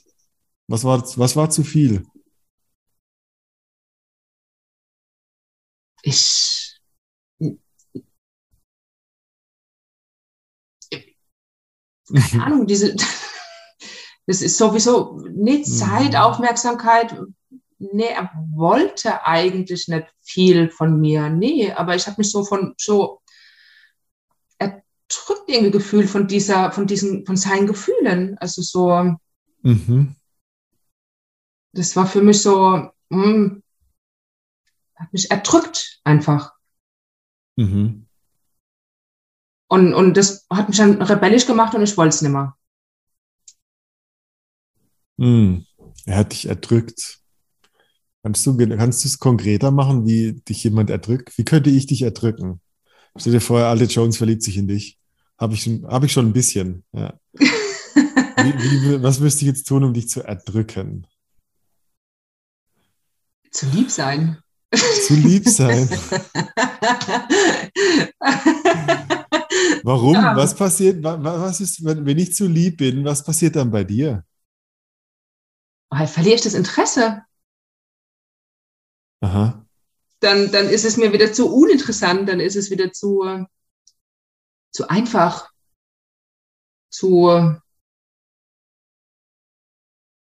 Was 0.67 0.83
war, 0.83 1.01
was 1.17 1.35
war 1.35 1.49
zu 1.49 1.63
viel? 1.63 2.05
Ich. 6.07 6.79
Keine 12.29 12.45
Ahnung, 12.45 12.65
diese. 12.65 12.95
Das 14.25 14.41
ist 14.41 14.57
sowieso 14.57 15.17
nicht 15.33 15.65
Zeit, 15.67 16.11
mhm. 16.11 16.17
Aufmerksamkeit. 16.17 17.17
Nee, 17.79 18.07
er 18.07 18.29
wollte 18.53 19.25
eigentlich 19.25 19.87
nicht 19.87 20.07
viel 20.21 20.69
von 20.69 20.99
mir. 20.99 21.29
Nee, 21.29 21.71
aber 21.71 21.95
ich 21.95 22.07
habe 22.07 22.17
mich 22.19 22.31
so 22.31 22.43
von 22.43 22.73
so 22.77 23.21
erdrückt 24.57 25.47
irgendwie 25.47 25.71
gefühlt 25.71 26.09
von 26.09 26.27
dieser, 26.27 26.71
von 26.71 26.87
diesen, 26.87 27.25
von 27.25 27.37
seinen 27.37 27.67
Gefühlen. 27.67 28.37
Also 28.39 28.61
so. 28.61 29.15
Mhm. 29.61 30.15
Das 31.73 31.95
war 31.95 32.07
für 32.07 32.21
mich 32.21 32.41
so, 32.41 32.89
mh, 33.09 33.23
hm, 33.23 33.63
hat 34.97 35.13
mich 35.13 35.31
erdrückt 35.31 35.99
einfach. 36.03 36.53
Mhm. 37.55 38.07
Und, 39.69 39.93
und 39.93 40.15
das 40.15 40.45
hat 40.49 40.69
mich 40.69 40.77
dann 40.77 41.01
rebellisch 41.01 41.45
gemacht 41.45 41.75
und 41.75 41.83
ich 41.83 41.97
wollte 41.97 42.15
es 42.15 42.21
nicht 42.21 42.31
mehr. 42.31 42.55
Mhm. 45.17 45.65
Er 46.05 46.17
hat 46.17 46.31
dich 46.31 46.47
erdrückt. 46.47 47.19
Kannst 48.23 48.45
du, 48.45 48.57
kannst 48.57 49.03
du 49.03 49.07
es 49.07 49.19
konkreter 49.19 49.71
machen, 49.71 50.05
wie 50.05 50.33
dich 50.33 50.63
jemand 50.63 50.89
erdrückt? 50.89 51.37
Wie 51.37 51.45
könnte 51.45 51.69
ich 51.69 51.85
dich 51.85 52.01
erdrücken? 52.01 52.61
Stell 53.15 53.33
dir 53.33 53.41
vor, 53.41 53.61
alle 53.61 53.85
Jones 53.85 54.17
verliebt 54.17 54.43
sich 54.43 54.57
in 54.57 54.67
dich. 54.67 54.97
Habe 55.37 55.53
ich, 55.53 55.63
schon, 55.63 55.85
hab 55.87 56.03
ich 56.03 56.11
schon 56.11 56.27
ein 56.27 56.33
bisschen. 56.33 56.83
Ja. 56.93 57.19
wie, 57.33 58.53
wie, 58.53 59.03
was 59.03 59.19
müsste 59.19 59.41
ich 59.41 59.47
jetzt 59.47 59.67
tun, 59.67 59.83
um 59.83 59.93
dich 59.93 60.09
zu 60.09 60.23
erdrücken? 60.23 61.07
Zu 63.51 63.67
lieb 63.67 63.91
sein. 63.91 64.37
Zu 64.73 65.13
lieb 65.15 65.47
sein. 65.47 65.89
Warum? 69.83 70.13
Ja. 70.13 70.35
Was 70.35 70.53
passiert? 70.55 71.01
Was 71.03 71.61
ist, 71.61 71.83
wenn 71.83 72.17
ich 72.17 72.33
zu 72.35 72.47
lieb 72.47 72.77
bin? 72.77 73.05
Was 73.05 73.23
passiert 73.23 73.55
dann 73.55 73.71
bei 73.71 73.83
dir? 73.83 74.25
Oh, 75.89 76.05
verliere 76.05 76.35
ich 76.35 76.41
das 76.41 76.53
Interesse. 76.53 77.23
Aha. 79.21 79.65
Dann, 80.19 80.51
dann 80.51 80.67
ist 80.67 80.83
es 80.83 80.97
mir 80.97 81.13
wieder 81.13 81.31
zu 81.31 81.53
uninteressant, 81.53 82.27
dann 82.27 82.41
ist 82.41 82.55
es 82.55 82.69
wieder 82.69 82.91
zu, 82.91 83.45
zu 84.71 84.89
einfach, 84.89 85.49
zu, 86.89 87.57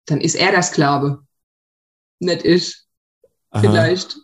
dann 0.06 0.20
ist 0.20 0.34
er 0.34 0.52
das 0.52 0.68
Sklave, 0.68 1.26
nicht 2.18 2.44
ich. 2.44 2.84
Aha. 3.50 3.60
Vielleicht. 3.62 4.18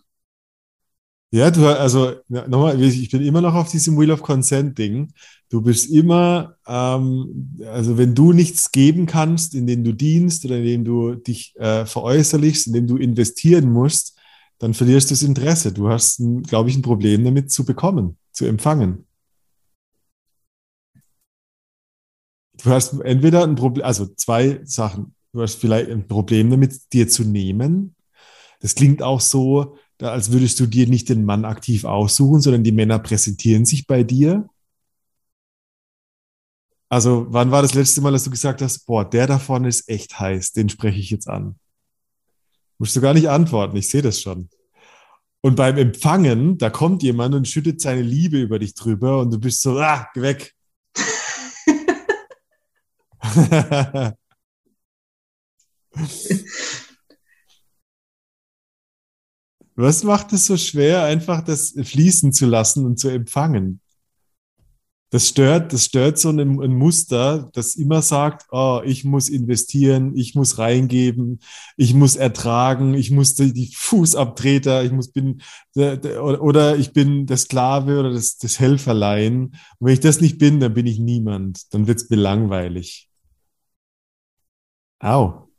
Ja, 1.32 1.50
du, 1.52 1.64
also 1.66 2.16
nochmal, 2.28 2.80
ich 2.82 3.08
bin 3.08 3.22
immer 3.22 3.40
noch 3.40 3.54
auf 3.54 3.70
diesem 3.70 3.96
Wheel 3.96 4.10
of 4.10 4.22
Consent 4.22 4.76
Ding. 4.76 5.12
Du 5.48 5.62
bist 5.62 5.88
immer, 5.88 6.56
ähm, 6.66 7.56
also 7.66 7.96
wenn 7.96 8.16
du 8.16 8.32
nichts 8.32 8.72
geben 8.72 9.06
kannst, 9.06 9.54
indem 9.54 9.84
du 9.84 9.92
dienst 9.92 10.44
oder 10.44 10.56
indem 10.56 10.84
du 10.84 11.14
dich 11.14 11.54
äh, 11.56 11.86
veräußerlichst, 11.86 12.66
indem 12.66 12.88
du 12.88 12.96
investieren 12.96 13.70
musst, 13.70 14.18
dann 14.58 14.74
verlierst 14.74 15.10
du 15.10 15.14
das 15.14 15.22
Interesse. 15.22 15.72
Du 15.72 15.88
hast, 15.88 16.20
glaube 16.48 16.68
ich, 16.68 16.76
ein 16.76 16.82
Problem 16.82 17.24
damit 17.24 17.52
zu 17.52 17.64
bekommen, 17.64 18.18
zu 18.32 18.46
empfangen. 18.46 19.06
Du 22.62 22.70
hast 22.70 23.00
entweder 23.02 23.44
ein 23.44 23.54
Problem, 23.54 23.84
also 23.84 24.06
zwei 24.16 24.60
Sachen. 24.64 25.14
Du 25.32 25.42
hast 25.42 25.54
vielleicht 25.54 25.90
ein 25.90 26.08
Problem 26.08 26.50
damit, 26.50 26.92
dir 26.92 27.08
zu 27.08 27.22
nehmen. 27.22 27.94
Das 28.60 28.74
klingt 28.74 29.00
auch 29.00 29.20
so, 29.20 29.76
als 30.02 30.32
würdest 30.32 30.58
du 30.60 30.66
dir 30.66 30.86
nicht 30.86 31.08
den 31.08 31.24
Mann 31.24 31.44
aktiv 31.44 31.84
aussuchen, 31.84 32.40
sondern 32.40 32.64
die 32.64 32.72
Männer 32.72 32.98
präsentieren 32.98 33.64
sich 33.64 33.86
bei 33.86 34.02
dir. 34.02 34.48
Also, 36.88 37.26
wann 37.28 37.50
war 37.50 37.62
das 37.62 37.74
letzte 37.74 38.00
Mal, 38.00 38.12
dass 38.12 38.24
du 38.24 38.30
gesagt 38.30 38.62
hast, 38.62 38.86
boah, 38.86 39.08
der 39.08 39.26
da 39.26 39.38
vorne 39.38 39.68
ist 39.68 39.88
echt 39.88 40.18
heiß, 40.18 40.52
den 40.52 40.68
spreche 40.68 40.98
ich 40.98 41.10
jetzt 41.10 41.28
an? 41.28 41.56
Musst 42.78 42.96
du 42.96 43.00
gar 43.00 43.14
nicht 43.14 43.28
antworten, 43.28 43.76
ich 43.76 43.88
sehe 43.88 44.02
das 44.02 44.20
schon. 44.20 44.48
Und 45.42 45.56
beim 45.56 45.78
Empfangen, 45.78 46.58
da 46.58 46.70
kommt 46.70 47.02
jemand 47.02 47.34
und 47.34 47.48
schüttet 47.48 47.80
seine 47.80 48.02
Liebe 48.02 48.40
über 48.40 48.58
dich 48.58 48.74
drüber 48.74 49.20
und 49.20 49.32
du 49.32 49.38
bist 49.38 49.62
so, 49.62 49.78
ah, 49.78 50.08
geh 50.14 50.22
weg. 50.22 50.54
Was 59.80 60.04
macht 60.04 60.32
es 60.34 60.44
so 60.44 60.58
schwer, 60.58 61.04
einfach 61.04 61.42
das 61.42 61.70
fließen 61.70 62.34
zu 62.34 62.46
lassen 62.46 62.84
und 62.84 62.98
zu 62.98 63.08
empfangen? 63.08 63.80
Das 65.08 65.26
stört, 65.26 65.72
das 65.72 65.86
stört 65.86 66.18
so 66.18 66.28
ein, 66.28 66.38
ein, 66.38 66.74
Muster, 66.74 67.50
das 67.54 67.74
immer 67.74 68.00
sagt, 68.02 68.46
oh, 68.52 68.80
ich 68.84 69.04
muss 69.04 69.28
investieren, 69.28 70.14
ich 70.16 70.34
muss 70.34 70.58
reingeben, 70.58 71.40
ich 71.76 71.94
muss 71.94 72.14
ertragen, 72.14 72.94
ich 72.94 73.10
muss 73.10 73.34
die, 73.34 73.52
die 73.52 73.72
Fußabtreter, 73.74 74.84
ich 74.84 74.92
muss 74.92 75.10
bin 75.10 75.40
oder 75.74 76.76
ich 76.76 76.92
bin 76.92 77.26
der 77.26 77.38
Sklave 77.38 77.98
oder 78.00 78.12
das, 78.12 78.36
das 78.36 78.60
Helferlein. 78.60 79.46
Und 79.46 79.86
wenn 79.86 79.94
ich 79.94 80.00
das 80.00 80.20
nicht 80.20 80.38
bin, 80.38 80.60
dann 80.60 80.74
bin 80.74 80.86
ich 80.86 81.00
niemand. 81.00 81.72
Dann 81.74 81.86
wird 81.86 82.02
es 82.02 82.10
mir 82.10 82.16
langweilig. 82.16 83.08
Au. 85.00 85.49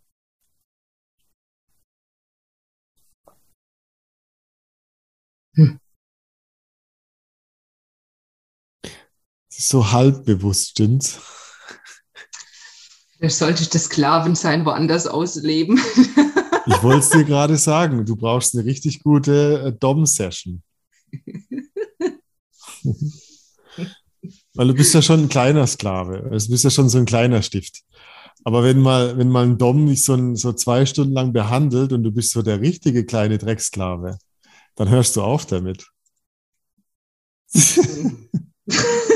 So 9.62 9.92
halbbewusst, 9.92 10.70
stimmt's? 10.72 11.20
Vielleicht 13.18 13.36
sollte 13.36 13.62
ich 13.62 13.70
das 13.70 13.86
Sklavensein 13.86 14.66
woanders 14.66 15.06
ausleben. 15.06 15.78
ich 16.66 16.82
wollte 16.82 17.00
es 17.00 17.10
dir 17.10 17.24
gerade 17.24 17.58
sagen, 17.58 18.04
du 18.04 18.16
brauchst 18.16 18.56
eine 18.56 18.66
richtig 18.66 19.04
gute 19.04 19.66
äh, 19.68 19.72
Dom-Session. 19.72 20.64
Weil 24.56 24.68
du 24.68 24.74
bist 24.74 24.96
ja 24.96 25.04
schon 25.04 25.22
ein 25.22 25.30
kleiner 25.30 25.68
Sklave. 25.68 26.28
Also 26.32 26.48
du 26.48 26.54
bist 26.54 26.64
ja 26.64 26.72
schon 26.72 26.90
so 26.90 26.98
ein 26.98 27.06
kleiner 27.06 27.44
Stift. 27.44 27.84
Aber 28.44 28.64
wenn 28.64 28.80
mal, 28.80 29.16
wenn 29.20 29.30
mal 29.30 29.46
ein 29.46 29.60
Dom 29.60 29.86
dich 29.86 30.04
so, 30.04 30.16
ein, 30.16 30.36
so 30.36 30.54
zwei 30.54 30.88
Stunden 30.88 31.14
lang 31.14 31.34
behandelt 31.34 31.94
und 31.94 32.02
du 32.02 32.12
bist 32.12 32.32
so 32.32 32.42
der 32.42 32.62
richtige 32.62 33.06
kleine 33.06 33.38
Drecksklave, 33.38 34.18
dann 34.76 34.90
hörst 34.90 35.16
du 35.16 35.22
auf 35.22 35.46
damit. 35.46 35.86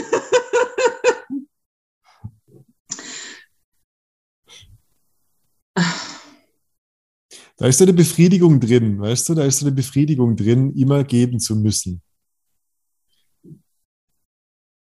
Da 7.58 7.68
ist 7.68 7.78
so 7.78 7.86
eine 7.86 7.94
Befriedigung 7.94 8.60
drin, 8.60 9.00
weißt 9.00 9.30
du? 9.30 9.34
Da 9.36 9.46
ist 9.46 9.60
so 9.60 9.66
eine 9.66 9.76
Befriedigung 9.76 10.36
drin, 10.36 10.74
immer 10.76 11.04
geben 11.04 11.40
zu 11.40 11.56
müssen. 11.56 12.02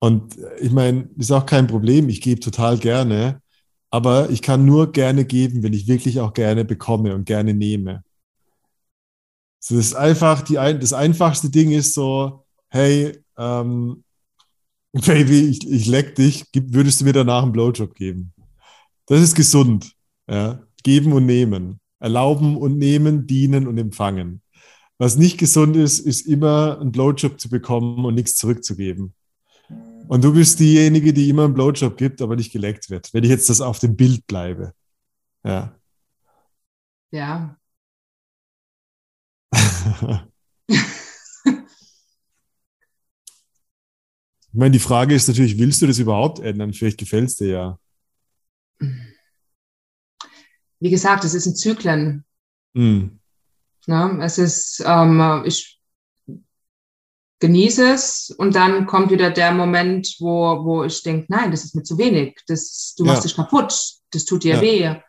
Und 0.01 0.37
ich 0.61 0.73
meine, 0.73 1.09
ist 1.17 1.31
auch 1.31 1.47
kein 1.47 1.67
Problem, 1.67 2.09
ich 2.09 2.21
gebe 2.21 2.41
total 2.41 2.79
gerne, 2.79 3.41
aber 3.91 4.31
ich 4.31 4.43
kann 4.43 4.65
nur 4.65 4.91
gerne 4.91 5.25
geben, 5.25 5.63
wenn 5.63 5.75
ich 5.75 5.87
wirklich 5.87 6.19
auch 6.19 6.33
gerne 6.33 6.65
bekomme 6.65 7.15
und 7.15 7.25
gerne 7.25 7.55
nehme. 7.55 8.03
Das 9.61 9.71
ist 9.71 9.95
einfach, 9.95 10.43
die, 10.43 10.55
das 10.55 10.93
einfachste 10.93 11.51
Ding 11.51 11.71
ist 11.71 11.95
so, 11.95 12.45
hey, 12.69 13.23
ähm, 13.37 14.03
Baby, 14.93 15.49
ich, 15.49 15.71
ich 15.71 15.87
leck 15.87 16.17
dich, 16.17 16.45
würdest 16.53 17.01
du 17.01 17.05
mir 17.05 17.13
danach 17.13 17.45
einen 17.45 17.53
Blowjob 17.53 17.95
geben? 17.95 18.35
Das 19.07 19.21
ist 19.21 19.35
gesund. 19.35 19.95
Ja? 20.29 20.63
Geben 20.83 21.13
und 21.13 21.27
nehmen. 21.27 21.81
Erlauben 22.03 22.57
und 22.57 22.79
nehmen, 22.79 23.27
dienen 23.27 23.67
und 23.67 23.79
empfangen. 23.79 24.43
Was 24.99 25.17
nicht 25.17 25.39
gesund 25.39 25.77
ist, 25.77 26.01
ist 26.01 26.27
immer 26.27 26.79
einen 26.81 26.93
Blowjob 26.93 27.41
zu 27.41 27.49
bekommen 27.49 28.05
und 28.05 28.15
nichts 28.15 28.37
zurückzugeben. 28.37 29.15
Und 30.09 30.25
du 30.25 30.33
bist 30.33 30.61
diejenige, 30.61 31.13
die 31.13 31.29
immer 31.29 31.45
einen 31.45 31.55
Blowjob 31.55 31.97
gibt, 31.97 32.21
aber 32.21 32.37
nicht 32.37 32.53
geleckt 32.53 32.91
wird, 32.91 33.15
wenn 33.15 33.25
ich 33.25 33.31
jetzt 33.31 33.49
das 33.49 33.61
auf 33.61 33.79
dem 33.79 33.97
Bild 33.97 34.27
bleibe. 34.27 34.73
Ja. 35.45 35.75
Ja. 37.11 37.57
Ich 44.55 44.59
meine, 44.59 44.73
die 44.73 44.79
Frage 44.81 45.15
ist 45.15 45.29
natürlich, 45.29 45.57
willst 45.57 45.81
du 45.81 45.87
das 45.87 45.99
überhaupt 45.99 46.39
ändern? 46.41 46.75
Vielleicht 46.75 46.99
gefällt 46.99 47.31
es 47.31 47.37
dir 47.37 47.49
ja. 47.49 47.79
Wie 50.83 50.91
gesagt, 50.91 51.25
es 51.25 51.35
ist 51.35 51.47
ein 51.47 51.55
Zyklen. 51.55 52.25
Mm. 52.75 53.05
Ja, 53.87 54.19
es 54.21 54.39
ist, 54.39 54.83
ähm, 54.85 55.43
ich 55.45 55.81
genieße 57.39 57.93
es 57.93 58.35
und 58.37 58.57
dann 58.57 58.87
kommt 58.87 59.11
wieder 59.11 59.31
der 59.31 59.53
Moment, 59.53 60.17
wo, 60.19 60.65
wo 60.65 60.85
ich 60.85 61.03
denke, 61.05 61.27
nein, 61.29 61.53
das 61.53 61.65
ist 61.65 61.77
mir 61.77 61.85
zu 61.85 61.99
wenig. 61.99 62.41
Das, 62.49 62.95
du 62.97 63.05
machst 63.05 63.23
ja. 63.23 63.29
dich 63.29 63.37
kaputt, 63.37 63.75
das 64.11 64.25
tut 64.25 64.43
dir 64.43 64.57
ja. 64.57 64.61
weh. 64.61 65.01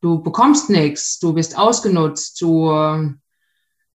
Du 0.00 0.22
bekommst 0.22 0.70
nichts, 0.70 1.20
du 1.20 1.32
bist 1.34 1.56
ausgenutzt, 1.56 2.40
du 2.40 2.70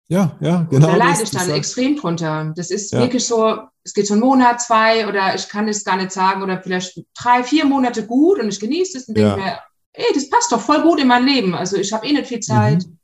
ja, 0.08 0.36
ja, 0.42 0.68
genau. 0.70 0.88
Da 0.88 0.96
leide 0.98 1.24
ich 1.24 1.32
dann 1.32 1.50
extrem 1.52 1.96
drunter. 1.96 2.52
Das 2.54 2.70
ist 2.70 2.92
ja. 2.92 3.00
wirklich 3.00 3.26
so, 3.26 3.60
es 3.82 3.94
geht 3.94 4.08
so 4.08 4.14
einen 4.14 4.22
Monat, 4.22 4.62
zwei 4.62 5.08
oder 5.08 5.36
ich 5.36 5.48
kann 5.48 5.70
es 5.70 5.86
gar 5.86 5.96
nicht 5.96 6.12
sagen 6.12 6.44
oder 6.44 6.62
vielleicht 6.62 7.00
drei, 7.18 7.44
vier 7.44 7.64
Monate 7.64 8.06
gut 8.06 8.40
und 8.40 8.50
ich 8.50 8.60
genieße 8.60 8.98
es 8.98 9.08
und 9.08 9.16
denke 9.16 9.40
mir, 9.40 9.60
ey, 9.94 10.06
das 10.14 10.30
passt 10.30 10.52
doch 10.52 10.62
voll 10.62 10.82
gut 10.82 11.00
in 11.00 11.08
mein 11.08 11.26
Leben. 11.26 11.56
Also 11.56 11.78
ich 11.78 11.92
habe 11.94 12.08
eh 12.08 12.14
nicht 12.14 12.28
viel 12.28 12.40
Zeit. 12.40 12.86
Mhm. 12.86 12.98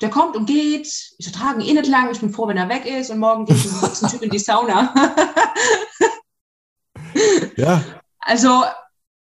Der 0.00 0.10
kommt 0.10 0.36
und 0.36 0.46
geht, 0.46 0.88
ich 1.18 1.26
ertrage 1.26 1.62
ihn 1.62 1.68
eh 1.68 1.80
nicht 1.80 1.88
lang, 1.88 2.10
ich 2.10 2.20
bin 2.20 2.30
froh, 2.30 2.48
wenn 2.48 2.56
er 2.56 2.68
weg 2.68 2.84
ist 2.84 3.10
und 3.10 3.18
morgen 3.18 3.46
geht 3.46 3.56
ein 4.02 4.10
Typ 4.10 4.22
in 4.22 4.30
die 4.30 4.38
Sauna. 4.38 4.92
ja. 7.56 7.82
Also 8.18 8.64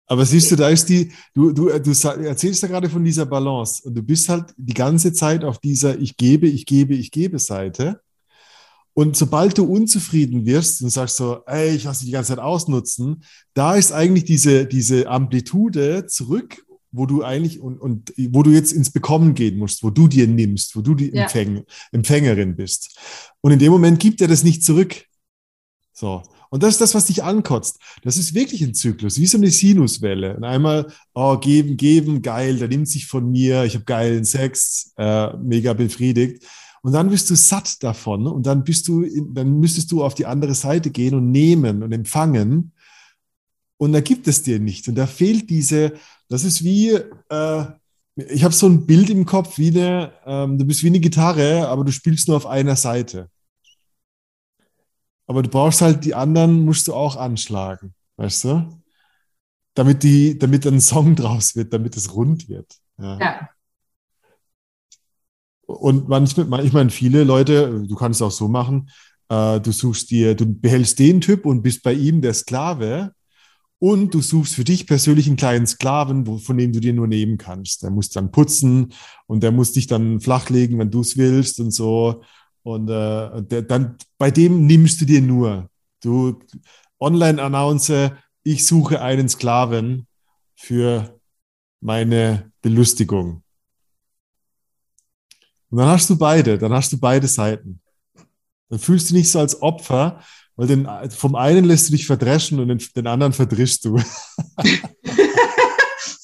aber 0.06 0.26
siehst 0.26 0.50
du, 0.50 0.56
da 0.56 0.68
ist 0.68 0.88
die, 0.88 1.12
du, 1.34 1.52
du, 1.52 1.70
du 1.78 1.90
erzählst 1.90 2.62
ja 2.62 2.68
gerade 2.68 2.90
von 2.90 3.02
dieser 3.02 3.24
Balance 3.24 3.82
und 3.84 3.94
du 3.94 4.02
bist 4.02 4.28
halt 4.28 4.52
die 4.56 4.74
ganze 4.74 5.12
Zeit 5.12 5.44
auf 5.44 5.58
dieser 5.58 5.98
Ich 5.98 6.16
gebe, 6.16 6.46
ich 6.46 6.66
gebe, 6.66 6.94
ich 6.94 7.10
gebe 7.10 7.38
Seite. 7.38 8.00
Und 8.94 9.16
sobald 9.16 9.58
du 9.58 9.64
unzufrieden 9.64 10.46
wirst 10.46 10.80
und 10.82 10.90
sagst 10.90 11.16
so, 11.16 11.42
ey, 11.46 11.74
ich 11.74 11.84
lasse 11.84 12.00
dich 12.00 12.06
die 12.06 12.12
ganze 12.12 12.28
Zeit 12.28 12.38
ausnutzen, 12.38 13.24
da 13.52 13.74
ist 13.74 13.92
eigentlich 13.92 14.24
diese, 14.24 14.66
diese 14.66 15.08
Amplitude 15.08 16.06
zurück, 16.06 16.64
wo 16.92 17.06
du 17.06 17.24
eigentlich 17.24 17.58
und, 17.58 17.78
und 17.78 18.12
wo 18.30 18.44
du 18.44 18.50
jetzt 18.50 18.72
ins 18.72 18.92
Bekommen 18.92 19.34
gehen 19.34 19.58
musst, 19.58 19.82
wo 19.82 19.90
du 19.90 20.06
dir 20.06 20.28
nimmst, 20.28 20.76
wo 20.76 20.80
du 20.80 20.94
die 20.94 21.10
ja. 21.12 21.24
Empfäng, 21.24 21.64
Empfängerin 21.90 22.54
bist. 22.54 22.96
Und 23.40 23.50
in 23.50 23.58
dem 23.58 23.72
Moment 23.72 23.98
gibt 23.98 24.20
er 24.20 24.28
das 24.28 24.44
nicht 24.44 24.62
zurück. 24.62 25.04
So. 25.92 26.22
Und 26.50 26.62
das 26.62 26.74
ist 26.74 26.80
das, 26.80 26.94
was 26.94 27.06
dich 27.06 27.24
ankotzt. 27.24 27.80
Das 28.04 28.16
ist 28.16 28.32
wirklich 28.32 28.62
ein 28.62 28.74
Zyklus, 28.74 29.18
wie 29.18 29.26
so 29.26 29.38
eine 29.38 29.50
Sinuswelle. 29.50 30.36
Und 30.36 30.44
einmal, 30.44 30.86
oh, 31.12 31.36
geben, 31.36 31.76
geben, 31.76 32.22
geil, 32.22 32.58
der 32.58 32.68
nimmt 32.68 32.88
sich 32.88 33.06
von 33.06 33.28
mir, 33.28 33.64
ich 33.64 33.74
habe 33.74 33.84
geilen 33.84 34.24
Sex, 34.24 34.92
äh, 34.96 35.36
mega 35.38 35.72
befriedigt. 35.72 36.44
Und 36.84 36.92
dann 36.92 37.08
bist 37.08 37.30
du 37.30 37.34
satt 37.34 37.82
davon 37.82 38.26
und 38.26 38.44
dann 38.44 38.62
bist 38.62 38.88
du, 38.88 39.06
dann 39.32 39.58
müsstest 39.58 39.90
du 39.90 40.04
auf 40.04 40.14
die 40.14 40.26
andere 40.26 40.54
Seite 40.54 40.90
gehen 40.90 41.14
und 41.14 41.30
nehmen 41.30 41.82
und 41.82 41.92
empfangen. 41.92 42.72
Und 43.78 43.92
da 43.92 44.02
gibt 44.02 44.28
es 44.28 44.42
dir 44.42 44.60
nicht. 44.60 44.86
Und 44.86 44.96
da 44.96 45.06
fehlt 45.06 45.48
diese, 45.48 45.94
das 46.28 46.44
ist 46.44 46.62
wie, 46.62 46.90
äh, 46.90 47.64
ich 48.16 48.44
habe 48.44 48.52
so 48.52 48.66
ein 48.68 48.84
Bild 48.84 49.08
im 49.08 49.24
Kopf, 49.24 49.56
wie 49.56 49.68
eine, 49.68 50.12
ähm, 50.26 50.58
du 50.58 50.66
bist 50.66 50.82
wie 50.82 50.88
eine 50.88 51.00
Gitarre, 51.00 51.68
aber 51.68 51.84
du 51.84 51.90
spielst 51.90 52.28
nur 52.28 52.36
auf 52.36 52.44
einer 52.44 52.76
Seite. 52.76 53.30
Aber 55.26 55.42
du 55.42 55.48
brauchst 55.48 55.80
halt 55.80 56.04
die 56.04 56.14
anderen, 56.14 56.66
musst 56.66 56.86
du 56.86 56.92
auch 56.92 57.16
anschlagen, 57.16 57.94
weißt 58.18 58.44
du? 58.44 58.82
Damit, 59.72 60.02
die, 60.02 60.38
damit 60.38 60.66
ein 60.66 60.82
Song 60.82 61.16
draus 61.16 61.56
wird, 61.56 61.72
damit 61.72 61.96
es 61.96 62.14
rund 62.14 62.50
wird. 62.50 62.76
Ja. 62.98 63.18
ja. 63.18 63.48
Und 65.66 66.08
manchmal, 66.08 66.64
ich 66.64 66.72
meine, 66.72 66.90
viele 66.90 67.24
Leute, 67.24 67.84
du 67.86 67.94
kannst 67.94 68.20
es 68.20 68.26
auch 68.26 68.30
so 68.30 68.48
machen, 68.48 68.90
äh, 69.28 69.60
du 69.60 69.72
suchst 69.72 70.10
dir, 70.10 70.34
du 70.34 70.46
behältst 70.46 70.98
den 70.98 71.20
Typ 71.20 71.46
und 71.46 71.62
bist 71.62 71.82
bei 71.82 71.92
ihm 71.92 72.20
der 72.20 72.34
Sklave 72.34 73.12
und 73.78 74.14
du 74.14 74.22
suchst 74.22 74.54
für 74.54 74.64
dich 74.64 74.86
persönlich 74.86 75.26
einen 75.26 75.36
kleinen 75.36 75.66
Sklaven, 75.66 76.26
wo, 76.26 76.38
von 76.38 76.56
dem 76.56 76.72
du 76.72 76.80
dir 76.80 76.94
nur 76.94 77.06
nehmen 77.06 77.38
kannst. 77.38 77.82
Der 77.82 77.90
muss 77.90 78.08
dann 78.10 78.30
putzen 78.30 78.92
und 79.26 79.42
der 79.42 79.52
muss 79.52 79.72
dich 79.72 79.86
dann 79.86 80.20
flachlegen, 80.20 80.78
wenn 80.78 80.90
du 80.90 81.00
es 81.00 81.16
willst 81.16 81.60
und 81.60 81.70
so. 81.70 82.22
Und 82.62 82.88
äh, 82.88 83.42
der, 83.42 83.62
dann 83.62 83.96
bei 84.16 84.30
dem 84.30 84.66
nimmst 84.66 85.00
du 85.00 85.04
dir 85.04 85.20
nur. 85.20 85.68
Du 86.02 86.38
online 86.98 87.42
announce, 87.42 88.12
ich 88.42 88.66
suche 88.66 89.02
einen 89.02 89.28
Sklaven 89.28 90.06
für 90.54 91.20
meine 91.80 92.50
Belustigung. 92.62 93.43
Und 95.70 95.78
dann 95.78 95.88
hast 95.88 96.08
du 96.10 96.16
beide, 96.16 96.58
dann 96.58 96.72
hast 96.72 96.92
du 96.92 96.98
beide 96.98 97.26
Seiten. 97.26 97.80
Dann 98.68 98.78
fühlst 98.78 99.10
du 99.10 99.14
dich 99.14 99.22
nicht 99.24 99.30
so 99.32 99.38
als 99.38 99.60
Opfer, 99.60 100.20
weil 100.56 100.68
den, 100.68 100.88
vom 101.10 101.34
einen 101.34 101.64
lässt 101.64 101.88
du 101.88 101.92
dich 101.92 102.06
verdreschen 102.06 102.60
und 102.60 102.68
den, 102.68 102.82
den 102.96 103.06
anderen 103.06 103.32
verdrischst 103.32 103.84
du. 103.84 104.00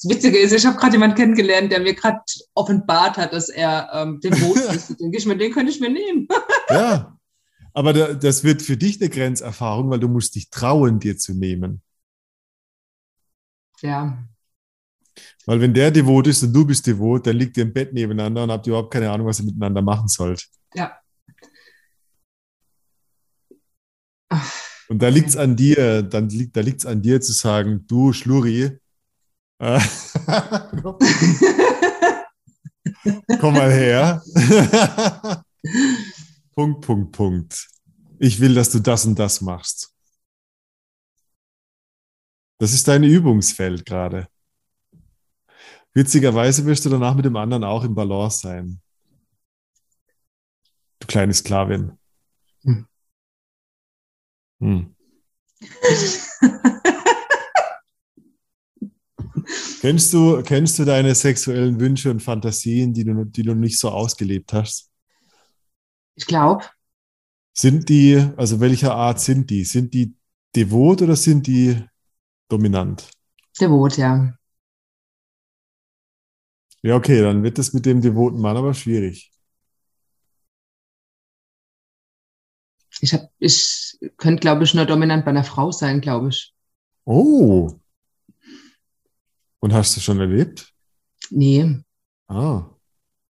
Das 0.03 0.15
Witzige 0.15 0.39
ist, 0.39 0.51
ich 0.51 0.65
habe 0.65 0.77
gerade 0.77 0.93
jemanden 0.93 1.15
kennengelernt, 1.15 1.71
der 1.71 1.79
mir 1.79 1.93
gerade 1.93 2.21
offenbart 2.55 3.17
hat, 3.17 3.33
dass 3.33 3.49
er 3.49 3.87
ähm, 3.93 4.19
devot 4.19 4.57
ist. 4.75 4.99
denke 4.99 5.17
ich 5.17 5.27
mir, 5.27 5.37
den 5.37 5.51
könnte 5.53 5.71
ich 5.71 5.79
mir 5.79 5.91
nehmen. 5.91 6.27
ja, 6.71 7.15
aber 7.73 7.93
da, 7.93 8.13
das 8.13 8.43
wird 8.43 8.63
für 8.63 8.77
dich 8.77 8.99
eine 8.99 9.11
Grenzerfahrung, 9.11 9.91
weil 9.91 9.99
du 9.99 10.07
musst 10.07 10.33
dich 10.33 10.49
trauen, 10.49 10.99
dir 10.99 11.17
zu 11.17 11.35
nehmen. 11.35 11.83
Ja. 13.81 14.23
Weil 15.45 15.59
wenn 15.59 15.73
der 15.73 15.91
devot 15.91 16.27
ist 16.27 16.43
und 16.43 16.53
du 16.53 16.65
bist 16.65 16.85
devot, 16.85 17.25
dann 17.25 17.35
liegt 17.35 17.57
ihr 17.57 17.63
im 17.63 17.73
Bett 17.73 17.93
nebeneinander 17.93 18.43
und 18.43 18.51
habt 18.51 18.67
überhaupt 18.67 18.91
keine 18.91 19.09
Ahnung, 19.09 19.27
was 19.27 19.39
ihr 19.39 19.45
miteinander 19.45 19.81
machen 19.81 20.07
sollt. 20.07 20.47
Ja. 20.73 20.97
Und 24.87 25.01
da 25.01 25.09
liegt 25.09 25.29
es 25.29 25.37
an 25.37 25.55
dir, 25.55 26.03
dann 26.03 26.29
liegt, 26.29 26.55
da 26.55 26.61
liegt 26.61 26.79
es 26.79 26.85
an 26.85 27.01
dir 27.01 27.19
zu 27.21 27.33
sagen, 27.33 27.85
du 27.87 28.13
Schluri, 28.13 28.77
Komm 33.39 33.53
mal 33.53 33.71
her. 33.71 34.23
Punkt, 36.55 36.81
Punkt, 36.81 37.11
Punkt. 37.11 37.67
Ich 38.17 38.39
will, 38.39 38.55
dass 38.55 38.71
du 38.71 38.79
das 38.79 39.05
und 39.05 39.19
das 39.19 39.39
machst. 39.41 39.93
Das 42.57 42.73
ist 42.73 42.87
dein 42.87 43.03
Übungsfeld 43.03 43.85
gerade. 43.85 44.27
Witzigerweise 45.93 46.65
wirst 46.65 46.85
du 46.85 46.89
danach 46.89 47.15
mit 47.15 47.25
dem 47.25 47.35
anderen 47.35 47.63
auch 47.63 47.83
im 47.83 47.95
Balance 47.95 48.39
sein. 48.39 48.81
Du 50.99 51.07
kleine 51.07 51.33
Sklavin. 51.33 51.97
Hm. 52.63 52.87
Hm. 54.59 54.95
Kennst 59.81 60.13
du, 60.13 60.43
kennst 60.43 60.77
du 60.77 60.85
deine 60.85 61.15
sexuellen 61.15 61.79
Wünsche 61.79 62.11
und 62.11 62.21
Fantasien, 62.21 62.93
die 62.93 63.03
du, 63.03 63.25
die 63.25 63.41
du 63.41 63.55
nicht 63.55 63.79
so 63.79 63.89
ausgelebt 63.89 64.53
hast? 64.53 64.91
Ich 66.13 66.27
glaube. 66.27 66.65
Sind 67.53 67.89
die, 67.89 68.23
also 68.37 68.59
welcher 68.59 68.93
Art 68.93 69.19
sind 69.19 69.49
die? 69.49 69.63
Sind 69.63 69.95
die 69.95 70.13
devot 70.55 71.01
oder 71.01 71.15
sind 71.15 71.47
die 71.47 71.83
dominant? 72.47 73.09
Devot, 73.59 73.97
ja. 73.97 74.31
Ja, 76.83 76.95
okay, 76.95 77.21
dann 77.21 77.43
wird 77.43 77.57
das 77.57 77.73
mit 77.73 77.85
dem 77.85 78.01
devoten 78.01 78.39
Mann 78.39 78.57
aber 78.57 78.73
schwierig. 78.73 79.31
Ich, 83.01 83.13
hab, 83.13 83.29
ich 83.39 83.97
könnte, 84.17 84.41
glaube 84.41 84.63
ich, 84.63 84.73
nur 84.73 84.85
dominant 84.85 85.25
bei 85.25 85.31
einer 85.31 85.43
Frau 85.43 85.71
sein, 85.71 86.01
glaube 86.01 86.29
ich. 86.29 86.53
Oh. 87.05 87.71
Und 89.59 89.73
hast 89.73 89.95
du 89.95 90.01
schon 90.01 90.19
erlebt? 90.19 90.73
Nee. 91.29 91.77
Ah, 92.27 92.65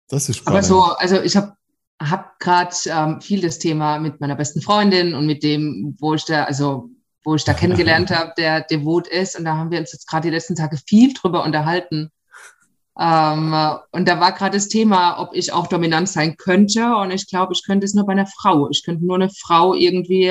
das 0.10 0.30
ist 0.30 0.38
spannend. 0.38 0.58
Aber 0.58 0.64
so, 0.64 0.82
also 0.84 1.22
ich 1.22 1.36
habe 1.36 1.56
hab 2.02 2.40
gerade 2.40 2.76
ähm, 2.86 3.22
viel 3.22 3.42
das 3.42 3.60
Thema 3.60 4.00
mit 4.00 4.20
meiner 4.22 4.36
besten 4.36 4.62
Freundin 4.62 5.16
und 5.16 5.26
mit 5.26 5.44
dem, 5.44 5.96
wo 6.00 6.14
ich 6.14 6.26
da, 6.26 6.44
also 6.44 6.90
wo 7.24 7.36
ich 7.36 7.44
da 7.44 7.54
kennengelernt 7.56 8.12
habe, 8.12 8.34
der 8.38 8.62
devot 8.62 9.08
ist. 9.08 9.38
Und 9.38 9.46
da 9.46 9.56
haben 9.56 9.72
wir 9.72 9.80
uns 9.80 9.94
jetzt 9.94 10.08
gerade 10.08 10.28
die 10.28 10.34
letzten 10.34 10.56
Tage 10.56 10.78
viel 10.78 11.14
drüber 11.14 11.44
unterhalten. 11.44 12.12
Ähm, 13.00 13.54
und 13.92 14.08
da 14.08 14.20
war 14.20 14.32
gerade 14.32 14.58
das 14.58 14.70
Thema, 14.70 15.20
ob 15.20 15.34
ich 15.34 15.54
auch 15.54 15.68
dominant 15.68 16.10
sein 16.10 16.36
könnte. 16.38 16.96
Und 16.96 17.12
ich 17.12 17.28
glaube, 17.28 17.54
ich 17.54 17.64
könnte 17.66 17.86
es 17.86 17.94
nur 17.94 18.06
bei 18.06 18.14
einer 18.14 18.28
Frau. 18.28 18.70
Ich 18.70 18.84
könnte 18.84 19.06
nur 19.06 19.16
eine 19.16 19.30
Frau 19.30 19.74
irgendwie, 19.74 20.28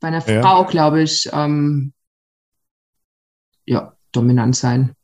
bei 0.00 0.08
einer 0.08 0.26
ja. 0.26 0.42
Frau, 0.42 0.64
glaube 0.64 1.02
ich, 1.02 1.28
ähm, 1.32 1.92
ja, 3.64 3.96
dominant 4.10 4.56
sein. 4.56 4.94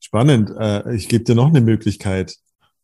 Spannend. 0.00 0.50
Äh, 0.58 0.94
ich 0.94 1.08
gebe 1.08 1.24
dir 1.24 1.34
noch 1.34 1.48
eine 1.48 1.60
Möglichkeit. 1.60 2.36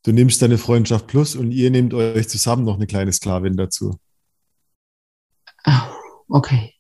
Du 0.05 0.13
nimmst 0.13 0.41
deine 0.43 0.59
Freundschaft 0.59 1.07
plus 1.07 1.35
und 1.35 1.51
ihr 1.51 1.71
nehmt 1.71 1.93
euch 1.95 2.29
zusammen 2.29 2.65
noch 2.65 2.77
eine 2.77 2.87
kleine 2.87 3.13
Sklavin 3.13 3.57
dazu. 3.57 3.99
Okay. 6.29 6.78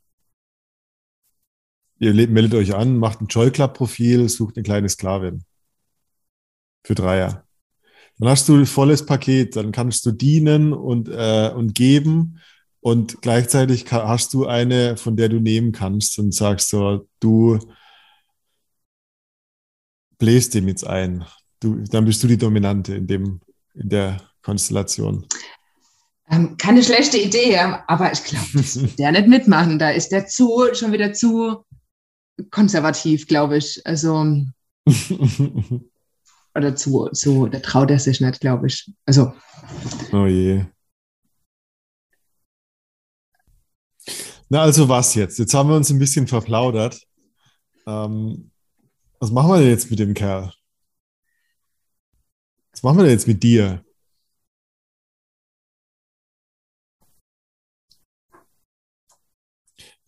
Ihr 1.98 2.14
meldet 2.28 2.54
euch 2.54 2.74
an, 2.74 2.98
macht 2.98 3.20
ein 3.20 3.26
Joy 3.26 3.50
Club 3.50 3.74
Profil, 3.74 4.28
sucht 4.28 4.56
eine 4.56 4.62
kleine 4.62 4.88
Sklavin. 4.88 5.44
Für 6.84 6.94
Dreier. 6.94 7.44
Dann 8.18 8.28
hast 8.28 8.48
du 8.48 8.56
ein 8.56 8.66
volles 8.66 9.04
Paket, 9.04 9.56
dann 9.56 9.72
kannst 9.72 10.04
du 10.06 10.12
dienen 10.12 10.72
und, 10.72 11.08
äh, 11.08 11.52
und 11.54 11.74
geben 11.74 12.40
und 12.80 13.20
gleichzeitig 13.22 13.90
hast 13.90 14.32
du 14.34 14.46
eine, 14.46 14.96
von 14.96 15.16
der 15.16 15.28
du 15.28 15.40
nehmen 15.40 15.72
kannst 15.72 16.18
und 16.18 16.32
sagst 16.32 16.70
so, 16.70 17.08
du 17.20 17.58
bläst 20.18 20.54
dem 20.54 20.68
jetzt 20.68 20.86
ein. 20.86 21.24
Du, 21.60 21.82
dann 21.90 22.04
bist 22.04 22.22
du 22.22 22.28
die 22.28 22.38
Dominante 22.38 22.94
in, 22.94 23.06
dem, 23.06 23.40
in 23.74 23.88
der 23.88 24.20
Konstellation. 24.42 25.26
Ähm, 26.30 26.56
keine 26.56 26.82
schlechte 26.82 27.18
Idee, 27.18 27.58
aber 27.58 28.12
ich 28.12 28.22
glaube, 28.22 28.48
das 28.54 28.80
wird 28.80 28.98
der 28.98 29.12
nicht 29.12 29.28
mitmachen. 29.28 29.78
Da 29.78 29.90
ist 29.90 30.10
der 30.10 30.26
zu, 30.26 30.68
schon 30.74 30.92
wieder 30.92 31.12
zu 31.12 31.64
konservativ, 32.50 33.26
glaube 33.26 33.58
ich. 33.58 33.80
Also 33.84 34.44
oder 36.54 36.74
zu, 36.74 37.08
zu, 37.12 37.46
der 37.46 37.62
traut 37.62 37.90
er 37.90 37.98
sich 37.98 38.20
nicht, 38.20 38.40
glaube 38.40 38.66
ich. 38.66 38.90
Also. 39.06 39.32
Oh 40.12 40.26
je. 40.26 40.64
Na, 44.48 44.62
also 44.62 44.88
was 44.88 45.14
jetzt? 45.14 45.38
Jetzt 45.38 45.54
haben 45.54 45.68
wir 45.68 45.76
uns 45.76 45.90
ein 45.90 45.98
bisschen 45.98 46.26
verplaudert. 46.26 47.02
Ähm, 47.86 48.50
was 49.20 49.30
machen 49.30 49.50
wir 49.50 49.58
denn 49.58 49.68
jetzt 49.68 49.90
mit 49.90 49.98
dem 49.98 50.14
Kerl? 50.14 50.52
Was 52.72 52.82
machen 52.82 52.98
wir 52.98 53.04
denn 53.04 53.12
jetzt 53.12 53.28
mit 53.28 53.42
dir? 53.42 53.84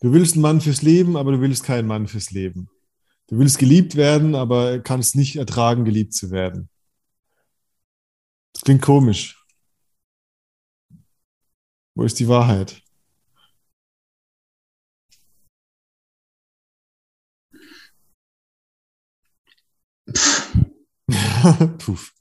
Du 0.01 0.11
willst 0.13 0.33
einen 0.33 0.41
Mann 0.41 0.61
fürs 0.61 0.81
Leben, 0.81 1.15
aber 1.15 1.31
du 1.31 1.41
willst 1.41 1.63
keinen 1.63 1.87
Mann 1.87 2.07
fürs 2.07 2.31
Leben. 2.31 2.69
Du 3.27 3.37
willst 3.37 3.59
geliebt 3.59 3.95
werden, 3.95 4.33
aber 4.33 4.79
kannst 4.79 5.15
nicht 5.15 5.35
ertragen, 5.35 5.85
geliebt 5.85 6.13
zu 6.13 6.31
werden. 6.31 6.69
Das 8.53 8.63
klingt 8.63 8.81
komisch. 8.81 9.45
Wo 11.95 12.03
ist 12.03 12.19
die 12.19 12.27
Wahrheit? 12.27 12.81
Puff. 21.77 22.13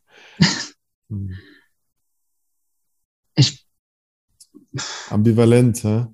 Ich. 3.34 3.66
Ambivalent, 5.08 5.82
hä? 5.82 6.06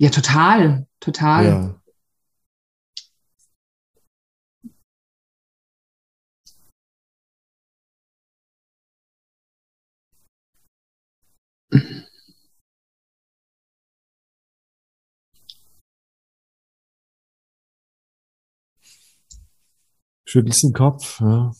Ja, 0.00 0.08
total, 0.08 0.86
total. 0.98 1.44
Ja. 1.44 1.80
Schüttelst 20.24 20.62
den 20.62 20.72
Kopf, 20.72 21.20
ja. 21.20 21.52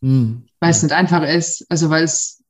Hm. 0.00 0.48
Weil 0.58 0.70
es 0.70 0.82
nicht 0.82 0.90
einfach 0.90 1.22
ist, 1.22 1.64
also 1.68 1.90
weil 1.90 2.02
es 2.02 2.42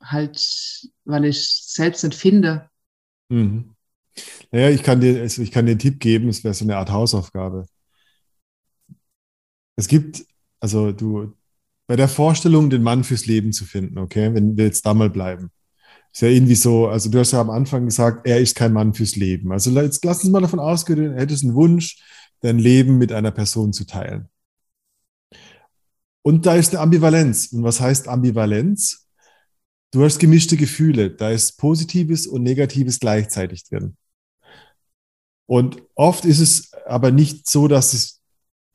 halt, 0.00 0.88
weil 1.04 1.24
ich 1.24 1.64
selbst 1.64 2.04
nicht 2.04 2.14
finde. 2.14 2.70
Mhm. 3.30 3.74
Naja, 4.50 4.70
ich 4.70 4.82
kann 4.82 5.00
dir, 5.00 5.24
ich 5.24 5.50
kann 5.50 5.66
dir 5.66 5.72
einen 5.72 5.78
Tipp 5.78 6.00
geben, 6.00 6.28
es 6.28 6.44
wäre 6.44 6.54
so 6.54 6.64
eine 6.64 6.76
Art 6.76 6.90
Hausaufgabe. 6.90 7.66
Es 9.76 9.88
gibt, 9.88 10.24
also 10.60 10.92
du, 10.92 11.34
bei 11.86 11.96
der 11.96 12.08
Vorstellung, 12.08 12.70
den 12.70 12.82
Mann 12.82 13.04
fürs 13.04 13.26
Leben 13.26 13.52
zu 13.52 13.64
finden, 13.64 13.98
okay, 13.98 14.32
wenn 14.34 14.56
wir 14.56 14.64
jetzt 14.64 14.86
da 14.86 14.94
mal 14.94 15.10
bleiben. 15.10 15.50
Ist 16.12 16.22
ja 16.22 16.28
irgendwie 16.28 16.56
so, 16.56 16.88
also 16.88 17.08
du 17.10 17.18
hast 17.18 17.32
ja 17.32 17.40
am 17.40 17.50
Anfang 17.50 17.84
gesagt, 17.84 18.26
er 18.26 18.40
ist 18.40 18.56
kein 18.56 18.72
Mann 18.72 18.94
fürs 18.94 19.16
Leben. 19.16 19.52
Also 19.52 19.70
jetzt 19.70 20.04
lass 20.04 20.22
uns 20.22 20.32
mal 20.32 20.40
davon 20.40 20.58
ausgehen, 20.58 21.14
er 21.14 21.20
hättest 21.20 21.44
einen 21.44 21.54
Wunsch, 21.54 22.02
dein 22.40 22.58
Leben 22.58 22.98
mit 22.98 23.12
einer 23.12 23.30
Person 23.30 23.72
zu 23.72 23.86
teilen. 23.86 24.28
Und 26.22 26.46
da 26.46 26.54
ist 26.54 26.74
eine 26.74 26.80
Ambivalenz. 26.80 27.52
Und 27.52 27.62
was 27.62 27.80
heißt 27.80 28.08
Ambivalenz? 28.08 29.08
Du 29.92 30.04
hast 30.04 30.18
gemischte 30.18 30.56
Gefühle. 30.56 31.10
Da 31.10 31.30
ist 31.30 31.58
Positives 31.58 32.26
und 32.26 32.42
Negatives 32.42 33.00
gleichzeitig 33.00 33.64
drin. 33.64 33.96
Und 35.50 35.82
oft 35.96 36.26
ist 36.26 36.38
es 36.38 36.72
aber 36.86 37.10
nicht 37.10 37.50
so, 37.50 37.66
dass 37.66 37.92
es 37.92 38.20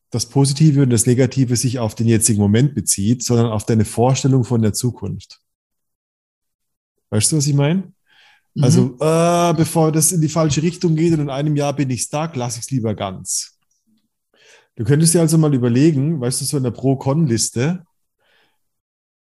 das 0.10 0.26
Positive 0.26 0.84
und 0.84 0.90
das 0.90 1.06
Negative 1.06 1.56
sich 1.56 1.80
auf 1.80 1.96
den 1.96 2.06
jetzigen 2.06 2.42
Moment 2.42 2.76
bezieht, 2.76 3.24
sondern 3.24 3.46
auf 3.46 3.66
deine 3.66 3.86
Vorstellung 3.86 4.44
von 4.44 4.62
der 4.62 4.74
Zukunft. 4.74 5.40
Weißt 7.12 7.32
du, 7.32 7.38
was 7.38 7.48
ich 7.48 7.54
meine? 7.54 7.94
Mhm. 8.56 8.64
Also, 8.66 8.98
äh, 9.00 9.54
bevor 9.54 9.94
das 9.94 10.12
in 10.12 10.20
die 10.20 10.28
falsche 10.28 10.64
Richtung 10.64 10.98
geht 10.98 11.14
und 11.14 11.22
in 11.22 11.30
einem 11.30 11.56
Jahr 11.56 11.72
bin 11.74 11.90
ich 11.90 12.02
stark, 12.02 12.36
lasse 12.36 12.60
ich 12.60 12.66
es 12.66 12.72
lieber 12.72 12.94
ganz. 12.94 13.58
Du 14.76 14.84
könntest 14.84 15.14
dir 15.14 15.22
also 15.22 15.38
mal 15.38 15.54
überlegen, 15.54 16.20
weißt 16.20 16.42
du, 16.42 16.46
so 16.46 16.58
in 16.58 16.64
der 16.64 16.72
Pro-Con-Liste, 16.72 17.86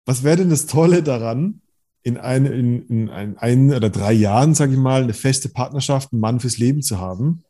was 0.07 0.25
wäre 0.25 0.39
denn 0.39 0.51
das 0.51 0.67
Tolle 0.67 1.05
daran, 1.05 1.61
in, 2.05 2.19
ein, 2.19 2.47
in, 2.47 2.87
in 2.89 3.11
ein, 3.11 3.37
ein 3.39 3.73
oder 3.73 3.91
drei 3.91 4.13
Jahren, 4.13 4.55
sage 4.55 4.73
ich 4.73 4.79
mal, 4.79 5.03
eine 5.03 5.15
feste 5.15 5.49
Partnerschaft, 5.49 6.13
einen 6.13 6.21
Mann 6.21 6.39
fürs 6.39 6.59
Leben 6.59 6.83
zu 6.83 7.01
haben? 7.01 7.43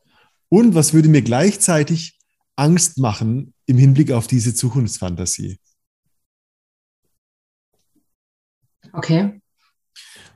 Und 0.48 0.74
was 0.74 0.94
würde 0.94 1.08
mir 1.08 1.22
gleichzeitig 1.22 2.18
Angst 2.56 2.98
machen 2.98 3.52
im 3.66 3.76
Hinblick 3.76 4.12
auf 4.12 4.28
diese 4.28 4.54
Zukunftsfantasie? 4.54 5.58
Okay. 8.92 9.40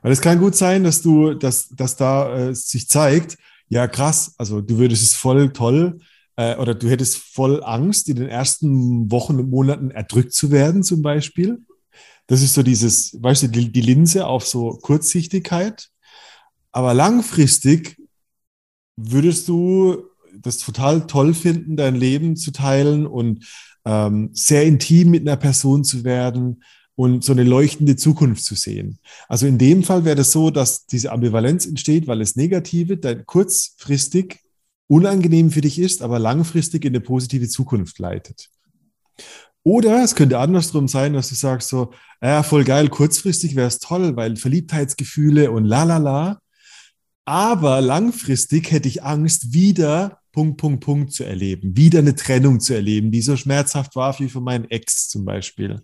Weil 0.01 0.11
es 0.11 0.21
kann 0.21 0.39
gut 0.39 0.55
sein, 0.55 0.83
dass 0.83 1.01
du, 1.01 1.33
dass, 1.33 1.69
dass 1.69 1.95
da 1.95 2.49
äh, 2.49 2.55
sich 2.55 2.89
zeigt, 2.89 3.37
ja 3.69 3.87
krass, 3.87 4.33
also 4.37 4.59
du 4.59 4.77
würdest 4.77 5.03
es 5.03 5.15
voll 5.15 5.53
toll 5.53 5.99
äh, 6.35 6.55
oder 6.57 6.75
du 6.75 6.89
hättest 6.89 7.17
voll 7.17 7.63
Angst, 7.63 8.09
in 8.09 8.17
den 8.17 8.27
ersten 8.27 9.09
Wochen 9.11 9.39
und 9.39 9.49
Monaten 9.49 9.91
erdrückt 9.91 10.33
zu 10.33 10.51
werden, 10.51 10.83
zum 10.83 11.01
Beispiel. 11.01 11.59
Das 12.29 12.43
ist 12.43 12.53
so 12.53 12.61
dieses, 12.61 13.17
weißt 13.23 13.43
du, 13.43 13.47
die, 13.47 13.71
die 13.71 13.81
Linse 13.81 14.27
auf 14.27 14.45
so 14.45 14.77
Kurzsichtigkeit. 14.83 15.89
Aber 16.71 16.93
langfristig 16.93 17.97
würdest 18.95 19.47
du 19.47 20.03
das 20.39 20.59
total 20.59 21.07
toll 21.07 21.33
finden, 21.33 21.75
dein 21.75 21.95
Leben 21.95 22.35
zu 22.35 22.51
teilen 22.51 23.07
und 23.07 23.47
ähm, 23.83 24.29
sehr 24.33 24.63
intim 24.63 25.09
mit 25.09 25.27
einer 25.27 25.37
Person 25.37 25.83
zu 25.83 26.03
werden 26.03 26.63
und 26.93 27.23
so 27.23 27.31
eine 27.31 27.43
leuchtende 27.43 27.95
Zukunft 27.95 28.43
zu 28.43 28.53
sehen. 28.53 28.99
Also 29.27 29.47
in 29.47 29.57
dem 29.57 29.81
Fall 29.81 30.05
wäre 30.05 30.15
das 30.15 30.31
so, 30.31 30.51
dass 30.51 30.85
diese 30.85 31.11
Ambivalenz 31.11 31.65
entsteht, 31.65 32.05
weil 32.05 32.21
es 32.21 32.35
Negative 32.35 32.97
dann 32.97 33.25
kurzfristig 33.25 34.37
unangenehm 34.85 35.49
für 35.49 35.61
dich 35.61 35.79
ist, 35.79 36.03
aber 36.03 36.19
langfristig 36.19 36.85
in 36.85 36.91
eine 36.91 37.01
positive 37.01 37.49
Zukunft 37.49 37.97
leitet. 37.97 38.51
Oder 39.63 40.03
es 40.03 40.15
könnte 40.15 40.39
andersrum 40.39 40.87
sein, 40.87 41.13
dass 41.13 41.29
du 41.29 41.35
sagst 41.35 41.69
so, 41.69 41.93
ja, 42.21 42.43
voll 42.43 42.63
geil, 42.63 42.89
kurzfristig 42.89 43.55
wäre 43.55 43.67
es 43.67 43.79
toll, 43.79 44.15
weil 44.15 44.35
Verliebtheitsgefühle 44.35 45.51
und 45.51 45.65
la 45.65 45.83
la 45.83 45.97
la. 45.97 46.39
Aber 47.25 47.81
langfristig 47.81 48.71
hätte 48.71 48.87
ich 48.87 49.03
Angst, 49.03 49.53
wieder 49.53 50.19
Punkt, 50.31 50.57
Punkt, 50.57 50.83
Punkt 50.83 51.13
zu 51.13 51.23
erleben, 51.23 51.75
wieder 51.75 51.99
eine 51.99 52.15
Trennung 52.15 52.59
zu 52.59 52.73
erleben, 52.73 53.11
die 53.11 53.21
so 53.21 53.35
schmerzhaft 53.35 53.95
war 53.95 54.17
wie 54.19 54.29
von 54.29 54.43
meinem 54.43 54.65
Ex 54.69 55.09
zum 55.09 55.25
Beispiel. 55.25 55.81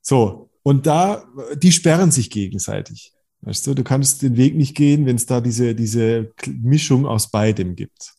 So, 0.00 0.50
und 0.62 0.86
da, 0.86 1.24
die 1.56 1.72
sperren 1.72 2.10
sich 2.10 2.30
gegenseitig. 2.30 3.12
Weißt 3.42 3.66
du, 3.66 3.74
du 3.74 3.84
kannst 3.84 4.22
den 4.22 4.36
Weg 4.36 4.56
nicht 4.56 4.74
gehen, 4.76 5.06
wenn 5.06 5.16
es 5.16 5.26
da 5.26 5.40
diese, 5.40 5.74
diese 5.74 6.32
Mischung 6.46 7.06
aus 7.06 7.30
beidem 7.30 7.76
gibt. 7.76 8.14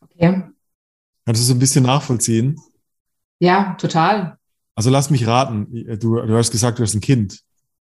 Okay. 0.00 0.42
Kannst 1.30 1.42
du 1.42 1.46
so 1.46 1.54
ein 1.54 1.60
bisschen 1.60 1.84
nachvollziehen? 1.84 2.60
Ja, 3.38 3.74
total. 3.74 4.36
Also 4.74 4.90
lass 4.90 5.10
mich 5.10 5.28
raten. 5.28 5.68
Du, 6.00 6.16
du 6.20 6.36
hast 6.36 6.50
gesagt, 6.50 6.80
du 6.80 6.82
hast 6.82 6.92
ein 6.92 7.00
Kind. 7.00 7.38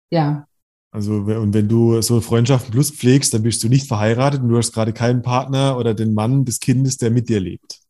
Ja. 0.08 0.46
Also, 0.90 1.16
und 1.16 1.52
wenn 1.52 1.68
du 1.68 2.00
so 2.00 2.22
Freundschaften 2.22 2.72
plus 2.72 2.90
pflegst, 2.90 3.34
dann 3.34 3.42
bist 3.42 3.62
du 3.62 3.68
nicht 3.68 3.86
verheiratet 3.86 4.40
und 4.40 4.48
du 4.48 4.56
hast 4.56 4.72
gerade 4.72 4.94
keinen 4.94 5.20
Partner 5.20 5.76
oder 5.76 5.92
den 5.92 6.14
Mann 6.14 6.46
des 6.46 6.58
Kindes, 6.58 6.96
der 6.96 7.10
mit 7.10 7.28
dir 7.28 7.38
lebt. 7.38 7.80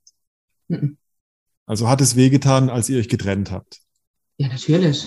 Mhm. 0.67 0.99
Also 1.67 1.89
hat 1.89 2.01
es 2.01 2.17
wehgetan, 2.17 2.69
als 2.69 2.89
ihr 2.89 2.99
euch 2.99 3.09
getrennt 3.09 3.53
habt? 3.53 3.79
Ja, 4.39 4.49
natürlich. 4.49 5.07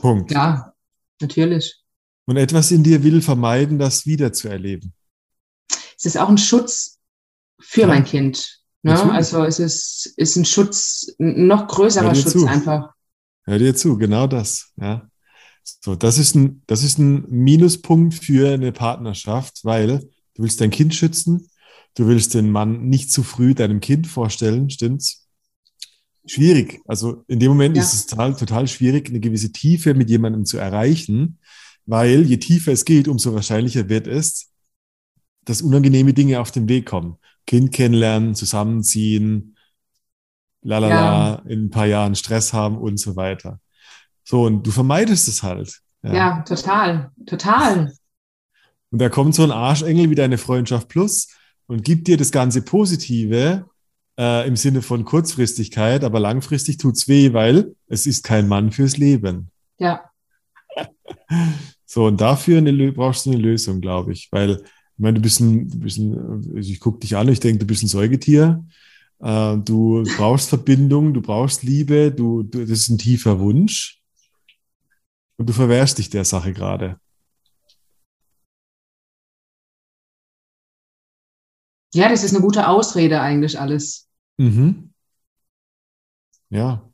Punkt. 0.00 0.32
Ja, 0.32 0.74
natürlich. 1.20 1.80
Und 2.24 2.38
etwas 2.38 2.72
in 2.72 2.82
dir 2.82 3.04
will 3.04 3.22
vermeiden, 3.22 3.78
das 3.78 4.04
wieder 4.04 4.32
zu 4.32 4.48
erleben. 4.48 4.94
Es 5.96 6.06
ist 6.06 6.18
auch 6.18 6.28
ein 6.28 6.38
Schutz 6.38 6.98
für 7.60 7.82
ja. 7.82 7.86
mein 7.86 8.04
Kind. 8.04 8.65
Ne? 8.82 9.12
Also 9.12 9.44
es 9.44 9.58
ist, 9.58 10.14
ist 10.16 10.36
ein 10.36 10.44
Schutz, 10.44 11.14
ein 11.18 11.46
noch 11.46 11.66
größerer 11.66 12.14
Schutz 12.14 12.32
zu. 12.32 12.46
einfach. 12.46 12.90
Hör 13.44 13.58
dir 13.58 13.74
zu, 13.74 13.96
genau 13.96 14.26
das. 14.26 14.72
Ja. 14.76 15.08
So, 15.62 15.96
das 15.96 16.18
ist 16.18 16.34
ein, 16.34 16.62
das 16.66 16.82
ist 16.82 16.98
ein 16.98 17.28
Minuspunkt 17.28 18.14
für 18.14 18.52
eine 18.52 18.72
Partnerschaft, 18.72 19.64
weil 19.64 19.98
du 20.34 20.42
willst 20.42 20.60
dein 20.60 20.70
Kind 20.70 20.94
schützen, 20.94 21.48
du 21.94 22.06
willst 22.06 22.34
den 22.34 22.50
Mann 22.50 22.88
nicht 22.88 23.10
zu 23.10 23.22
früh 23.22 23.54
deinem 23.54 23.80
Kind 23.80 24.06
vorstellen, 24.06 24.70
stimmt's? 24.70 25.26
Schwierig. 26.26 26.80
Also 26.86 27.24
in 27.28 27.38
dem 27.38 27.50
Moment 27.50 27.76
ja. 27.76 27.82
ist 27.82 27.94
es 27.94 28.06
total, 28.06 28.36
total 28.36 28.66
schwierig, 28.66 29.08
eine 29.08 29.20
gewisse 29.20 29.52
Tiefe 29.52 29.94
mit 29.94 30.10
jemandem 30.10 30.44
zu 30.44 30.58
erreichen, 30.58 31.38
weil 31.84 32.22
je 32.22 32.36
tiefer 32.38 32.72
es 32.72 32.84
geht, 32.84 33.06
umso 33.06 33.32
wahrscheinlicher 33.32 33.88
wird 33.88 34.08
es, 34.08 34.50
dass 35.44 35.62
unangenehme 35.62 36.12
Dinge 36.12 36.40
auf 36.40 36.50
den 36.50 36.68
Weg 36.68 36.86
kommen. 36.86 37.16
Kind 37.46 37.72
kennenlernen, 37.72 38.34
zusammenziehen, 38.34 39.56
lalala, 40.62 40.94
ja. 40.94 41.42
in 41.46 41.66
ein 41.66 41.70
paar 41.70 41.86
Jahren 41.86 42.14
Stress 42.14 42.52
haben 42.52 42.76
und 42.78 42.98
so 42.98 43.16
weiter. 43.16 43.60
So, 44.24 44.44
und 44.44 44.66
du 44.66 44.70
vermeidest 44.70 45.28
es 45.28 45.42
halt. 45.42 45.80
Ja, 46.02 46.14
ja 46.14 46.42
total, 46.42 47.10
total. 47.26 47.92
Und 48.90 48.98
da 49.00 49.08
kommt 49.08 49.34
so 49.34 49.44
ein 49.44 49.52
Arschengel 49.52 50.10
wie 50.10 50.14
deine 50.14 50.38
Freundschaft 50.38 50.88
Plus 50.88 51.28
und 51.66 51.84
gibt 51.84 52.08
dir 52.08 52.16
das 52.16 52.32
ganze 52.32 52.62
Positive 52.62 53.66
äh, 54.18 54.48
im 54.48 54.56
Sinne 54.56 54.82
von 54.82 55.04
Kurzfristigkeit, 55.04 56.04
aber 56.04 56.20
langfristig 56.20 56.78
tut 56.78 56.96
es 56.96 57.08
weh, 57.08 57.32
weil 57.32 57.74
es 57.88 58.06
ist 58.06 58.24
kein 58.24 58.48
Mann 58.48 58.72
fürs 58.72 58.96
Leben. 58.96 59.50
Ja. 59.78 60.04
So, 61.88 62.06
und 62.06 62.20
dafür 62.20 62.58
eine, 62.58 62.92
brauchst 62.92 63.24
du 63.24 63.30
eine 63.30 63.40
Lösung, 63.40 63.80
glaube 63.80 64.12
ich, 64.12 64.28
weil 64.32 64.64
ich 64.96 65.02
meine, 65.02 65.16
du 65.16 65.20
bist 65.20 65.40
ein, 65.40 65.68
du 65.68 65.78
bist 65.78 65.98
ein 65.98 66.16
also 66.56 66.70
ich 66.70 66.80
gucke 66.80 67.00
dich 67.00 67.16
an, 67.16 67.28
ich 67.28 67.40
denke, 67.40 67.58
du 67.58 67.66
bist 67.66 67.82
ein 67.82 67.88
Säugetier. 67.88 68.64
Äh, 69.20 69.58
du 69.58 70.04
brauchst 70.16 70.48
Verbindung, 70.48 71.12
du 71.12 71.20
brauchst 71.20 71.62
Liebe, 71.62 72.12
du, 72.12 72.42
du, 72.42 72.60
das 72.60 72.70
ist 72.70 72.88
ein 72.88 72.96
tiefer 72.96 73.38
Wunsch. 73.38 74.00
Und 75.36 75.50
du 75.50 75.52
verwehrst 75.52 75.98
dich 75.98 76.08
der 76.08 76.24
Sache 76.24 76.54
gerade. 76.54 76.98
Ja, 81.94 82.08
das 82.08 82.24
ist 82.24 82.34
eine 82.34 82.42
gute 82.42 82.66
Ausrede 82.66 83.20
eigentlich 83.20 83.60
alles. 83.60 84.08
Mhm. 84.38 84.94
Ja. 86.48 86.90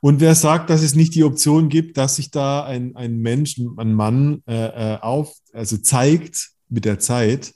Und 0.00 0.20
wer 0.20 0.36
sagt, 0.36 0.70
dass 0.70 0.82
es 0.82 0.94
nicht 0.94 1.16
die 1.16 1.24
Option 1.24 1.68
gibt, 1.68 1.96
dass 1.96 2.16
sich 2.16 2.30
da 2.30 2.64
ein, 2.64 2.94
ein 2.94 3.18
Mensch, 3.18 3.58
ein 3.58 3.94
Mann 3.94 4.42
äh, 4.46 4.94
äh 4.94 4.98
auf, 5.00 5.34
also 5.52 5.76
zeigt, 5.76 6.52
mit 6.72 6.84
der 6.84 6.98
Zeit, 6.98 7.54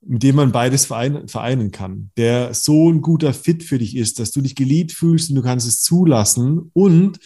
mit 0.00 0.22
dem 0.22 0.36
man 0.36 0.52
beides 0.52 0.86
vereinen, 0.86 1.70
kann, 1.72 2.10
der 2.16 2.54
so 2.54 2.90
ein 2.90 3.02
guter 3.02 3.34
Fit 3.34 3.64
für 3.64 3.78
dich 3.78 3.96
ist, 3.96 4.18
dass 4.18 4.30
du 4.30 4.40
dich 4.40 4.54
geliebt 4.54 4.92
fühlst 4.92 5.30
und 5.30 5.36
du 5.36 5.42
kannst 5.42 5.66
es 5.66 5.82
zulassen 5.82 6.70
und 6.72 7.18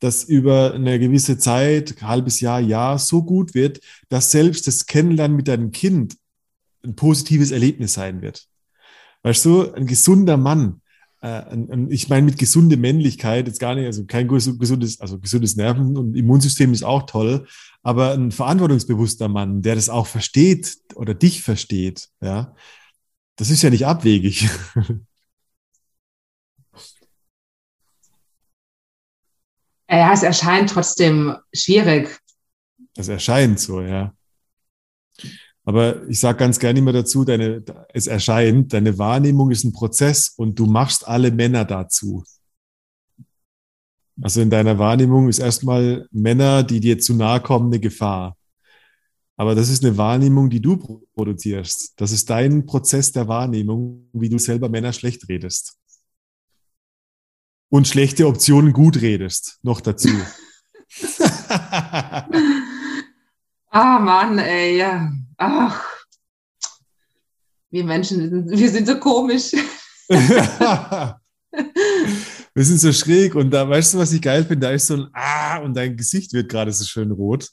dass 0.00 0.24
über 0.24 0.74
eine 0.74 0.98
gewisse 0.98 1.38
Zeit, 1.38 2.02
halbes 2.02 2.40
Jahr, 2.40 2.60
Jahr 2.60 2.98
so 2.98 3.22
gut 3.22 3.54
wird, 3.54 3.80
dass 4.08 4.30
selbst 4.30 4.66
das 4.66 4.86
Kennenlernen 4.86 5.36
mit 5.36 5.48
deinem 5.48 5.70
Kind 5.70 6.16
ein 6.84 6.96
positives 6.96 7.50
Erlebnis 7.50 7.94
sein 7.94 8.20
wird. 8.20 8.46
Weißt 9.22 9.44
du, 9.44 9.72
ein 9.72 9.86
gesunder 9.86 10.36
Mann, 10.36 10.82
ich 11.88 12.08
meine 12.08 12.26
mit 12.26 12.38
gesunde 12.38 12.76
Männlichkeit 12.76 13.46
jetzt 13.46 13.60
gar 13.60 13.74
nicht, 13.74 13.86
also 13.86 14.04
kein 14.04 14.28
gesundes, 14.28 15.00
also 15.00 15.18
gesundes 15.18 15.56
Nerven- 15.56 15.96
und 15.96 16.14
Immunsystem 16.14 16.72
ist 16.72 16.84
auch 16.84 17.06
toll, 17.06 17.46
aber 17.82 18.12
ein 18.12 18.32
verantwortungsbewusster 18.32 19.28
Mann, 19.28 19.62
der 19.62 19.74
das 19.74 19.88
auch 19.88 20.06
versteht 20.06 20.76
oder 20.94 21.14
dich 21.14 21.42
versteht, 21.42 22.08
ja, 22.20 22.54
das 23.36 23.50
ist 23.50 23.62
ja 23.62 23.70
nicht 23.70 23.86
abwegig. 23.86 24.48
Ja, 29.88 30.12
es 30.12 30.22
erscheint 30.24 30.70
trotzdem 30.70 31.36
schwierig. 31.54 32.18
Es 32.96 33.08
erscheint 33.08 33.60
so, 33.60 33.80
ja. 33.80 34.12
Aber 35.66 36.08
ich 36.08 36.20
sage 36.20 36.38
ganz 36.38 36.60
gerne 36.60 36.78
immer 36.78 36.92
dazu, 36.92 37.24
deine, 37.24 37.64
es 37.92 38.06
erscheint, 38.06 38.72
deine 38.72 38.98
Wahrnehmung 38.98 39.50
ist 39.50 39.64
ein 39.64 39.72
Prozess 39.72 40.28
und 40.28 40.56
du 40.60 40.66
machst 40.66 41.06
alle 41.08 41.32
Männer 41.32 41.64
dazu. 41.64 42.22
Also 44.22 44.40
in 44.40 44.48
deiner 44.48 44.78
Wahrnehmung 44.78 45.28
ist 45.28 45.40
erstmal 45.40 46.06
Männer, 46.12 46.62
die 46.62 46.78
dir 46.78 47.00
zu 47.00 47.14
nahe 47.14 47.40
kommen, 47.40 47.66
eine 47.66 47.80
Gefahr. 47.80 48.36
Aber 49.36 49.56
das 49.56 49.68
ist 49.68 49.84
eine 49.84 49.98
Wahrnehmung, 49.98 50.50
die 50.50 50.60
du 50.60 50.76
produzierst. 51.14 51.94
Das 51.96 52.12
ist 52.12 52.30
dein 52.30 52.64
Prozess 52.64 53.10
der 53.10 53.26
Wahrnehmung, 53.26 54.08
wie 54.12 54.28
du 54.28 54.38
selber 54.38 54.68
Männer 54.68 54.92
schlecht 54.92 55.28
redest. 55.28 55.76
Und 57.68 57.88
schlechte 57.88 58.28
Optionen 58.28 58.72
gut 58.72 59.02
redest, 59.02 59.58
noch 59.64 59.80
dazu. 59.80 60.10
ah, 63.70 63.98
Mann, 63.98 64.38
ey, 64.38 64.78
ja. 64.78 65.10
Ach, 65.38 65.84
wir 67.70 67.84
Menschen, 67.84 68.48
wir 68.48 68.70
sind 68.70 68.86
so 68.86 68.98
komisch. 68.98 69.52
wir 70.08 71.18
sind 72.54 72.78
so 72.80 72.92
schräg 72.92 73.34
und 73.34 73.50
da, 73.50 73.68
weißt 73.68 73.94
du, 73.94 73.98
was 73.98 74.12
ich 74.12 74.22
geil 74.22 74.44
finde? 74.44 74.66
Da 74.66 74.72
ist 74.72 74.86
so 74.86 74.94
ein 74.94 75.08
Ah 75.12 75.58
und 75.58 75.76
dein 75.76 75.96
Gesicht 75.96 76.32
wird 76.32 76.48
gerade 76.48 76.72
so 76.72 76.84
schön 76.84 77.10
rot. 77.10 77.50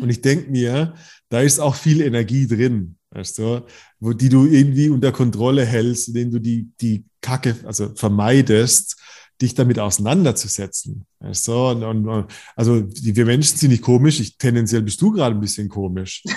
Und 0.00 0.08
ich 0.08 0.20
denke 0.20 0.50
mir, 0.50 0.94
da 1.28 1.40
ist 1.40 1.58
auch 1.58 1.74
viel 1.74 2.00
Energie 2.00 2.46
drin, 2.46 2.96
weißt 3.10 3.38
du, 3.38 3.66
wo, 3.98 4.12
die 4.12 4.28
du 4.28 4.46
irgendwie 4.46 4.88
unter 4.88 5.10
Kontrolle 5.12 5.66
hältst, 5.66 6.08
indem 6.08 6.30
du 6.30 6.38
die, 6.38 6.70
die 6.80 7.04
Kacke, 7.20 7.56
also 7.64 7.92
vermeidest, 7.94 8.96
dich 9.40 9.54
damit 9.54 9.78
auseinanderzusetzen. 9.80 11.04
Weißt 11.18 11.48
du? 11.48 11.52
und, 11.52 12.06
und, 12.06 12.32
also 12.54 12.86
wir 12.88 13.26
Menschen 13.26 13.58
sind 13.58 13.70
nicht 13.70 13.82
komisch, 13.82 14.20
ich, 14.20 14.38
tendenziell 14.38 14.82
bist 14.82 15.02
du 15.02 15.10
gerade 15.10 15.34
ein 15.34 15.40
bisschen 15.40 15.68
komisch. 15.68 16.22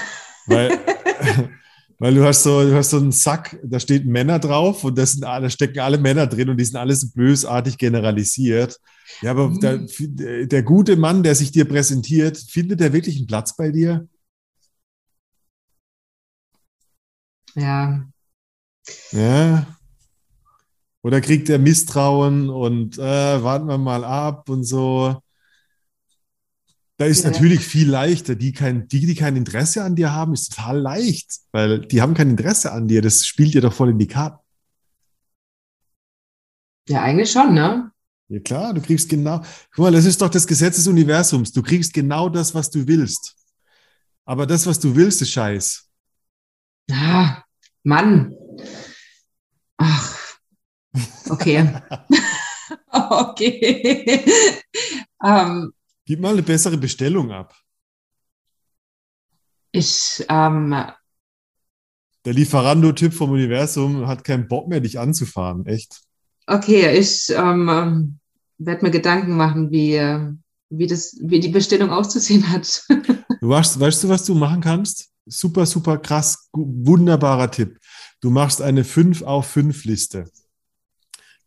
Weil, 0.48 0.80
weil 2.00 2.16
du 2.16 2.24
hast 2.24 2.44
so, 2.44 2.62
du 2.62 2.76
hast 2.76 2.90
so 2.90 2.98
einen 2.98 3.12
Sack, 3.12 3.60
da 3.64 3.80
steht 3.80 4.06
Männer 4.06 4.40
drauf 4.40 4.84
und 4.84 4.98
das 4.98 5.14
sind, 5.14 5.22
da 5.24 5.50
stecken 5.50 5.80
alle 5.80 5.98
Männer 5.98 6.28
drin 6.28 6.50
und 6.50 6.58
die 6.58 6.66
sind 6.66 6.78
alles 6.78 7.12
bösartig 7.12 7.78
generalisiert. 7.78 8.80
Ja, 9.22 9.32
aber 9.32 9.50
mhm. 9.50 9.60
der, 9.60 10.46
der 10.46 10.64
gute 10.64 10.96
Mann, 10.96 11.24
der 11.24 11.36
sich 11.36 11.52
dir 11.52 11.66
präsentiert, 11.66 12.38
findet 12.38 12.82
er 12.82 12.94
wirklich 12.94 13.18
einen 13.18 13.28
Platz 13.28 13.56
bei 13.56 13.72
dir? 13.72 14.08
Ja. 17.56 18.06
Ja. 19.12 19.68
Oder 21.02 21.22
kriegt 21.22 21.50
er 21.50 21.60
Misstrauen 21.60 22.50
und 22.50 22.98
äh, 22.98 23.44
warten 23.44 23.68
wir 23.68 23.78
mal 23.78 24.04
ab 24.04 24.50
und 24.50 24.64
so. 24.64 25.22
Da 26.98 27.06
ist 27.06 27.24
ja. 27.24 27.32
natürlich 27.32 27.62
viel 27.62 27.90
leichter. 27.90 28.36
Die, 28.36 28.54
kein, 28.54 28.88
die, 28.88 29.06
die 29.06 29.16
kein 29.16 29.36
Interesse 29.36 29.84
an 29.84 29.96
dir 29.96 30.14
haben, 30.14 30.34
ist 30.34 30.54
total 30.54 30.80
leicht, 30.80 31.40
weil 31.52 31.80
die 31.82 32.02
haben 32.02 32.14
kein 32.14 32.30
Interesse 32.30 32.72
an 32.72 32.88
dir. 32.88 33.02
Das 33.02 33.26
spielt 33.26 33.54
dir 33.54 33.62
doch 33.62 33.74
voll 33.74 33.90
in 33.90 34.00
die 34.00 34.08
Karten. 34.08 34.40
Ja, 36.88 37.02
eigentlich 37.02 37.32
schon, 37.32 37.54
ne? 37.54 37.92
Ja, 38.28 38.40
klar, 38.40 38.74
du 38.74 38.82
kriegst 38.82 39.10
genau. 39.10 39.44
Guck 39.74 39.86
mal, 39.86 39.92
das 39.92 40.06
ist 40.06 40.22
doch 40.22 40.30
das 40.30 40.48
Gesetz 40.48 40.78
des 40.78 40.88
Universums. 40.88 41.52
Du 41.52 41.62
kriegst 41.62 41.94
genau 41.94 42.30
das, 42.30 42.56
was 42.56 42.70
du 42.70 42.88
willst. 42.88 43.36
Aber 44.26 44.48
das, 44.48 44.66
was 44.66 44.80
du 44.80 44.96
willst, 44.96 45.22
ist 45.22 45.32
Scheiß. 45.32 45.90
Ah, 46.92 47.44
Mann. 47.84 48.34
Ach, 49.78 50.18
okay. 51.30 51.82
okay. 52.92 54.26
ähm, 55.24 55.74
Gib 56.06 56.20
mal 56.22 56.34
eine 56.34 56.44
bessere 56.44 56.78
Bestellung 56.78 57.32
ab. 57.32 57.56
ich, 59.72 60.24
ähm, 60.30 60.70
Der 62.24 62.34
Lieferando-Typ 62.34 63.14
vom 63.14 63.32
Universum 63.32 64.08
hat 64.08 64.24
keinen 64.24 64.48
Bock 64.48 64.68
mehr, 64.68 64.80
dich 64.80 65.00
anzufahren. 65.00 65.66
Echt. 65.66 66.02
okay, 66.48 66.98
ich 66.98 67.30
ähm, 67.36 68.20
werde 68.58 68.86
mir 68.86 68.92
Gedanken 68.92 69.36
machen, 69.36 69.72
wie, 69.72 70.00
wie, 70.70 70.88
das, 70.88 71.18
wie 71.22 71.40
die 71.40 71.50
Bestellung 71.50 71.90
auszusehen 71.90 72.50
hat. 72.52 72.84
Du 73.42 73.50
weißt, 73.50 73.80
weißt 73.80 74.04
du, 74.04 74.10
was 74.10 74.24
du 74.26 74.34
machen 74.34 74.62
kannst? 74.62 75.12
Super, 75.28 75.66
super 75.68 75.98
krass, 76.00 76.50
wunderbarer 76.54 77.52
Tipp. 77.52 77.78
Du 78.22 78.32
machst 78.32 78.60
eine 78.62 78.84
5 78.84 79.22
auf 79.22 79.46
5 79.48 79.84
Liste. 79.86 80.26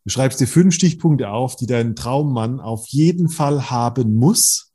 Du 0.09 0.13
schreibst 0.13 0.39
dir 0.39 0.47
fünf 0.47 0.73
Stichpunkte 0.73 1.29
auf, 1.29 1.55
die 1.55 1.67
dein 1.67 1.95
Traummann 1.95 2.59
auf 2.59 2.87
jeden 2.87 3.29
Fall 3.29 3.69
haben 3.69 4.15
muss. 4.15 4.73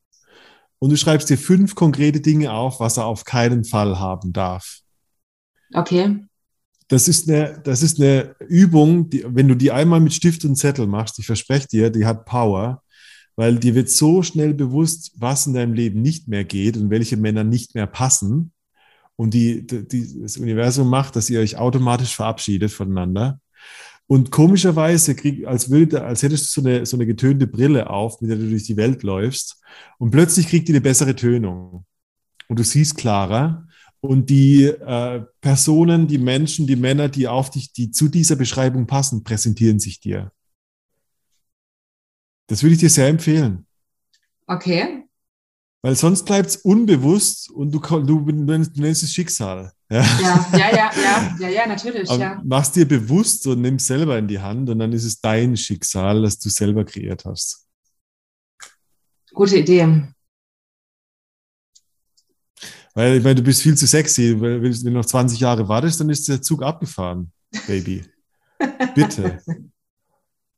Und 0.79 0.91
du 0.91 0.97
schreibst 0.97 1.29
dir 1.29 1.37
fünf 1.37 1.75
konkrete 1.75 2.21
Dinge 2.21 2.53
auf, 2.53 2.79
was 2.79 2.99
er 2.99 3.07
auf 3.07 3.25
keinen 3.25 3.65
Fall 3.65 3.99
haben 3.99 4.33
darf. 4.33 4.79
Okay, 5.73 6.21
Das 6.87 7.09
ist 7.09 7.29
eine, 7.29 7.61
das 7.65 7.83
ist 7.83 8.01
eine 8.01 8.37
Übung, 8.47 9.11
die, 9.11 9.25
wenn 9.27 9.49
du 9.49 9.57
die 9.57 9.73
einmal 9.73 9.99
mit 9.99 10.15
Stift 10.15 10.45
und 10.45 10.55
Zettel 10.55 10.87
machst, 10.87 11.19
ich 11.19 11.27
verspreche 11.27 11.67
dir, 11.67 11.91
die 11.91 12.07
hat 12.07 12.27
Power, 12.27 12.85
weil 13.35 13.59
dir 13.59 13.75
wird 13.75 13.91
so 13.91 14.23
schnell 14.23 14.55
bewusst, 14.55 15.15
was 15.17 15.49
in 15.49 15.55
deinem 15.55 15.75
Leben 15.75 16.01
nicht 16.01 16.29
mehr 16.29 16.45
geht 16.45 16.77
und 16.77 16.91
welche 16.91 17.17
Männer 17.17 17.43
nicht 17.43 17.75
mehr 17.75 17.89
passen. 17.89 18.53
Und 19.17 19.35
die, 19.35 19.67
die, 19.67 20.21
das 20.23 20.37
Universum 20.37 20.89
macht, 20.89 21.17
dass 21.17 21.29
ihr 21.29 21.41
euch 21.41 21.57
automatisch 21.57 22.15
verabschiedet 22.15 22.71
voneinander. 22.71 23.41
Und 24.07 24.31
komischerweise, 24.31 25.15
krieg, 25.15 25.47
als, 25.47 25.71
würde, 25.71 26.05
als 26.05 26.23
hättest 26.23 26.55
du 26.57 26.61
so 26.61 26.67
eine, 26.69 26.85
so 26.87 26.97
eine 26.97 27.07
getönte 27.07 27.47
Brille 27.47 27.89
auf, 27.89 28.21
mit 28.21 28.31
der 28.31 28.37
du 28.37 28.49
durch 28.51 28.65
die 28.65 28.77
Welt 28.77 29.03
läufst. 29.03 29.61
Und 29.99 30.11
plötzlich 30.11 30.47
kriegt 30.49 30.69
die 30.69 30.73
eine 30.73 30.81
bessere 30.83 31.17
Tönung. 31.17 31.87
Und 32.49 32.59
du 32.59 32.65
siehst 32.65 32.97
klarer. 32.99 33.67
Und 34.01 34.29
die 34.29 34.65
äh, 34.65 35.25
Personen, 35.41 36.07
die 36.07 36.19
Menschen, 36.19 36.67
die 36.67 36.77
Männer, 36.77 37.09
die 37.09 37.27
auf 37.27 37.49
dich, 37.51 37.73
die 37.73 37.91
zu 37.91 38.09
dieser 38.09 38.37
Beschreibung 38.37 38.87
passen, 38.87 39.25
präsentieren 39.25 39.79
sich 39.81 40.01
dir. 40.01 40.31
Das 42.47 42.63
würde 42.63 42.75
ich 42.75 42.81
dir 42.81 42.91
sehr 42.91 43.09
empfehlen. 43.09 43.67
okay, 44.47 45.05
Weil 45.83 45.97
sonst 45.97 46.25
bleibt 46.25 46.51
es 46.51 46.57
unbewusst 46.57 47.51
und 47.51 47.71
du, 47.73 47.79
du, 47.79 48.21
nennst- 48.31 48.77
du 48.77 48.83
nennst 48.83 49.03
es 49.03 49.13
Schicksal. 49.15 49.73
Ja. 49.95 50.03
ja, 50.03 50.59
ja, 50.59 50.71
ja, 50.71 50.91
ja, 50.97 51.37
ja, 51.39 51.49
ja, 51.49 51.67
natürlich, 51.69 52.11
ja. 52.11 52.43
mach's 52.45 52.73
dir 52.73 52.85
bewusst 52.85 53.47
und 53.47 53.61
nimm 53.61 53.79
selber 53.79 54.19
in 54.19 54.27
die 54.27 54.41
Hand 54.41 54.69
und 54.69 54.81
dann 54.81 54.93
ist 54.93 55.05
es 55.05 55.21
dein 55.21 55.57
Schicksal, 55.57 56.23
das 56.23 56.37
du 56.41 56.49
selber 56.49 56.85
kreiert 56.85 57.25
hast. 57.25 57.69
Gute 59.33 59.59
Idee. 59.59 60.09
Weil 62.95 63.19
ich 63.19 63.23
meine, 63.23 63.37
du 63.37 63.43
bist 63.43 63.63
viel 63.63 63.77
zu 63.77 63.87
sexy. 63.87 64.41
Weil 64.41 64.61
Wenn 64.63 64.73
du 64.73 64.91
noch 64.91 65.05
20 65.05 65.39
Jahre 65.39 65.69
wartest, 65.69 66.01
dann 66.01 66.11
ist 66.11 66.29
der 66.29 66.43
Zug 66.43 66.65
abgefahren, 66.65 67.31
Baby. 67.69 68.05
Bitte. 68.97 69.43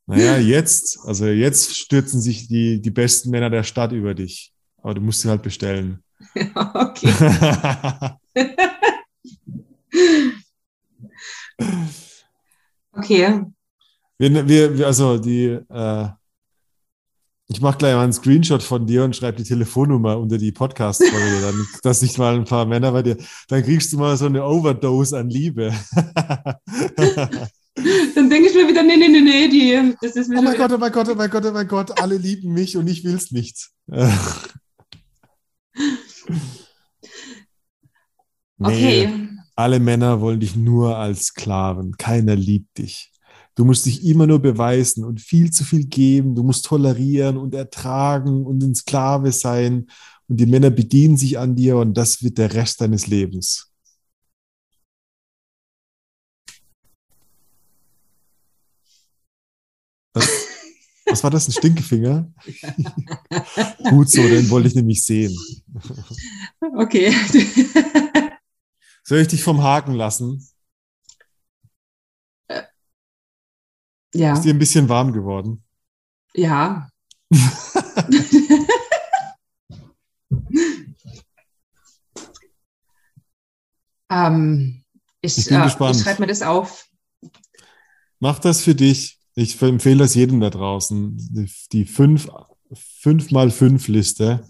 Naja, 0.06 0.38
jetzt, 0.38 0.98
also 1.04 1.26
jetzt 1.26 1.76
stürzen 1.76 2.22
sich 2.22 2.48
die, 2.48 2.80
die 2.80 2.90
besten 2.90 3.28
Männer 3.30 3.50
der 3.50 3.64
Stadt 3.64 3.92
über 3.92 4.14
dich. 4.14 4.54
Aber 4.82 4.94
du 4.94 5.02
musst 5.02 5.20
sie 5.20 5.28
halt 5.28 5.42
bestellen. 5.42 6.02
okay. 6.54 7.12
Okay, 12.98 13.44
wir, 14.18 14.78
wir, 14.78 14.86
also 14.86 15.18
die, 15.18 15.58
äh, 15.68 16.08
ich 17.48 17.60
mache 17.60 17.78
gleich 17.78 17.94
mal 17.94 18.04
einen 18.04 18.12
Screenshot 18.12 18.62
von 18.62 18.86
dir 18.86 19.04
und 19.04 19.14
schreibe 19.14 19.38
die 19.38 19.44
Telefonnummer 19.44 20.18
unter 20.18 20.38
die 20.38 20.52
Podcast-Folge, 20.52 21.40
dann, 21.42 21.66
dass 21.82 22.02
nicht 22.02 22.18
mal 22.18 22.34
ein 22.34 22.44
paar 22.44 22.66
Männer 22.66 22.92
bei 22.92 23.02
dir, 23.02 23.16
dann 23.48 23.62
kriegst 23.62 23.92
du 23.92 23.98
mal 23.98 24.16
so 24.16 24.26
eine 24.26 24.44
Overdose 24.44 25.18
an 25.18 25.28
Liebe. 25.28 25.72
dann 25.94 26.56
denke 28.30 28.48
ich 28.48 28.54
mir 28.54 28.66
wieder, 28.66 28.82
nee, 28.82 28.96
nee, 28.96 29.08
nee, 29.08 29.20
nee, 29.20 29.48
die, 29.48 29.94
das 30.00 30.16
ist 30.16 30.28
mir 30.28 30.38
Oh 30.38 30.42
mein 30.42 30.56
Gott, 30.56 30.72
oh 30.72 30.78
mein 30.78 30.92
Gott, 30.92 31.08
oh 31.10 31.14
mein 31.14 31.30
Gott, 31.30 31.44
oh 31.44 31.52
mein 31.52 31.68
Gott, 31.68 32.00
alle 32.00 32.16
lieben 32.16 32.54
mich 32.54 32.76
und 32.76 32.88
ich 32.88 33.04
will's 33.04 33.30
nicht. 33.30 33.68
Nee, 33.86 34.08
Okay, 38.58 39.28
alle 39.56 39.80
Männer 39.80 40.20
wollen 40.20 40.40
dich 40.40 40.54
nur 40.54 40.96
als 40.96 41.26
Sklaven. 41.26 41.96
Keiner 41.96 42.36
liebt 42.36 42.78
dich. 42.78 43.10
Du 43.54 43.64
musst 43.64 43.86
dich 43.86 44.04
immer 44.04 44.26
nur 44.26 44.38
beweisen 44.38 45.02
und 45.02 45.20
viel 45.20 45.50
zu 45.50 45.64
viel 45.64 45.86
geben. 45.86 46.34
Du 46.34 46.42
musst 46.42 46.66
tolerieren 46.66 47.38
und 47.38 47.54
ertragen 47.54 48.44
und 48.44 48.62
ein 48.62 48.74
Sklave 48.74 49.32
sein. 49.32 49.86
Und 50.28 50.38
die 50.38 50.46
Männer 50.46 50.70
bedienen 50.70 51.16
sich 51.16 51.38
an 51.38 51.56
dir 51.56 51.78
und 51.78 51.94
das 51.94 52.22
wird 52.22 52.36
der 52.36 52.52
Rest 52.52 52.82
deines 52.82 53.06
Lebens. 53.06 53.72
Was, 60.12 60.28
was 61.06 61.24
war 61.24 61.30
das? 61.30 61.48
Ein 61.48 61.52
Stinkefinger? 61.52 62.30
Gut 63.90 64.10
so, 64.10 64.20
den 64.20 64.50
wollte 64.50 64.68
ich 64.68 64.74
nämlich 64.74 65.02
sehen. 65.02 65.34
okay. 66.76 67.14
Soll 69.08 69.18
ich 69.18 69.28
dich 69.28 69.44
vom 69.44 69.62
Haken 69.62 69.94
lassen? 69.94 70.44
ja, 74.12 74.32
Ist 74.32 74.42
dir 74.42 74.52
ein 74.52 74.58
bisschen 74.58 74.88
warm 74.88 75.12
geworden? 75.12 75.62
ja. 76.34 76.88
ähm, 84.10 84.82
ich 85.20 85.38
Ich 85.38 85.44
bin 85.46 85.60
äh, 85.60 85.64
gespannt. 85.64 85.96
ich 85.96 86.02
schreibe 86.02 86.22
mir 86.22 86.26
das 86.26 86.42
auf. 86.42 86.88
Mach 88.18 88.40
das 88.40 88.62
für 88.62 88.74
dich. 88.74 89.20
Ich 89.36 89.60
empfehle 89.62 89.98
das 89.98 90.16
jedem 90.16 90.40
da 90.40 90.50
draußen. 90.50 91.16
Die, 91.16 91.48
die 91.70 91.84
fünf, 91.84 92.28
fünf 92.74 93.30
mal 93.30 93.52
fünf 93.52 93.86
Liste 93.86 94.48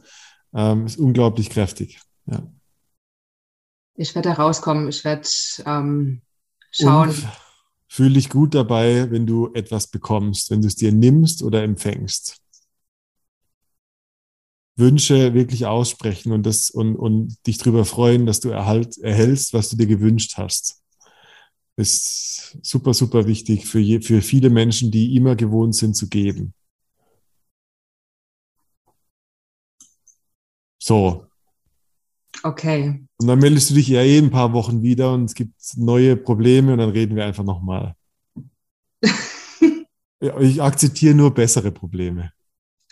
ähm, 0.55 0.87
ist 0.87 0.97
unglaublich 0.97 1.51
kräftig. 1.51 2.01
Ja. 2.25 2.43
Ich 3.97 4.15
werde 4.15 4.31
da 4.31 4.35
rauskommen. 4.35 4.89
Ich 4.89 5.05
werde 5.05 5.29
ähm, 5.65 6.21
schauen. 6.71 7.11
Und 7.11 7.29
fühl 7.89 8.13
dich 8.13 8.29
gut 8.29 8.55
dabei, 8.55 9.11
wenn 9.11 9.27
du 9.27 9.53
etwas 9.55 9.87
bekommst, 9.87 10.51
wenn 10.51 10.61
du 10.61 10.69
es 10.69 10.77
dir 10.77 10.93
nimmst 10.93 11.43
oder 11.43 11.63
empfängst. 11.63 12.39
Wünsche 14.79 15.33
wirklich 15.33 15.65
aussprechen 15.65 16.33
und, 16.33 16.45
das, 16.45 16.69
und, 16.69 16.97
und 16.97 17.39
dich 17.47 17.57
darüber 17.57 17.87
freuen, 17.87 18.27
dass 18.27 18.41
du 18.41 18.51
erhalt, 18.51 18.99
erhältst, 18.99 19.55
was 19.55 19.71
du 19.71 19.77
dir 19.77 19.87
gewünscht 19.87 20.35
hast. 20.37 20.83
Ist 21.77 22.59
super, 22.63 22.93
super 22.93 23.27
wichtig 23.27 23.67
für, 23.67 23.79
je, 23.79 24.03
für 24.03 24.21
viele 24.21 24.51
Menschen, 24.51 24.91
die 24.91 25.17
immer 25.17 25.35
gewohnt 25.35 25.75
sind 25.75 25.97
zu 25.97 26.09
geben. 26.09 26.53
So, 30.79 31.26
Okay. 32.43 33.05
und 33.19 33.27
dann 33.27 33.39
meldest 33.39 33.71
du 33.71 33.75
dich 33.75 33.89
ja 33.89 34.01
eh 34.03 34.19
in 34.19 34.27
ein 34.27 34.31
paar 34.31 34.53
Wochen 34.53 34.83
wieder 34.83 35.13
und 35.13 35.25
es 35.25 35.35
gibt 35.35 35.55
neue 35.77 36.17
Probleme 36.17 36.73
und 36.73 36.79
dann 36.79 36.91
reden 36.91 37.17
wir 37.17 37.25
einfach 37.25 37.45
nochmal. 37.45 37.95
Ja, 40.19 40.41
ich 40.41 40.63
akzeptiere 40.63 41.15
nur 41.15 41.35
bessere 41.35 41.71
Probleme. 41.71 42.33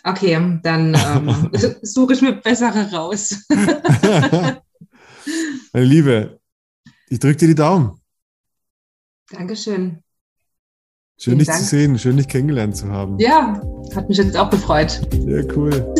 Okay, 0.04 0.58
dann 0.62 0.94
ähm, 0.94 1.50
suche 1.82 2.12
ich 2.12 2.20
mir 2.20 2.34
bessere 2.34 2.92
raus. 2.92 3.42
Meine 5.72 5.86
Liebe, 5.86 6.38
ich 7.08 7.18
drücke 7.18 7.38
dir 7.38 7.48
die 7.48 7.54
Daumen. 7.54 7.98
Dankeschön. 9.30 10.02
Schön, 11.16 11.32
Vielen 11.32 11.38
dich 11.38 11.48
Dank. 11.48 11.60
zu 11.60 11.64
sehen, 11.64 11.98
schön, 11.98 12.16
dich 12.18 12.28
kennengelernt 12.28 12.76
zu 12.76 12.88
haben. 12.88 13.18
Ja, 13.18 13.58
hat 13.94 14.06
mich 14.08 14.18
jetzt 14.18 14.36
auch 14.36 14.50
gefreut. 14.50 15.00
Ja, 15.26 15.42
cool. 15.56 15.94